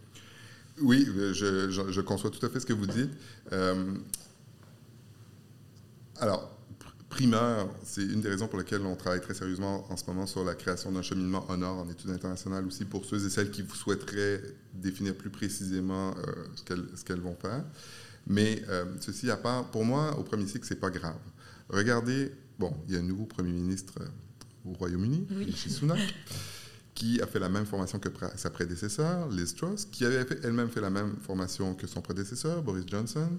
Oui, 0.79 1.05
je, 1.05 1.69
je, 1.69 2.01
conçois 2.01 2.29
tout 2.29 2.45
à 2.45 2.49
fait 2.49 2.59
ce 2.59 2.65
que 2.65 2.73
vous 2.73 2.85
dites. 2.85 3.11
Alors, 6.19 6.56
primeur, 7.09 7.69
c'est 7.83 8.03
une 8.03 8.21
des 8.21 8.29
raisons 8.29 8.47
pour 8.47 8.59
lesquelles 8.59 8.81
on 8.81 8.95
travaille 8.95 9.21
très 9.21 9.33
sérieusement 9.33 9.89
en 9.89 9.97
ce 9.97 10.05
moment 10.07 10.25
sur 10.25 10.43
la 10.43 10.55
création 10.55 10.91
d'un 10.91 11.01
cheminement 11.01 11.49
honneur 11.49 11.73
en 11.73 11.89
études 11.89 12.11
internationales 12.11 12.65
aussi 12.65 12.85
pour 12.85 13.05
ceux 13.05 13.25
et 13.25 13.29
celles 13.29 13.51
qui 13.51 13.63
souhaiteraient 13.73 14.41
définir 14.73 15.15
plus 15.15 15.29
précisément 15.29 16.13
euh, 16.17 16.83
ce 16.95 17.03
qu'elles 17.03 17.21
vont 17.21 17.35
faire. 17.35 17.63
Mais 18.27 18.61
euh, 18.67 18.85
ceci 18.99 19.31
à 19.31 19.37
part, 19.37 19.71
pour 19.71 19.85
moi, 19.85 20.17
au 20.19 20.23
premier 20.23 20.47
cycle, 20.47 20.65
c'est 20.65 20.79
pas 20.79 20.89
grave. 20.89 21.19
Regardez, 21.69 22.31
bon, 22.59 22.75
il 22.87 22.93
y 22.93 22.97
a 22.97 22.99
un 22.99 23.03
nouveau 23.03 23.25
premier 23.25 23.51
ministre 23.51 23.93
euh, 24.01 24.69
au 24.69 24.73
Royaume-Uni, 24.73 25.27
oui. 25.31 25.53
Sunak, 25.53 25.99
qui 26.93 27.21
a 27.21 27.27
fait 27.27 27.39
la 27.39 27.47
même 27.47 27.65
formation 27.65 27.99
que 27.99 28.09
sa 28.35 28.49
prédécesseur, 28.49 29.29
Liz 29.29 29.55
Truss, 29.55 29.85
qui 29.85 30.03
avait 30.03 30.25
elle-même 30.43 30.69
fait 30.69 30.81
la 30.81 30.89
même 30.89 31.15
formation 31.21 31.73
que 31.73 31.87
son 31.87 32.01
prédécesseur, 32.01 32.61
Boris 32.63 32.85
Johnson. 32.85 33.29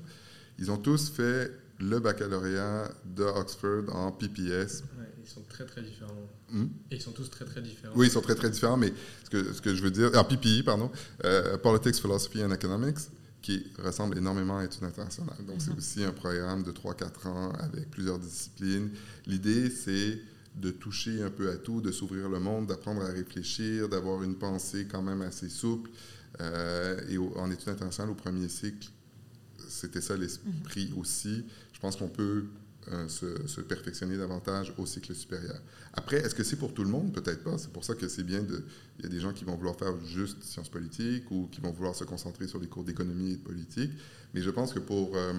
Ils 0.58 0.70
ont 0.70 0.78
tous 0.78 1.10
fait 1.10 1.52
le 1.80 2.00
baccalauréat 2.00 2.90
de 3.04 3.24
Oxford 3.24 3.84
en 3.94 4.12
PPS. 4.12 4.82
ils 5.22 5.28
sont 5.28 5.42
très 5.48 5.64
très 5.64 5.82
différents. 5.82 6.28
Hmm? 6.50 6.66
Et 6.90 6.96
ils 6.96 7.02
sont 7.02 7.12
tous 7.12 7.30
très 7.30 7.44
très 7.44 7.60
différents. 7.60 7.94
Oui, 7.96 8.08
ils 8.08 8.10
sont 8.10 8.20
très 8.20 8.34
très 8.34 8.50
différents, 8.50 8.76
mais 8.76 8.92
ce 9.24 9.30
que, 9.30 9.52
ce 9.52 9.60
que 9.60 9.74
je 9.74 9.82
veux 9.82 9.90
dire, 9.90 10.10
en 10.14 10.24
PPE, 10.24 10.64
pardon, 10.64 10.90
euh, 11.24 11.56
Politics, 11.58 11.96
Philosophy 11.96 12.42
and 12.42 12.52
Economics, 12.52 12.98
qui 13.42 13.66
ressemble 13.84 14.18
énormément 14.18 14.58
à 14.58 14.64
études 14.64 14.84
internationales. 14.84 15.44
Donc, 15.46 15.56
c'est 15.60 15.70
mhm. 15.70 15.78
aussi 15.78 16.04
un 16.04 16.12
programme 16.12 16.62
de 16.62 16.72
3-4 16.72 17.28
ans 17.28 17.52
avec 17.52 17.90
plusieurs 17.90 18.18
disciplines. 18.18 18.90
L'idée, 19.26 19.70
c'est 19.70 20.18
de 20.56 20.70
toucher 20.70 21.22
un 21.22 21.30
peu 21.30 21.50
à 21.50 21.56
tout, 21.56 21.80
de 21.80 21.92
s'ouvrir 21.92 22.28
le 22.28 22.40
monde, 22.40 22.66
d'apprendre 22.66 23.02
à 23.02 23.08
réfléchir, 23.08 23.88
d'avoir 23.88 24.24
une 24.24 24.34
pensée 24.34 24.88
quand 24.90 25.02
même 25.02 25.22
assez 25.22 25.48
souple. 25.48 25.90
Euh, 26.40 27.00
et 27.08 27.18
en 27.18 27.50
études 27.50 27.68
internationales, 27.68 28.10
au 28.10 28.14
premier 28.14 28.48
cycle, 28.48 28.88
c'était 29.78 30.00
ça 30.00 30.16
l'esprit 30.16 30.90
mhm. 30.90 30.98
aussi. 30.98 31.44
Je 31.72 31.80
pense 31.80 31.96
qu'on 31.96 32.08
peut 32.08 32.46
euh, 32.90 33.08
se, 33.08 33.60
perfectionner 33.60 34.16
davantage 34.16 34.72
au 34.78 34.86
cycle 34.86 35.14
supérieur. 35.14 35.60
Après, 35.92 36.16
est-ce 36.16 36.34
que 36.34 36.42
c'est 36.42 36.56
pour 36.56 36.72
tout 36.72 36.84
le 36.84 36.88
monde? 36.88 37.12
Peut-être 37.12 37.44
pas. 37.44 37.58
C'est 37.58 37.70
pour 37.70 37.84
ça 37.84 37.94
que 37.94 38.08
c'est 38.08 38.22
bien 38.22 38.42
de. 38.42 38.64
Il 38.98 39.04
y 39.04 39.06
a 39.06 39.10
des 39.10 39.20
gens 39.20 39.32
qui 39.34 39.44
vont 39.44 39.56
vouloir 39.56 39.76
faire 39.76 39.94
juste 40.06 40.42
sciences 40.42 40.70
politiques 40.70 41.30
ou 41.30 41.48
qui 41.52 41.60
vont 41.60 41.70
vouloir 41.70 41.94
se 41.94 42.04
concentrer 42.04 42.48
sur 42.48 42.58
les 42.58 42.66
cours 42.66 42.84
d'économie 42.84 43.32
et 43.32 43.36
de 43.36 43.42
politique. 43.42 43.90
Mais 44.32 44.40
je 44.40 44.50
pense 44.50 44.72
que 44.72 44.78
pour. 44.78 45.16
Euh, 45.16 45.34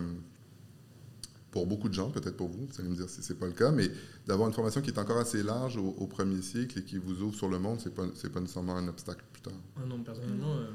pour 1.51 1.65
beaucoup 1.65 1.89
de 1.89 1.95
gens, 1.95 2.11
peut-être 2.11 2.37
pour 2.37 2.47
vous, 2.47 2.67
vous 2.67 2.79
allez 2.79 2.89
me 2.89 2.95
dire 2.95 3.09
si 3.09 3.23
ce 3.23 3.33
n'est 3.33 3.39
pas 3.39 3.47
le 3.47 3.53
cas, 3.53 3.71
mais 3.71 3.89
d'avoir 4.27 4.47
une 4.47 4.53
formation 4.53 4.81
qui 4.81 4.91
est 4.91 4.99
encore 4.99 5.17
assez 5.17 5.41
large 5.41 5.77
au, 5.77 6.05
premier 6.05 6.43
cycle 6.43 6.77
et 6.77 6.83
qui 6.83 6.99
vous 6.99 7.23
ouvre 7.23 7.33
sur 7.33 7.49
le 7.49 7.57
monde, 7.57 7.79
ce 7.79 7.89
n'est 7.89 7.95
pas, 7.95 8.05
pas 8.05 8.39
nécessairement 8.39 8.75
un 8.77 8.87
obstacle 8.87 9.25
plus 9.33 9.41
tard. 9.41 9.53
Ah 9.75 9.83
non, 9.87 10.03
personnellement, 10.03 10.57
euh, 10.57 10.67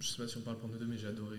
je 0.00 0.08
ne 0.08 0.10
sais 0.10 0.22
pas 0.22 0.26
si 0.26 0.36
on 0.38 0.40
parle 0.40 0.58
pour 0.58 0.68
nous 0.68 0.78
deux, 0.78 0.86
mais 0.86 0.98
j'ai 0.98 1.06
adoré 1.06 1.38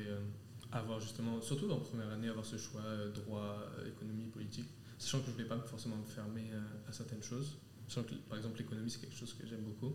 avoir 0.71 0.99
justement, 0.99 1.41
surtout 1.41 1.67
dans 1.67 1.77
la 1.77 1.83
première 1.83 2.09
année, 2.09 2.29
avoir 2.29 2.45
ce 2.45 2.57
choix 2.57 2.81
euh, 2.81 3.11
droit, 3.11 3.59
euh, 3.79 3.89
économie, 3.89 4.27
politique, 4.27 4.69
sachant 4.97 5.19
que 5.19 5.25
je 5.25 5.29
ne 5.31 5.35
voulais 5.35 5.47
pas 5.47 5.59
forcément 5.59 5.97
me 5.97 6.05
fermer 6.05 6.49
euh, 6.53 6.61
à 6.89 6.93
certaines 6.93 7.23
choses. 7.23 7.57
Sachant 7.87 8.03
que, 8.03 8.15
par 8.29 8.37
exemple, 8.37 8.57
l'économie, 8.59 8.89
c'est 8.89 9.01
quelque 9.01 9.15
chose 9.17 9.33
que 9.33 9.45
j'aime 9.45 9.63
beaucoup. 9.63 9.93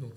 Donc, 0.00 0.14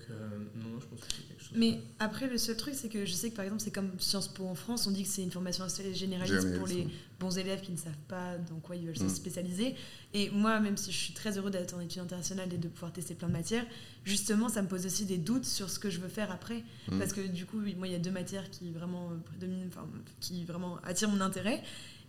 non, 0.56 0.80
je 0.80 0.86
pense 0.86 1.00
que 1.00 1.06
c'est 1.08 1.28
quelque 1.28 1.42
chose. 1.42 1.52
Mais 1.56 1.80
après, 1.98 2.26
le 2.26 2.36
seul 2.36 2.56
truc, 2.56 2.74
c'est 2.74 2.88
que 2.88 3.04
je 3.04 3.12
sais 3.12 3.30
que 3.30 3.36
par 3.36 3.44
exemple, 3.44 3.62
c'est 3.62 3.70
comme 3.70 3.90
Sciences 3.98 4.28
Po 4.28 4.44
en 4.44 4.54
France, 4.54 4.86
on 4.86 4.90
dit 4.90 5.04
que 5.04 5.08
c'est 5.08 5.22
une 5.22 5.30
formation 5.30 5.64
assez 5.64 5.94
généraliste 5.94 6.58
pour 6.58 6.66
les 6.66 6.88
bons 7.20 7.38
élèves 7.38 7.60
qui 7.60 7.72
ne 7.72 7.76
savent 7.76 7.92
pas 8.08 8.36
dans 8.50 8.58
quoi 8.58 8.76
ils 8.76 8.86
veulent 8.86 8.98
se 8.98 9.04
mm. 9.04 9.10
spécialiser. 9.10 9.74
Et 10.14 10.30
moi, 10.30 10.58
même 10.60 10.76
si 10.76 10.90
je 10.90 10.96
suis 10.96 11.14
très 11.14 11.38
heureux 11.38 11.50
d'être 11.50 11.74
en 11.74 11.80
études 11.80 12.02
internationales 12.02 12.52
et 12.52 12.58
de 12.58 12.68
pouvoir 12.68 12.92
tester 12.92 13.14
plein 13.14 13.28
de 13.28 13.32
matières, 13.32 13.66
justement, 14.04 14.48
ça 14.48 14.62
me 14.62 14.68
pose 14.68 14.84
aussi 14.84 15.04
des 15.04 15.18
doutes 15.18 15.44
sur 15.44 15.70
ce 15.70 15.78
que 15.78 15.90
je 15.90 16.00
veux 16.00 16.08
faire 16.08 16.32
après. 16.32 16.64
Mm. 16.90 16.98
Parce 16.98 17.12
que 17.12 17.20
du 17.20 17.46
coup, 17.46 17.60
moi, 17.76 17.86
il 17.86 17.92
y 17.92 17.96
a 17.96 18.00
deux 18.00 18.10
matières 18.10 18.50
qui 18.50 18.70
vraiment, 18.72 19.12
qui 20.20 20.44
vraiment 20.44 20.78
attirent 20.84 21.10
mon 21.10 21.20
intérêt. 21.20 21.62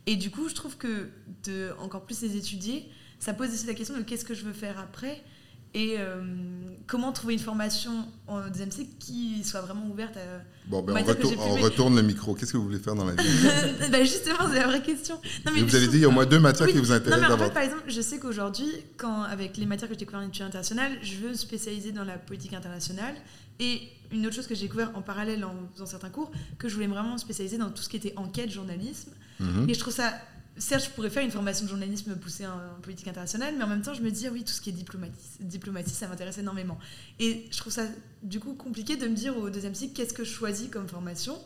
Et 0.07 0.15
du 0.15 0.31
coup, 0.31 0.49
je 0.49 0.55
trouve 0.55 0.75
que 0.77 1.09
de 1.43 1.71
encore 1.77 2.05
plus 2.05 2.21
les 2.21 2.35
étudier, 2.35 2.89
ça 3.19 3.33
pose 3.33 3.49
aussi 3.49 3.67
la 3.67 3.75
question 3.75 3.95
de 3.95 4.01
qu'est-ce 4.01 4.25
que 4.25 4.33
je 4.33 4.43
veux 4.43 4.53
faire 4.53 4.79
après 4.79 5.21
et 5.73 5.95
euh, 5.99 6.21
comment 6.87 7.11
trouver 7.11 7.33
une 7.33 7.39
formation 7.39 7.91
en 8.27 8.47
deuxième 8.47 8.71
cycle 8.71 8.91
qui 8.99 9.43
soit 9.43 9.61
vraiment 9.61 9.87
ouverte 9.87 10.17
à. 10.17 10.41
Bon, 10.67 10.81
ben 10.81 10.95
on, 11.37 11.55
retourne 11.55 11.95
le 11.95 12.01
micro. 12.01 12.33
Qu'est-ce 12.33 12.53
que 12.53 12.57
vous 12.57 12.63
voulez 12.63 12.79
faire 12.79 12.95
dans 12.95 13.05
la 13.05 13.13
vie 13.13 13.27
ben 13.91 14.03
Justement, 14.03 14.47
c'est 14.51 14.59
la 14.59 14.67
vraie 14.67 14.81
question. 14.81 15.19
Non, 15.45 15.51
mais 15.53 15.61
vous 15.61 15.75
avez 15.75 15.87
dit 15.87 15.97
il 15.97 16.01
y 16.01 16.05
a 16.05 16.07
au 16.07 16.11
moins 16.11 16.25
deux 16.25 16.39
matières 16.39 16.67
qui 16.67 16.77
vous 16.77 16.91
intéressent. 16.91 17.21
Non, 17.21 17.35
mais 17.37 17.41
en 17.41 17.45
fait, 17.45 17.53
par 17.53 17.63
exemple, 17.63 17.83
je 17.87 18.01
sais 18.01 18.19
qu'aujourd'hui, 18.19 18.69
quand 18.97 19.23
avec 19.23 19.57
les 19.57 19.65
matières 19.65 19.89
que 19.89 19.95
j'ai 19.95 19.99
découvertes 19.99 20.25
en 20.25 20.27
études 20.27 20.45
internationales, 20.45 20.91
je 21.01 21.15
veux 21.15 21.35
spécialiser 21.35 21.91
dans 21.91 22.03
la 22.03 22.17
politique 22.17 22.53
internationale. 22.53 23.15
Et 23.59 23.81
une 24.11 24.25
autre 24.25 24.35
chose 24.35 24.47
que 24.47 24.55
j'ai 24.55 24.63
découvert 24.63 24.91
en 24.95 25.01
parallèle 25.01 25.43
en 25.43 25.53
faisant 25.73 25.85
certains 25.85 26.09
cours, 26.09 26.31
que 26.57 26.69
je 26.69 26.73
voulais 26.73 26.87
vraiment 26.87 27.17
spécialiser 27.17 27.57
dans 27.57 27.69
tout 27.69 27.83
ce 27.83 27.89
qui 27.89 27.97
était 27.97 28.13
enquête, 28.15 28.49
journalisme. 28.49 29.11
Mhm. 29.39 29.69
Et 29.69 29.73
je 29.73 29.79
trouve 29.79 29.93
ça 29.93 30.13
certes, 30.59 30.85
je 30.85 30.89
pourrais 30.91 31.09
faire 31.09 31.23
une 31.23 31.31
formation 31.31 31.65
de 31.65 31.69
journalisme 31.69 32.15
poussée 32.15 32.45
en, 32.45 32.79
politique 32.81 33.07
internationale, 33.07 33.55
mais 33.57 33.63
en 33.63 33.67
même 33.67 33.81
temps, 33.81 33.93
je 33.93 34.01
me 34.01 34.11
dis, 34.11 34.27
ah 34.27 34.31
oui, 34.31 34.43
tout 34.43 34.51
ce 34.51 34.61
qui 34.61 34.69
est 34.69 34.73
diplomatie, 34.73 35.15
diplomatie 35.39 35.93
ça 35.93 36.07
m'intéresse 36.07 36.37
énormément. 36.37 36.77
Et 37.19 37.47
je 37.51 37.57
trouve 37.57 37.73
ça, 37.73 37.83
du 38.21 38.39
coup, 38.39 38.53
compliqué 38.53 38.95
de 38.95 39.07
me 39.07 39.15
dire 39.15 39.37
au 39.37 39.49
deuxième 39.49 39.75
cycle, 39.75 39.93
qu'est-ce 39.93 40.13
que 40.13 40.23
je 40.23 40.31
choisis 40.31 40.69
comme 40.69 40.87
formation 40.87 41.37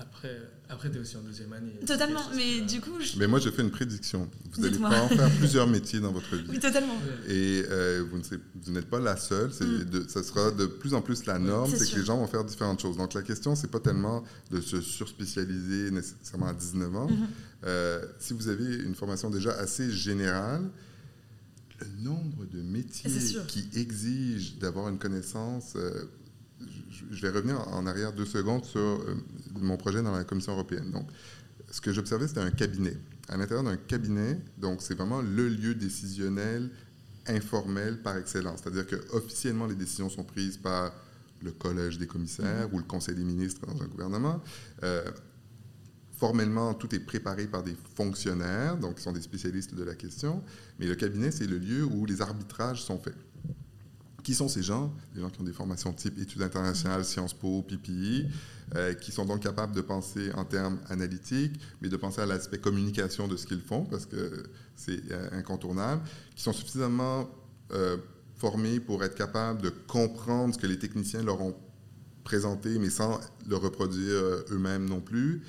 après, 0.00 0.38
après 0.68 0.90
tu 0.90 0.96
es 0.96 1.00
aussi 1.00 1.16
en 1.16 1.22
deuxième 1.22 1.52
année. 1.52 1.78
Totalement, 1.86 2.22
mais 2.34 2.60
du 2.60 2.80
coup... 2.80 2.92
Mais 3.18 3.26
moi, 3.26 3.38
j'ai 3.38 3.50
fait 3.50 3.62
une 3.62 3.70
prédiction. 3.70 4.28
Vous 4.52 4.64
allez 4.64 4.76
pouvoir 4.76 5.08
faire 5.08 5.30
plusieurs 5.38 5.66
métiers 5.66 6.00
dans 6.00 6.12
votre 6.12 6.34
vie. 6.36 6.46
Oui, 6.48 6.58
totalement. 6.58 6.96
Et 7.28 7.64
euh, 7.70 8.04
vous 8.10 8.72
n'êtes 8.72 8.88
pas 8.88 9.00
la 9.00 9.16
seule. 9.16 9.50
Mm. 9.50 10.08
ça 10.08 10.22
sera 10.22 10.50
de 10.50 10.66
plus 10.66 10.94
en 10.94 11.02
plus 11.02 11.26
la 11.26 11.38
norme, 11.38 11.70
c'est 11.74 11.90
que 11.90 11.98
les 11.98 12.04
gens 12.04 12.18
vont 12.18 12.26
faire 12.26 12.44
différentes 12.44 12.80
choses. 12.80 12.96
Donc, 12.96 13.14
la 13.14 13.22
question, 13.22 13.54
c'est 13.54 13.70
pas 13.70 13.80
tellement 13.80 14.24
de 14.50 14.60
se 14.60 14.80
surspécialiser 14.80 15.90
nécessairement 15.90 16.48
à 16.48 16.54
19 16.54 16.96
ans. 16.96 17.06
Mm-hmm. 17.08 17.66
Euh, 17.66 18.04
si 18.18 18.34
vous 18.34 18.48
avez 18.48 18.76
une 18.76 18.94
formation 18.94 19.30
déjà 19.30 19.52
assez 19.52 19.90
générale, 19.90 20.62
le 21.80 22.02
nombre 22.02 22.44
de 22.52 22.60
métiers 22.60 23.10
qui 23.46 23.68
exigent 23.74 24.54
d'avoir 24.60 24.88
une 24.88 24.98
connaissance... 24.98 25.74
Euh, 25.76 26.04
je 27.10 27.22
vais 27.22 27.30
revenir 27.30 27.66
en 27.68 27.86
arrière 27.86 28.12
deux 28.12 28.26
secondes 28.26 28.64
sur 28.64 28.80
euh, 28.80 29.14
mon 29.58 29.76
projet 29.76 30.02
dans 30.02 30.12
la 30.12 30.24
Commission 30.24 30.52
européenne. 30.52 30.90
Donc, 30.90 31.08
ce 31.70 31.80
que 31.80 31.92
j'observais, 31.92 32.28
c'était 32.28 32.40
un 32.40 32.50
cabinet. 32.50 32.96
À 33.28 33.36
l'intérieur 33.36 33.64
d'un 33.64 33.76
cabinet, 33.76 34.38
donc 34.56 34.80
c'est 34.80 34.94
vraiment 34.94 35.20
le 35.20 35.48
lieu 35.48 35.74
décisionnel 35.74 36.70
informel 37.26 38.00
par 38.00 38.16
excellence. 38.16 38.60
C'est-à-dire 38.62 38.86
que 38.86 38.96
officiellement, 39.12 39.66
les 39.66 39.74
décisions 39.74 40.08
sont 40.08 40.24
prises 40.24 40.56
par 40.56 40.92
le 41.42 41.52
collège 41.52 41.98
des 41.98 42.06
commissaires 42.06 42.68
mm-hmm. 42.68 42.74
ou 42.74 42.78
le 42.78 42.84
conseil 42.84 43.14
des 43.14 43.24
ministres 43.24 43.66
dans 43.66 43.82
un 43.82 43.86
gouvernement. 43.86 44.42
Euh, 44.82 45.04
formellement, 46.16 46.74
tout 46.74 46.92
est 46.94 47.00
préparé 47.00 47.46
par 47.46 47.62
des 47.62 47.76
fonctionnaires, 47.94 48.76
donc 48.76 48.96
qui 48.96 49.02
sont 49.02 49.12
des 49.12 49.20
spécialistes 49.20 49.74
de 49.74 49.84
la 49.84 49.94
question. 49.94 50.42
Mais 50.78 50.86
le 50.86 50.96
cabinet, 50.96 51.30
c'est 51.30 51.46
le 51.46 51.58
lieu 51.58 51.84
où 51.84 52.06
les 52.06 52.20
arbitrages 52.22 52.82
sont 52.82 52.98
faits. 52.98 53.14
Qui 54.28 54.34
sont 54.34 54.46
ces 54.48 54.62
gens? 54.62 54.92
Des 55.14 55.22
gens 55.22 55.30
qui 55.30 55.40
ont 55.40 55.44
des 55.44 55.54
formations 55.54 55.90
type 55.94 56.18
études 56.20 56.42
internationales, 56.42 57.02
Sciences 57.02 57.32
Po, 57.32 57.62
PPI, 57.62 58.26
euh, 58.76 58.92
qui 58.92 59.10
sont 59.10 59.24
donc 59.24 59.40
capables 59.40 59.74
de 59.74 59.80
penser 59.80 60.30
en 60.34 60.44
termes 60.44 60.78
analytiques, 60.90 61.58
mais 61.80 61.88
de 61.88 61.96
penser 61.96 62.20
à 62.20 62.26
l'aspect 62.26 62.58
communication 62.58 63.26
de 63.26 63.38
ce 63.38 63.46
qu'ils 63.46 63.62
font, 63.62 63.86
parce 63.86 64.04
que 64.04 64.42
c'est 64.76 65.00
euh, 65.10 65.30
incontournable, 65.32 66.02
qui 66.36 66.42
sont 66.42 66.52
suffisamment 66.52 67.26
euh, 67.72 67.96
formés 68.36 68.80
pour 68.80 69.02
être 69.02 69.14
capables 69.14 69.62
de 69.62 69.70
comprendre 69.70 70.52
ce 70.52 70.58
que 70.58 70.66
les 70.66 70.78
techniciens 70.78 71.22
leur 71.22 71.40
ont 71.40 71.56
présenté, 72.22 72.78
mais 72.78 72.90
sans 72.90 73.18
le 73.48 73.56
reproduire 73.56 74.20
eux-mêmes 74.50 74.86
non 74.86 75.00
plus, 75.00 75.40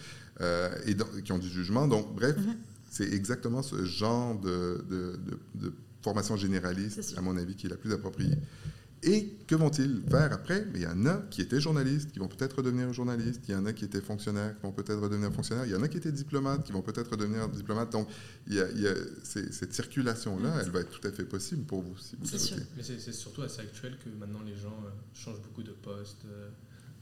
et 0.85 0.95
qui 1.25 1.33
ont 1.33 1.37
du 1.37 1.49
jugement. 1.49 1.85
Donc, 1.85 2.15
bref, 2.15 2.37
mm-hmm. 2.37 2.55
c'est 2.89 3.11
exactement 3.11 3.61
ce 3.61 3.83
genre 3.83 4.39
de, 4.39 4.85
de- 4.89 5.19
de- 5.25 5.67
de 5.67 5.73
formation 6.01 6.35
généraliste, 6.37 7.13
à 7.17 7.21
mon 7.21 7.35
avis, 7.37 7.55
qui 7.55 7.67
est 7.67 7.69
la 7.69 7.77
plus 7.77 7.91
appropriée. 7.93 8.37
Et 9.01 9.33
que 9.47 9.55
vont-ils 9.55 10.01
faire 10.11 10.33
après? 10.33 10.65
Mais 10.73 10.79
il 10.79 10.81
y 10.81 10.85
en 10.87 11.05
a 11.05 11.21
qui 11.31 11.41
étaient 11.41 11.61
journalistes, 11.61 12.11
qui 12.11 12.19
vont 12.19 12.27
peut-être 12.27 12.57
redevenir 12.57 12.91
journalistes. 12.91 13.41
Il 13.47 13.53
y 13.53 13.55
en 13.55 13.65
a 13.65 13.71
qui 13.71 13.85
étaient 13.85 14.01
fonctionnaires, 14.01 14.55
qui 14.57 14.63
vont 14.63 14.73
peut-être 14.73 14.99
redevenir 14.99 15.31
fonctionnaires. 15.31 15.65
Il 15.65 15.71
y 15.71 15.75
en 15.75 15.81
a 15.83 15.87
qui 15.87 15.95
étaient 15.95 16.11
diplomates, 16.11 16.65
qui 16.65 16.73
vont 16.73 16.81
peut-être 16.81 17.09
redevenir 17.11 17.47
diplomates. 17.47 17.93
Donc, 17.93 18.09
il 18.47 18.55
y 18.55 18.59
a, 18.59 18.69
il 18.71 18.81
y 18.81 18.87
a 18.89 18.93
ces- 19.23 19.53
cette 19.53 19.73
circulation-là, 19.73 20.49
Mm. 20.57 20.59
elle 20.65 20.71
va 20.71 20.79
être 20.81 20.89
tout 20.99 21.07
à 21.07 21.11
fait 21.13 21.23
possible 21.23 21.63
pour 21.63 21.81
vous 21.81 21.97
si 21.97 22.17
vous 22.17 22.25
C'est 22.25 22.33
le 22.33 22.39
sûr. 22.39 22.57
souhaitez. 22.57 22.69
Mais 22.75 22.83
c'est 22.83 22.99
c'est 22.99 23.13
surtout 23.13 23.41
assez 23.41 23.61
actuel 23.61 23.97
que 24.03 24.09
maintenant 24.19 24.41
les 24.45 24.57
gens 24.57 24.77
euh, 24.85 24.89
changent 25.13 25.41
beaucoup 25.43 25.63
de 25.63 25.71
postes. 25.71 26.25
euh, 26.25 26.49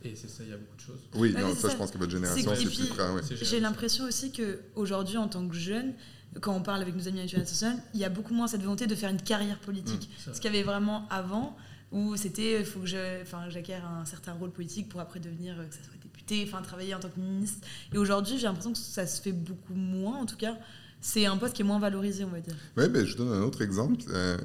et 0.03 0.15
c'est 0.15 0.29
ça, 0.29 0.43
il 0.43 0.49
y 0.51 0.53
a 0.53 0.57
beaucoup 0.57 0.75
de 0.75 0.81
choses. 0.81 0.99
Oui, 1.15 1.33
Ah 1.35 1.41
non, 1.41 1.55
ça, 1.55 1.61
ça. 1.61 1.69
je 1.71 1.77
pense 1.77 1.89
que 1.89 1.97
votre 1.97 2.11
génération, 2.11 2.51
c'est 2.55 2.63
plus 2.65 2.91
ouais. 2.91 3.21
J'ai 3.41 3.59
l'impression 3.59 4.05
aussi 4.05 4.31
qu'aujourd'hui, 4.31 5.17
en 5.17 5.27
tant 5.27 5.47
que 5.47 5.55
jeune, 5.55 5.95
quand 6.41 6.53
on 6.55 6.61
parle 6.61 6.81
avec 6.81 6.95
nos 6.95 7.07
amis 7.07 7.19
à 7.21 7.37
nationale, 7.37 7.77
il 7.93 7.99
y 7.99 8.05
a 8.05 8.09
beaucoup 8.09 8.33
moins 8.33 8.47
cette 8.47 8.61
volonté 8.61 8.87
de 8.87 8.95
faire 8.95 9.09
une 9.09 9.21
carrière 9.21 9.59
politique. 9.59 10.09
C'est 10.23 10.35
Ce 10.35 10.41
qu'il 10.41 10.51
y 10.51 10.55
avait 10.55 10.63
vraiment 10.63 11.07
avant, 11.09 11.55
où 11.91 12.15
c'était 12.17 12.59
il 12.59 12.65
faut 12.65 12.81
que 12.81 12.85
je- 12.85 13.21
enfin, 13.21 13.49
j'acquière 13.49 13.85
un 13.87 14.05
certain 14.05 14.33
rôle 14.33 14.51
politique 14.51 14.89
pour 14.89 14.99
après 14.99 15.19
devenir, 15.19 15.55
euh, 15.59 15.65
que 15.65 15.73
ça 15.73 15.81
soit 15.83 15.93
député, 16.01 16.43
enfin 16.47 16.61
travailler 16.61 16.93
en 16.93 16.99
tant 16.99 17.09
que 17.09 17.19
ministre. 17.19 17.65
Et 17.93 17.97
aujourd'hui, 17.97 18.37
j'ai 18.37 18.43
l'impression 18.47 18.73
que 18.73 18.77
ça 18.77 19.07
se 19.07 19.21
fait 19.21 19.31
beaucoup 19.31 19.73
moins, 19.73 20.17
en 20.19 20.25
tout 20.25 20.35
cas. 20.37 20.57
C'est 20.99 21.25
un 21.25 21.37
poste 21.37 21.53
qui 21.55 21.61
est 21.61 21.65
moins 21.65 21.79
valorisé, 21.79 22.23
on 22.25 22.29
va 22.29 22.39
dire. 22.41 22.55
Oui, 22.75 22.89
ben, 22.89 23.05
je 23.05 23.15
donne 23.15 23.31
un 23.31 23.41
autre 23.43 23.61
exemple. 23.61 24.03
euh, 24.09 24.37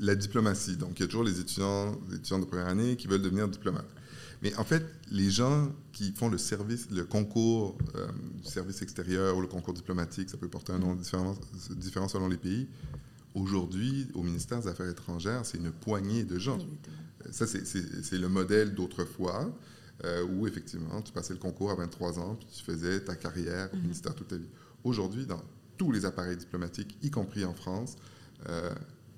la 0.00 0.14
diplomatie. 0.14 0.76
Donc, 0.76 0.98
il 0.98 1.00
y 1.00 1.04
a 1.04 1.06
toujours 1.06 1.24
les 1.24 1.40
étudiants, 1.40 1.98
les 2.08 2.16
étudiants 2.16 2.38
de 2.38 2.44
première 2.44 2.66
année 2.68 2.96
qui 2.96 3.06
veulent 3.06 3.22
devenir 3.22 3.48
diplomates. 3.48 3.88
Mais 4.42 4.54
en 4.56 4.64
fait, 4.64 4.84
les 5.10 5.30
gens 5.30 5.72
qui 5.92 6.12
font 6.12 6.28
le 6.28 6.36
service, 6.38 6.88
le 6.90 7.04
concours 7.04 7.78
euh, 7.94 8.06
du 8.42 8.50
service 8.50 8.82
extérieur 8.82 9.36
ou 9.36 9.40
le 9.40 9.46
concours 9.46 9.72
diplomatique, 9.74 10.28
ça 10.28 10.36
peut 10.36 10.48
porter 10.48 10.72
un 10.72 10.78
nom 10.78 10.94
différent, 10.94 11.34
différent 11.76 12.08
selon 12.08 12.28
les 12.28 12.36
pays. 12.36 12.68
Aujourd'hui, 13.34 14.06
au 14.14 14.22
ministère 14.22 14.60
des 14.60 14.68
Affaires 14.68 14.88
étrangères, 14.88 15.44
c'est 15.44 15.58
une 15.58 15.72
poignée 15.72 16.24
de 16.24 16.38
gens. 16.38 16.58
Ça, 17.30 17.46
c'est- 17.46 18.12
le 18.18 18.28
modèle 18.28 18.74
d'autrefois, 18.74 19.50
euh, 20.04 20.24
où 20.26 20.46
effectivement, 20.46 21.00
tu 21.02 21.12
passais 21.12 21.32
le 21.32 21.38
concours 21.40 21.70
à 21.70 21.74
23 21.74 22.18
ans, 22.18 22.34
puis 22.36 22.46
tu 22.52 22.62
faisais 22.62 23.00
ta 23.00 23.16
carrière 23.16 23.70
au 23.72 23.76
Mhm. 23.76 23.82
ministère 23.82 24.14
toute 24.14 24.28
ta 24.28 24.36
vie. 24.36 24.48
Aujourd'hui, 24.84 25.24
dans 25.26 25.42
tous 25.78 25.90
les 25.90 26.04
appareils 26.04 26.36
diplomatiques, 26.36 26.96
y 27.02 27.10
compris 27.10 27.44
en 27.44 27.54
France, 27.54 27.96
euh, 28.48 28.70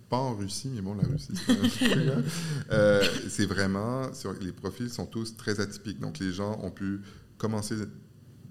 pas 0.09 0.19
en 0.19 0.35
Russie, 0.37 0.71
mais 0.75 0.81
bon, 0.83 0.95
la 0.95 1.03
Russie, 1.09 1.33
c'est. 1.35 1.87
Euh, 2.71 3.03
c'est 3.29 3.47
vraiment, 3.47 4.13
sur- 4.13 4.33
les 4.41 4.53
profils 4.53 4.91
sont 4.91 5.07
tous 5.07 5.37
très 5.37 5.61
atypiques. 5.61 6.01
Donc, 6.01 6.19
les 6.19 6.33
gens 6.33 6.59
ont 6.63 6.71
pu 6.71 7.01
commencer 7.39 7.77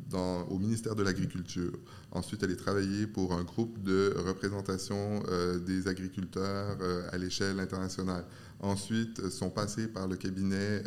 dans- 0.09 0.43
au 0.47 0.59
ministère 0.59 0.95
de 0.95 1.03
l'Agriculture, 1.03 1.73
ensuite 2.11 2.43
aller 2.43 2.55
travailler 2.55 3.07
pour 3.07 3.33
un 3.33 3.43
groupe 3.43 3.81
de 3.83 4.13
représentation 4.17 5.23
euh, 5.29 5.57
des 5.59 5.87
agriculteurs 5.87 6.77
euh, 6.81 7.07
à 7.11 7.17
l'échelle 7.17 7.59
internationale. 7.59 8.25
Ensuite, 8.59 9.29
sont 9.29 9.49
passés 9.49 9.87
par 9.87 10.07
le 10.07 10.15
cabinet 10.15 10.81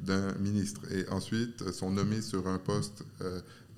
d'un 0.00 0.32
ministre 0.38 0.80
et 0.90 1.06
ensuite 1.10 1.70
sont 1.72 1.90
nommés 1.90 2.22
sur 2.22 2.48
un 2.48 2.58
poste 2.58 3.04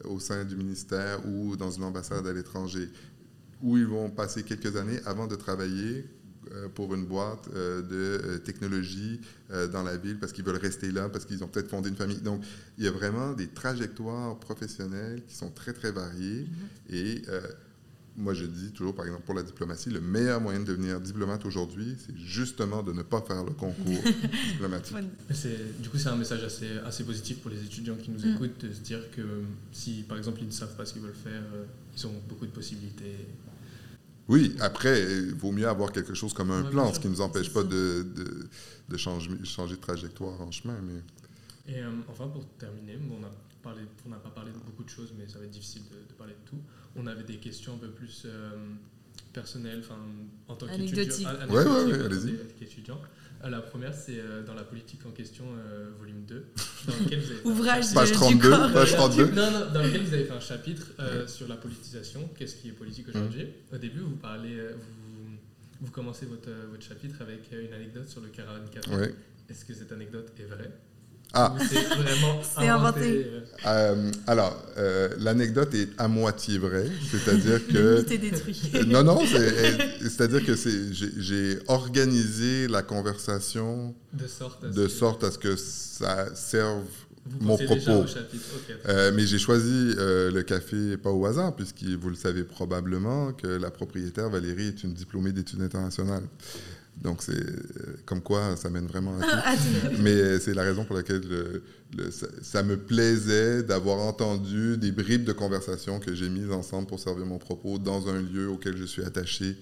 au 0.05 0.21
sein 0.21 0.45
du 0.45 0.55
ministère 0.55 1.27
ou 1.27 1.57
dans 1.57 1.73
une 1.73 1.83
ambassade 1.83 2.27
à 2.29 2.33
l'étranger, 2.33 2.89
où 3.63 3.77
ils 3.77 3.87
vont 3.87 4.11
passer 4.11 4.43
quelques 4.43 4.77
années 4.77 5.01
avant 5.05 5.27
de 5.27 5.35
travailler 5.37 6.05
euh, 6.53 6.69
pour 6.69 6.95
une 6.95 7.05
boîte 7.05 7.49
euh, 7.55 7.83
de 7.83 7.91
euh, 8.25 8.39
technologie 8.39 9.21
dans 9.73 9.83
la 9.83 9.97
ville 9.97 10.19
parce 10.19 10.33
qu'ils 10.33 10.45
veulent 10.45 10.57
rester 10.57 10.91
là, 10.93 11.09
parce 11.09 11.25
qu'ils 11.25 11.43
ont 11.43 11.49
peut-être 11.49 11.69
fondé 11.69 11.89
une 11.89 11.97
famille. 11.97 12.21
Donc, 12.21 12.43
il 12.79 12.85
y 12.85 12.87
a 12.87 12.91
vraiment 12.91 13.33
des 13.33 13.49
trajectoires 13.49 14.39
professionnelles 14.39 15.23
qui 15.27 15.35
sont 15.35 15.51
très, 15.51 15.73
très 15.73 15.91
variées. 15.91 16.47
Et 16.91 17.23
euh, 17.29 17.41
moi, 18.17 18.35
je 18.35 18.45
dis 18.45 18.73
toujours, 18.73 18.95
par 18.95 19.07
exemple, 19.07 19.23
pour 19.25 19.35
la 19.35 19.43
diplomatie, 19.43 19.91
le 19.91 20.01
meilleur 20.01 20.41
moyen 20.41 20.61
de 20.61 20.65
devenir 20.65 21.01
diplomate 21.01 21.47
aujourd'hui, 21.47 21.97
c'est 22.05 22.17
justement 22.19 22.83
de 22.83 22.93
ne 22.93 23.03
pas 23.03 23.23
faire 23.23 23.43
le 23.45 23.53
concours 23.53 24.03
diplomatique. 24.53 24.97
Du 25.81 25.89
coup, 25.89 25.99
c'est 25.99 26.09
un 26.09 26.17
message 26.17 26.43
assez, 26.45 26.79
assez 26.85 27.05
positif 27.05 27.39
pour 27.39 27.51
les 27.51 27.63
étudiants 27.63 27.97
qui 27.97 28.11
nous 28.11 28.21
Mm. 28.27 28.35
écoutent 28.35 28.65
de 28.67 28.73
se 28.73 28.81
dire 28.81 29.11
que 29.13 29.23
si, 29.73 30.05
par 30.07 30.19
exemple, 30.19 30.41
ils 30.43 30.47
ne 30.49 30.53
savent 30.53 30.77
pas 30.77 30.85
ce 30.85 30.93
qu'ils 30.95 31.03
veulent 31.03 31.13
faire, 31.15 31.43
ils 31.97 32.07
ont 32.07 32.15
beaucoup 32.29 32.47
de 32.47 32.51
possibilités. 32.53 33.17
Oui, 34.29 34.55
après, 34.61 35.03
il 35.03 35.35
vaut 35.35 35.53
mieux 35.53 35.67
avoir 35.67 35.91
quelque 35.91 36.15
chose 36.15 36.33
comme 36.35 36.51
un 36.51 36.63
plan, 36.71 36.93
ce 36.93 37.01
qui 37.01 37.07
ne 37.09 37.13
nous 37.13 37.21
empêche 37.23 37.53
pas 37.53 37.63
de, 37.65 38.07
de, 38.15 38.49
de 38.89 38.97
changer, 38.97 39.31
changer 39.45 39.77
de 39.77 39.81
trajectoire 39.81 40.39
en 40.41 40.51
chemin. 40.51 40.79
Mais... 40.83 41.73
Et 41.73 41.81
euh, 41.83 41.91
enfin, 42.09 42.29
pour 42.29 42.45
terminer, 42.59 42.99
on 43.11 43.25
a 43.25 43.31
parlé, 43.63 43.83
on 44.07 44.11
n'a 44.11 44.17
pas 44.19 44.29
parlé 44.31 44.53
de 44.53 44.59
beaucoup 44.59 44.85
de 44.85 44.91
choses, 44.91 45.13
mais 45.19 45.27
ça 45.29 45.39
va 45.39 45.45
être 45.47 45.51
difficile 45.51 45.83
de, 45.91 45.97
de 46.09 46.13
parler 46.17 46.35
de 46.35 46.49
tout. 46.51 46.59
On 46.97 47.07
avait 47.07 47.25
des 47.25 47.37
questions 47.39 47.75
un 47.75 47.79
peu 47.79 47.89
plus 47.91 48.23
euh, 48.27 48.51
personnelles, 49.33 49.81
enfin, 49.85 49.99
en 50.49 50.55
tant 50.57 50.67
qu'étudiant. 50.91 51.05
an- 51.27 51.49
Ouais, 51.55 51.65
ouais, 51.93 52.05
allez-y. 52.07 52.37
Euh, 53.45 53.49
La 53.51 53.61
première, 53.61 53.95
c'est 53.95 54.19
euh, 54.19 54.43
dans 54.43 54.55
la 54.55 54.65
politique 54.65 55.01
en 55.07 55.11
question, 55.11 55.45
euh, 55.47 55.87
volume 55.99 56.25
2, 56.27 56.47
dans 56.87 56.93
lequel 57.05 57.21
vous 57.21 57.27
avez 57.31 57.35
fait 57.41 57.47
un 57.47 57.51
Ouvrage 57.51 57.85
chapitre- 57.85 57.95
Page 57.95 58.09
du 58.11 58.15
32, 58.15 58.51
corps. 58.51 58.73
page 58.73 58.93
32. 58.95 59.27
Non, 59.31 59.51
non, 59.51 59.73
dans 59.73 59.83
lequel 59.83 60.03
vous 60.03 60.15
avez 60.15 60.25
fait 60.25 60.33
un 60.33 60.41
chapitre 60.41 60.87
euh, 60.99 61.27
sur 61.27 61.47
la 61.49 61.57
politisation, 61.57 62.29
qu'est-ce 62.37 62.57
qui 62.57 62.69
est 62.69 62.73
politique 62.73 63.09
aujourd'hui. 63.09 63.47
Au 63.73 63.77
début, 63.79 64.01
vous 64.01 64.17
parlez, 64.17 64.57
vous, 64.73 65.37
vous 65.83 65.91
commencez 65.93 66.27
votre, 66.27 66.51
votre 66.71 66.85
chapitre 66.85 67.23
avec 67.23 67.43
une 67.53 67.73
anecdote 67.73 68.09
sur 68.09 68.21
le 68.21 68.29
Caravane 68.29 68.69
4. 68.71 68.97
Ouais. 68.99 69.15
Est-ce 69.49 69.65
que 69.65 69.73
cette 69.75 69.93
anecdote 69.93 70.33
est 70.39 70.45
vraie? 70.47 70.71
Ah. 71.35 71.55
C'est 71.71 71.83
vraiment 71.85 72.41
C'est 72.59 72.69
inventé. 72.69 73.27
euh, 73.27 73.41
Euh, 73.67 74.11
alors, 74.27 74.57
euh, 74.79 75.09
l'anecdote 75.19 75.75
est 75.75 75.89
à 75.99 76.09
moitié 76.09 76.59
vraie, 76.59 76.89
c'est-à-dire 77.11 77.67
que... 77.73 78.01
Détruit. 78.03 78.61
Euh, 78.75 78.85
Non, 78.87 79.03
non, 79.05 79.21
c'est- 79.27 79.99
c'est-à-dire 80.01 80.45
que 80.45 80.57
c'est- 80.57 80.93
j'ai 80.93 81.11
j'ai 81.19 81.59
organisé 81.69 82.67
la 82.69 82.83
conversation 82.83 83.95
de 84.13 84.27
sorte 84.27 84.65
à 84.65 84.71
ce 84.73 84.77
de 84.77 84.83
que 84.85 84.89
sorte 84.89 85.25
à 85.25 85.31
ce 85.31 85.39
que 85.39 85.57
ça 85.57 86.35
serve 86.35 86.85
vous 87.27 87.47
mon 87.47 87.57
déjà 87.57 87.75
propos. 87.75 88.05
au 88.05 88.07
chapitre. 88.07 88.45
Ok. 88.57 88.77
Euh, 88.89 89.13
mais 89.15 89.27
j'ai 89.27 89.39
choisi 89.39 89.93
euh, 89.99 90.31
le 90.31 90.43
café 90.43 90.97
pas 90.97 91.11
au 91.11 91.27
hasard, 91.27 91.55
puisque 91.55 91.83
vous 91.83 92.09
le 92.09 92.15
savez 92.17 92.43
probablement 92.45 93.33
que 93.33 93.47
la 93.49 93.71
propriétaire 93.71 94.31
Valérie 94.31 94.69
est 94.69 94.83
une 94.83 94.95
diplômée 94.95 95.33
d'études 95.33 95.61
internationales. 95.61 96.25
Donc 97.03 97.23
c'est 97.23 97.33
euh, 97.39 97.97
comme 98.07 98.21
quoi 98.21 98.57
ça 98.57 98.71
mène 98.71 98.87
vraiment 98.87 99.19
à 99.21 99.57
tout. 99.57 99.63
Mais 100.01 100.11
euh, 100.15 100.41
c'est 100.41 100.55
la 100.55 100.63
raison 100.63 100.85
pour 100.85 100.97
laquelle 100.97 101.21
le- 101.29 101.63
le- 101.97 102.11
ça, 102.11 102.27
ça 102.43 102.63
me 102.63 102.77
plaisait 102.77 103.63
d'avoir 103.63 103.99
entendu 104.01 104.77
des 104.77 104.91
bribes 104.93 105.25
de 105.25 105.33
conversation 105.33 106.01
que 106.01 106.15
j'ai 106.15 106.29
mises 106.29 106.51
ensemble 106.51 106.89
pour 106.89 106.99
servir 106.99 107.25
mon 107.27 107.39
propos 107.39 107.79
dans 107.79 108.09
un 108.09 108.21
lieu 108.21 108.49
auquel 108.49 108.77
je 108.77 108.85
suis 108.85 109.03
attaché 109.05 109.57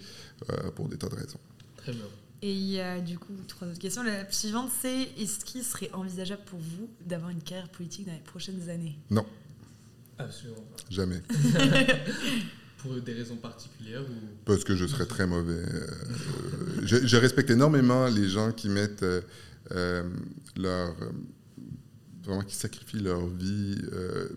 euh, 0.51 0.70
pour 0.74 0.89
des 0.89 0.97
tas 0.97 1.09
de 1.09 1.14
raisons. 1.16 1.39
Très 1.76 1.93
bien. 1.93 2.05
Et 2.43 2.53
il 2.53 2.70
y 2.70 2.80
a 2.80 3.01
du 3.01 3.18
coup 3.18 3.32
trois 3.49 3.66
autres 3.68 3.78
questions. 3.78 4.03
La 4.03 4.30
suivante, 4.30 4.70
c'est 4.82 5.09
est-ce 5.18 5.45
qu'il 5.45 5.62
serait 5.62 5.91
envisageable 5.93 6.43
pour 6.47 6.59
vous 6.59 6.89
d'avoir 7.05 7.30
une 7.30 7.41
carrière 7.43 7.68
politique 7.70 8.07
dans 8.07 8.12
les 8.12 8.18
prochaines 8.20 8.68
années? 8.70 8.99
Absolument 10.18 10.57
pas. 10.57 10.82
Jamais. 10.91 11.22
Pour 12.79 12.95
des 13.01 13.12
raisons 13.14 13.37
particulières 13.37 14.03
ou 14.03 14.14
Parce 14.45 14.62
que 14.64 14.77
je 14.77 14.87
serais 14.87 15.07
très 15.07 15.27
mauvais. 15.27 15.55
Euh, 15.55 15.87
je, 16.85 17.07
je 17.07 17.16
respecte 17.16 17.51
énormément 17.51 18.07
les 18.07 18.29
gens 18.29 18.53
qui 18.53 18.68
mettent 18.68 19.03
euh, 19.03 19.22
euh, 19.72 20.03
leur. 20.57 20.95
vraiment 22.22 22.43
qui 22.43 22.55
sacrifient 22.55 23.01
leur 23.01 23.27
vie 23.27 23.79
euh, 23.93 24.29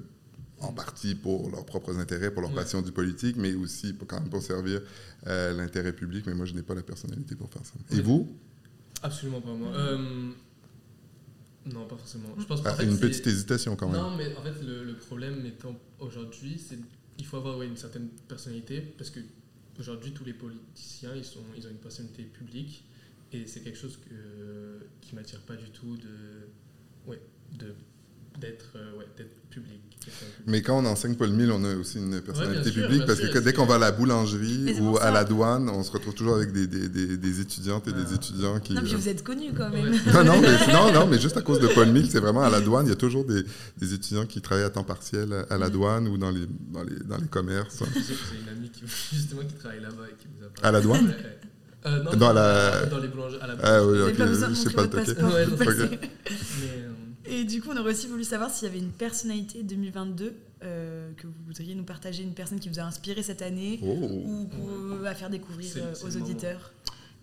en 0.59 0.71
partie 0.73 1.15
pour 1.15 1.49
leurs 1.51 1.65
propres 1.65 1.97
intérêts, 1.99 2.31
pour 2.31 2.41
leur 2.41 2.51
Ouais. 2.51 2.57
passion 2.57 2.81
du 2.81 2.91
politique, 2.91 3.35
mais 3.37 3.53
aussi 3.55 3.93
pour, 3.93 4.07
quand 4.07 4.19
même 4.19 4.29
pour 4.29 4.41
servir 4.41 4.81
euh, 5.27 5.53
l'intérêt 5.53 5.93
public. 5.93 6.25
Mais 6.27 6.33
moi, 6.33 6.45
je 6.45 6.53
n'ai 6.53 6.63
pas 6.63 6.75
la 6.75 6.81
personnalité 6.83 7.35
pour 7.35 7.49
faire 7.51 7.65
ça. 7.65 7.73
Et 7.91 7.95
Oui. 7.95 8.01
vous? 8.01 8.35
Absolument 9.03 9.41
pas 9.41 9.53
moi. 9.53 9.69
Euh, 9.75 10.31
non, 11.65 11.85
pas 11.87 11.95
forcément. 11.97 12.29
Je 12.37 12.45
pense 12.45 12.61
Ah, 12.65 12.81
Une 12.83 12.97
petite 12.99 13.27
hésitation 13.27 13.75
quand 13.75 13.87
même. 13.89 14.01
Non, 14.01 14.15
mais 14.17 14.35
en 14.35 14.41
fait, 14.41 14.63
le, 14.65 14.83
le 14.85 14.95
problème 14.95 15.45
étant 15.45 15.75
aujourd'hui, 15.99 16.57
c'est 16.57 16.79
il 17.19 17.25
faut 17.25 17.37
avoir 17.37 17.61
une 17.61 17.77
certaine 17.77 18.07
personnalité 18.27 18.81
parce 18.97 19.11
que 19.11 19.19
aujourd'hui, 19.79 20.11
tous 20.11 20.25
les 20.25 20.33
politiciens, 20.33 21.15
ils, 21.15 21.23
ils 21.57 21.67
ont 21.67 21.69
une 21.69 21.77
personnalité 21.77 22.23
publique 22.23 22.83
et 23.31 23.45
c'est 23.45 23.61
quelque 23.61 23.77
chose 23.77 23.97
que, 23.97 24.87
qui 25.01 25.13
m'attire 25.15 25.41
pas 25.41 25.55
du 25.55 25.69
tout 25.69 25.97
de 25.97 27.75
d'être 28.37 28.65
euh, 28.75 28.97
ouais, 28.97 29.05
public. 29.49 29.81
Mais 30.47 30.61
quand 30.61 30.79
on 30.81 30.85
enseigne 30.85 31.15
Paul 31.15 31.29
Mille, 31.29 31.51
on 31.51 31.63
a 31.63 31.75
aussi 31.75 31.97
une 31.97 32.19
personnalité 32.21 32.71
sûr, 32.71 32.81
publique 32.83 33.05
parce 33.05 33.19
sûr, 33.19 33.31
que 33.31 33.37
dès 33.39 33.53
qu'on 33.53 33.65
va 33.65 33.75
à 33.75 33.77
la 33.79 33.91
Mais 33.91 33.97
boulangerie 33.97 34.75
ou 34.79 34.97
à 34.97 35.11
la 35.11 35.23
douane, 35.23 35.69
on 35.69 35.83
se 35.83 35.91
retrouve 35.91 36.13
toujours 36.15 36.35
avec 36.37 36.51
des, 36.51 36.65
des, 36.67 36.87
des, 36.89 37.17
des 37.17 37.41
étudiantes 37.41 37.87
et 37.87 37.91
des 37.91 38.05
Ah. 38.11 38.15
étudiants 38.15 38.59
qui. 38.59 38.73
Non, 38.73 38.81
puis 38.81 38.93
euh, 38.93 38.97
vous 38.97 39.09
êtes 39.09 39.23
connu 39.23 39.51
quand 39.55 39.69
même. 39.69 39.91
Ouais. 39.91 39.99
Non, 40.13 40.23
non, 40.23 40.41
mais, 40.41 40.73
non, 40.73 40.91
non, 40.93 41.05
mais 41.07 41.19
juste 41.19 41.37
à 41.37 41.41
cause 41.41 41.59
de 41.59 41.67
Paul 41.67 41.89
Mille, 41.89 42.09
c'est 42.09 42.19
vraiment 42.21 42.41
à 42.41 42.49
la 42.49 42.61
douane. 42.61 42.85
Il 42.87 42.89
y 42.89 42.93
a 42.93 42.95
toujours 42.95 43.25
des, 43.25 43.43
des 43.77 43.93
étudiants 43.93 44.25
qui 44.25 44.41
travaillent 44.41 44.63
à 44.65 44.69
temps 44.71 44.83
partiel 44.83 45.31
à, 45.33 45.53
à 45.53 45.57
la 45.57 45.67
Mm. 45.67 45.71
douane 45.73 46.07
ou 46.07 46.17
dans 46.17 46.31
les, 46.31 46.47
dans 46.71 46.83
les, 46.83 46.95
dans 47.05 47.17
les 47.17 47.27
commerces. 47.27 47.83
Je 47.93 47.99
sais 48.01 48.13
que 48.13 48.19
j'ai 48.31 48.41
une 48.41 48.57
amie 48.57 48.69
qui 48.71 48.81
justement 49.13 49.41
qui 49.43 49.53
travaille 49.55 49.81
là-bas 49.81 50.05
et 50.09 50.15
qui 50.15 50.27
vous 50.35 50.45
a 50.45 50.49
parlé. 50.49 50.67
À 50.67 50.71
la 50.71 50.81
douane. 50.81 51.13
Euh, 51.85 52.03
non, 52.03 52.11
Dans 52.15 52.33
la- 52.33 52.85
dans 52.87 52.97
les 52.97 53.07
boulangeries 53.07 53.39
à 53.41 53.47
la 53.47 53.55
Ah 53.63 53.85
oui, 53.85 53.99
ok, 54.01 54.15
je 54.17 54.53
sais 54.53 54.69
pas 54.71 54.83
le. 54.83 54.89
Ouais. 54.97 55.45
Mais, 55.59 55.65
euh, 55.67 56.88
Et 57.29 57.43
du 57.43 57.61
coup, 57.61 57.69
on 57.71 57.77
aurait 57.77 57.91
aussi 57.91 58.07
voulu 58.07 58.23
savoir 58.23 58.49
s'il 58.49 58.67
y 58.67 58.71
avait 58.71 58.79
une 58.79 58.91
personnalité 58.91 59.63
2022 59.63 60.33
euh, 60.63 61.11
que 61.13 61.27
vous 61.27 61.33
voudriez 61.45 61.75
nous 61.75 61.83
partager, 61.83 62.23
une 62.23 62.33
personne 62.33 62.59
qui 62.59 62.69
vous 62.69 62.79
a 62.79 62.83
inspiré 62.83 63.23
cette 63.23 63.41
année 63.41 63.79
Oh. 63.83 63.87
ou 63.87 64.47
qu'on 64.47 64.95
va 64.97 65.13
faire 65.15 65.29
découvrir 65.29 65.71
euh, 65.77 65.93
aux 66.05 66.17
auditeurs. 66.17 66.73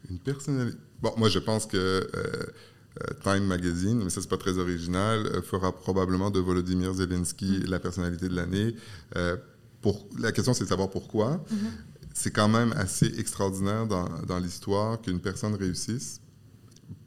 Une 0.09 0.19
personnalité. 0.19 0.79
Bon, 1.03 1.13
moi, 1.17 1.29
je 1.29 1.39
pense 1.39 1.67
que 1.67 1.77
euh, 1.77 2.09
euh, 2.15 3.13
Time 3.23 3.45
Magazine, 3.45 4.01
mais 4.03 4.11
ça, 4.11 4.21
c'est 4.23 4.29
pas 4.31 4.39
très 4.39 4.57
original, 4.59 5.27
euh, 5.27 5.43
fera 5.43 5.75
probablement 5.75 6.31
de 6.31 6.41
Volodymyr 6.41 6.95
Zelensky 6.95 7.59
la 7.67 7.79
personnalité 7.79 8.29
de 8.29 8.35
l'année. 8.37 8.75
Euh, 9.17 9.37
pour... 9.83 10.07
La 10.19 10.33
question, 10.33 10.55
c'est 10.55 10.65
de 10.65 10.69
savoir 10.69 10.89
pourquoi. 10.91 11.45
C'est 12.15 12.31
quand 12.31 12.49
même 12.49 12.73
assez 12.73 13.07
extraordinaire 13.19 13.87
dans, 13.87 14.09
dans 14.27 14.39
l'histoire 14.39 15.01
qu'une 15.03 15.21
personne 15.21 15.55
réussisse, 15.55 16.23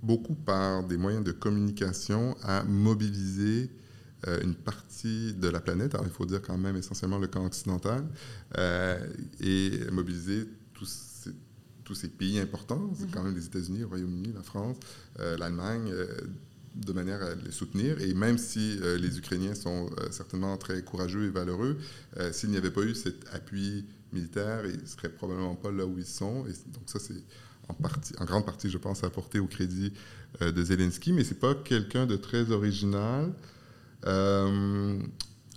beaucoup 0.02 0.36
par 0.36 0.84
des 0.84 0.98
moyens 0.98 1.24
de 1.24 1.32
communication, 1.32 2.36
à 2.44 2.64
mobiliser 2.64 3.70
euh, 4.28 4.42
une 4.44 4.56
partie 4.56 5.34
de 5.34 5.48
la 5.48 5.62
planète, 5.62 5.96
alors 5.96 6.06
il 6.06 6.12
faut 6.12 6.26
dire 6.26 6.42
quand 6.42 6.58
même 6.58 6.76
essentiellement 6.76 7.20
le 7.20 7.28
camp 7.28 7.46
occidental, 7.46 8.06
euh, 8.58 9.00
et 9.40 9.72
mobiliser 9.92 10.46
tous 10.74 10.86
ces, 10.86 11.32
tous 11.86 11.96
ces 11.96 12.10
pays 12.10 12.40
importants, 12.40 12.92
c'est 12.98 13.10
quand 13.12 13.24
même 13.24 13.36
les 13.36 13.46
États-Unis, 13.46 13.80
le 13.80 13.86
Royaume-Uni, 13.86 14.34
la 14.34 14.44
France, 14.44 14.78
euh, 15.20 15.38
l'Allemagne, 15.38 15.94
de 16.76 16.94
manière 16.94 17.22
à 17.22 17.36
les 17.36 17.52
soutenir. 17.52 18.00
Et 18.02 18.14
même 18.14 18.38
si 18.38 18.78
les 19.00 19.18
Ukrainiens 19.18 19.56
sont 19.56 19.90
certainement 20.12 20.56
très 20.56 20.82
courageux 20.84 21.26
et 21.26 21.30
valeureux, 21.30 21.78
s'il 22.32 22.52
n'y 22.52 22.58
avait 22.58 22.72
pas 22.72 22.84
eu 22.84 22.94
cet 22.94 23.26
appui 23.34 23.86
militaire, 24.14 24.66
ils 24.66 24.80
ne 24.80 24.86
seraient 24.86 25.10
probablement 25.10 25.56
pas 25.56 25.72
là 25.72 25.86
où 25.86 25.98
ils 25.98 26.06
sont. 26.06 26.46
Et 26.46 26.52
donc 26.72 26.84
ça, 26.86 27.00
c'est 27.00 27.22
en, 27.70 27.74
partie, 27.74 28.13
en 28.20 28.26
grande 28.26 28.45
partie, 28.45 28.70
je 28.70 28.78
pense, 28.78 29.03
à 29.03 29.09
porter 29.09 29.39
au 29.39 29.45
crédit 29.47 29.93
euh, 30.41 30.51
de 30.51 30.63
Zelensky, 30.63 31.13
mais 31.13 31.24
c'est 31.24 31.39
pas 31.39 31.53
quelqu'un 31.55 32.05
de 32.05 32.15
très 32.17 32.51
original. 32.51 33.32
Euh, 34.05 34.97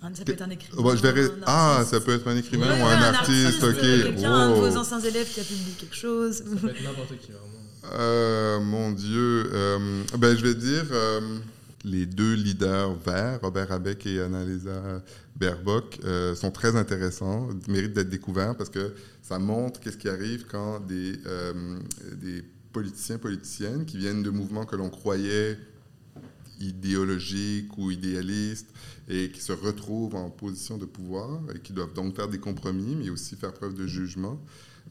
Ah, 0.01 0.09
Ça 0.13 0.23
peut 0.25 0.33
être 0.33 0.41
un 0.41 0.49
écrivain. 0.49 0.81
bon, 0.81 0.95
je 0.95 1.01
verrai. 1.01 1.23
un 1.25 1.29
Ah, 1.45 1.71
artiste. 1.77 1.91
ça 1.91 1.99
peut 2.01 2.13
être 2.13 2.27
un 2.27 2.35
écrivain 2.37 2.67
Ouais, 2.73 2.81
ou 2.81 2.85
ouais, 2.85 2.91
un, 2.93 3.01
artiste, 3.13 3.63
ok. 3.63 3.79
Quelqu'un, 3.79 4.33
un 4.33 4.49
de 4.49 4.55
vos 4.55 4.77
anciens 4.77 4.99
élèves 4.99 5.31
qui 5.33 5.39
a 5.39 5.43
publié 5.43 5.71
quelque 5.79 5.95
chose. 5.95 6.37
Ça 6.37 6.43
peut 6.61 6.69
être 6.69 6.83
n'importe 6.83 7.17
qui, 7.19 7.31
vraiment. 7.31 7.93
Euh, 7.93 8.59
mon 8.61 8.91
Dieu. 8.91 9.49
euh, 9.53 10.03
ben, 10.17 10.35
je 10.37 10.43
vais 10.43 10.55
dire 10.55 10.85
euh, 10.91 11.39
les 11.83 12.05
deux 12.05 12.33
leaders 12.33 12.93
verts, 12.95 13.39
Robert 13.41 13.71
Abeck 13.71 14.05
et 14.05 14.21
Annalisa 14.21 15.03
Baerbock, 15.35 15.99
euh, 16.03 16.33
sont 16.35 16.51
très 16.51 16.75
intéressants, 16.75 17.49
méritent 17.67 17.93
d'être 17.93 18.09
découverts 18.09 18.55
parce 18.55 18.69
que 18.69 18.93
ça 19.21 19.39
montre 19.39 19.79
qu'est-ce 19.79 19.97
qui 19.97 20.09
arrive 20.09 20.45
quand 20.47 20.79
des, 20.79 21.13
euh, 21.25 21.79
des 22.15 22.43
politiciens, 22.71 23.17
politiciennes 23.17 23.85
qui 23.85 23.97
viennent 23.97 24.23
de 24.23 24.29
mouvements 24.29 24.65
que 24.65 24.75
l'on 24.75 24.89
croyait 24.89 25.57
idéologiques 26.59 27.77
ou 27.77 27.91
idéalistes 27.91 28.69
et 29.09 29.31
qui 29.31 29.41
se 29.41 29.51
retrouvent 29.51 30.15
en 30.15 30.29
position 30.29 30.77
de 30.77 30.85
pouvoir 30.85 31.41
et 31.53 31.59
qui 31.59 31.73
doivent 31.73 31.93
donc 31.93 32.15
faire 32.15 32.29
des 32.29 32.39
compromis, 32.39 32.95
mais 32.95 33.09
aussi 33.09 33.35
faire 33.35 33.53
preuve 33.53 33.73
de 33.73 33.85
jugement, 33.85 34.39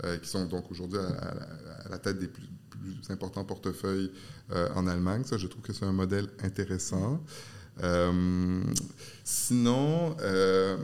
euh, 0.05 0.19
qui 0.19 0.29
sont 0.29 0.45
donc 0.47 0.71
aujourd'hui 0.71 0.99
à, 0.99 1.89
la 1.89 1.99
tête 1.99 2.19
des 2.19 2.29
plus, 2.29 2.49
plus 2.83 3.11
importants 3.13 3.45
portefeuilles 3.45 4.11
euh, 4.53 4.69
en 4.75 4.87
Allemagne. 4.87 5.23
Ça, 5.25 5.37
je 5.39 5.47
trouve 5.47 5.63
que 5.63 5.73
c'est 5.73 5.85
un 5.85 5.93
modèle 5.93 6.27
intéressant. 6.43 7.23
Euh, 7.83 8.63
sinon, 9.25 10.17
euh, 10.21 10.77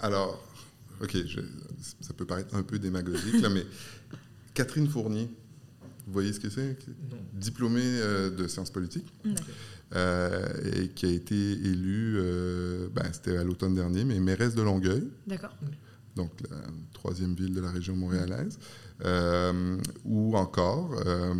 alors, 0.00 0.42
ok, 1.02 1.16
je- 1.26 1.40
ça 2.00 2.12
peut 2.14 2.24
paraître 2.24 2.54
un 2.54 2.62
peu 2.62 2.78
démagogique, 2.78 3.40
là, 3.40 3.48
mais 3.48 3.64
Catherine 4.54 4.88
Fournier, 4.88 5.28
vous 6.06 6.12
voyez 6.12 6.32
ce 6.32 6.40
que 6.40 6.50
c'est? 6.50 6.76
Diplômée 7.32 7.80
euh, 7.84 8.30
de 8.30 8.48
sciences 8.48 8.70
politiques 8.70 9.06
euh, 9.94 10.46
et 10.82 10.88
qui 10.88 11.06
a 11.06 11.10
été 11.10 11.34
élue, 11.52 12.16
euh, 12.18 12.88
ben, 12.92 13.04
c'était 13.12 13.36
à 13.36 13.44
l'automne 13.44 13.74
dernier, 13.74 14.04
mais 14.04 14.18
mairesse 14.18 14.54
de 14.54 14.62
Longueuil, 14.62 15.08
D'accord. 15.26 15.54
Donc 16.16 16.30
la 16.50 16.56
troisième 16.92 17.34
ville 17.34 17.54
de 17.54 17.60
la 17.60 17.70
région 17.70 17.96
montréalaise, 17.96 18.58
euh, 19.04 19.78
ou 20.04 20.36
encore 20.36 20.94
euh, 21.06 21.34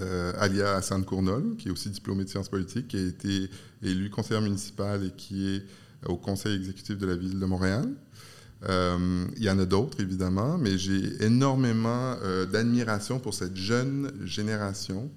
euh, 0.00 0.32
Alia 0.38 0.76
Hassan 0.76 1.04
Cournol, 1.04 1.56
qui 1.56 1.68
est 1.68 1.70
aussi 1.70 1.90
diplômée 1.90 2.24
de 2.24 2.28
sciences 2.28 2.48
politiques, 2.48 2.88
qui 2.88 2.96
a 2.96 3.06
été 3.06 3.50
élue 3.82 4.10
conseillère 4.10 4.42
municipale 4.42 5.04
et 5.04 5.10
qui 5.10 5.48
est 5.48 5.62
au 6.06 6.16
conseil 6.16 6.56
exécutif 6.56 6.98
de 6.98 7.06
la 7.06 7.16
ville 7.16 7.38
de 7.38 7.46
Montréal. 7.46 7.88
Il 8.68 9.42
y 9.42 9.50
en 9.50 9.58
a 9.60 9.64
d'autres, 9.64 10.00
évidemment, 10.00 10.58
mais 10.58 10.76
j'ai 10.76 11.22
énormément 11.22 12.16
d'admiration 12.50 13.20
pour 13.20 13.32
cette 13.32 13.54
jeune 13.54 14.10
génération, 14.24 15.08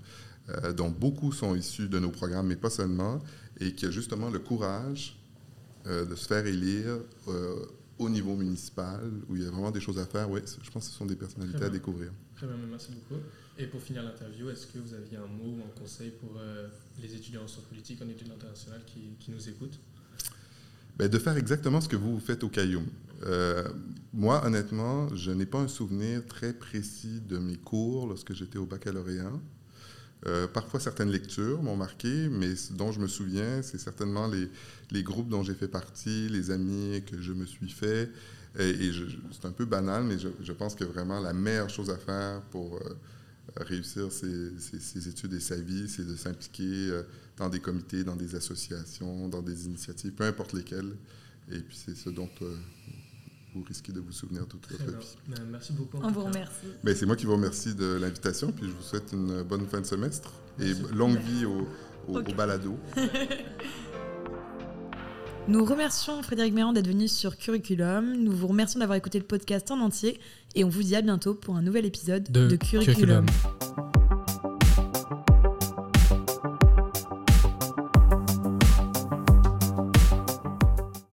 dont 0.75 0.89
beaucoup 0.89 1.31
sont 1.31 1.55
issus 1.55 1.87
de 1.87 1.97
nos 1.99 2.11
programmes, 2.11 2.47
mais 2.47 2.55
pas 2.55 2.69
seulement, 2.69 3.19
et 3.59 3.73
qui 3.73 3.87
a 3.87 3.91
justement 3.91 4.29
le 4.29 4.39
courage 4.39 5.17
de 5.85 6.15
se 6.15 6.27
faire 6.27 6.45
élire 6.45 6.99
au 7.99 8.09
niveau 8.09 8.35
municipal, 8.35 9.11
où 9.27 9.35
il 9.35 9.43
y 9.43 9.45
a 9.45 9.51
vraiment 9.51 9.71
des 9.71 9.81
choses 9.81 9.99
à 9.99 10.05
faire. 10.05 10.29
Oui, 10.31 10.39
je 10.63 10.71
pense 10.71 10.85
que 10.85 10.91
ce 10.91 10.97
sont 10.97 11.05
des 11.05 11.17
personnalités 11.17 11.63
à 11.63 11.69
découvrir. 11.69 12.11
Très 12.35 12.47
bien, 12.47 12.55
merci 12.69 12.91
beaucoup. 12.93 13.21
Et 13.57 13.67
pour 13.67 13.81
finir 13.81 14.03
l'interview, 14.03 14.49
est-ce 14.49 14.67
que 14.67 14.79
vous 14.79 14.93
aviez 14.93 15.17
un 15.17 15.27
mot 15.27 15.57
ou 15.57 15.61
un 15.63 15.79
conseil 15.79 16.11
pour 16.11 16.37
euh, 16.37 16.69
les 17.01 17.13
étudiants 17.13 17.43
en 17.43 17.47
sciences 17.47 17.65
politiques, 17.65 18.01
en 18.01 18.07
études 18.07 18.31
internationales 18.31 18.81
qui, 18.85 19.01
qui 19.19 19.31
nous 19.31 19.49
écoutent? 19.49 19.79
Ben, 20.97 21.09
de 21.09 21.19
faire 21.19 21.35
exactement 21.35 21.81
ce 21.81 21.89
que 21.89 21.97
vous, 21.97 22.13
vous 22.13 22.19
faites 22.19 22.43
au 22.43 22.49
Caillou. 22.49 22.83
Euh, 23.23 23.67
moi, 24.13 24.45
honnêtement, 24.45 25.13
je 25.13 25.31
n'ai 25.31 25.45
pas 25.45 25.59
un 25.59 25.67
souvenir 25.67 26.25
très 26.25 26.53
précis 26.53 27.19
de 27.21 27.37
mes 27.37 27.57
cours 27.57 28.07
lorsque 28.07 28.33
j'étais 28.33 28.57
au 28.57 28.65
baccalauréat. 28.65 29.33
Euh, 30.27 30.47
parfois, 30.47 30.79
certaines 30.79 31.11
lectures 31.11 31.61
m'ont 31.63 31.77
marqué, 31.77 32.27
mais 32.29 32.55
ce 32.55 32.73
dont 32.73 32.91
je 32.91 32.99
me 32.99 33.07
souviens, 33.07 33.61
c'est 33.61 33.79
certainement 33.79 34.27
les, 34.27 35.03
groupes 35.03 35.29
dont 35.29 35.43
j'ai 35.43 35.53
fait 35.53 35.67
partie, 35.67 36.27
les 36.29 36.51
amis 36.51 37.01
que 37.05 37.21
je 37.21 37.31
me 37.31 37.45
suis 37.45 37.69
fait. 37.69 38.11
Et, 38.57 38.91
c'est 39.31 39.45
un 39.45 39.51
peu 39.51 39.65
banal, 39.65 40.03
mais 40.03 40.17
je, 40.19 40.51
pense 40.51 40.75
que 40.75 40.83
vraiment 40.83 41.19
la 41.19 41.33
meilleure 41.33 41.69
chose 41.69 41.89
à 41.89 41.97
faire 41.97 42.41
pour 42.51 42.75
euh, 42.77 42.97
réussir 43.57 44.11
ses, 44.11 45.07
études 45.07 45.33
et 45.33 45.39
sa 45.39 45.55
vie, 45.55 45.87
c'est 45.87 46.05
de 46.05 46.15
s'impliquer 46.15 46.89
euh, 46.89 47.03
dans 47.37 47.47
des 47.47 47.59
comités, 47.59 48.03
dans 48.03 48.15
des 48.15 48.35
associations, 48.35 49.29
dans 49.29 49.41
des 49.41 49.67
initiatives, 49.67 50.11
peu 50.11 50.25
importe 50.25 50.53
lesquelles. 50.53 50.95
Et 51.51 51.59
puis 51.59 51.77
c'est 51.85 51.95
ce 51.95 52.09
dont 52.09 52.29
vous 53.53 53.63
risquez 53.63 53.91
de 53.91 53.99
vous 53.99 54.11
souvenir 54.11 54.47
toute 54.47 54.69
votre 54.71 54.83
vie. 54.99 55.07
Ben, 55.27 55.37
merci 55.49 55.73
beaucoup. 55.73 55.97
On 56.03 56.11
vous 56.11 56.23
remercie. 56.23 56.67
Ben, 56.83 56.95
c'est 56.95 57.05
moi 57.05 57.15
qui 57.15 57.25
vous 57.25 57.33
remercie 57.33 57.73
de 57.75 57.97
l'invitation, 57.99 58.51
puis 58.51 58.65
je 58.67 58.71
vous 58.71 58.81
souhaite 58.81 59.11
une 59.13 59.41
bonne 59.43 59.65
fin 59.67 59.81
de 59.81 59.85
semestre 59.85 60.31
et 60.59 60.65
Merci. 60.73 60.83
longue 60.93 61.17
vie 61.19 61.45
au, 61.45 61.67
au, 62.07 62.17
Ok. 62.19 62.29
au 62.29 62.33
balado. 62.35 62.77
Nous 65.47 65.65
remercions 65.65 66.21
Frédéric 66.21 66.53
Méran 66.53 66.73
d'être 66.73 66.87
venu 66.87 67.07
sur 67.07 67.35
Curriculum. 67.37 68.13
Nous 68.17 68.31
vous 68.31 68.47
remercions 68.47 68.79
d'avoir 68.79 68.97
écouté 68.97 69.17
le 69.17 69.25
podcast 69.25 69.71
en 69.71 69.79
entier 69.79 70.19
et 70.53 70.63
on 70.63 70.69
vous 70.69 70.83
dit 70.83 70.95
à 70.95 71.01
bientôt 71.01 71.33
pour 71.33 71.55
un 71.55 71.63
nouvel 71.63 71.85
épisode 71.85 72.31
De 72.31 72.47
de 72.47 72.55
Curriculum. 72.55 73.25
Curriculum. 73.25 73.98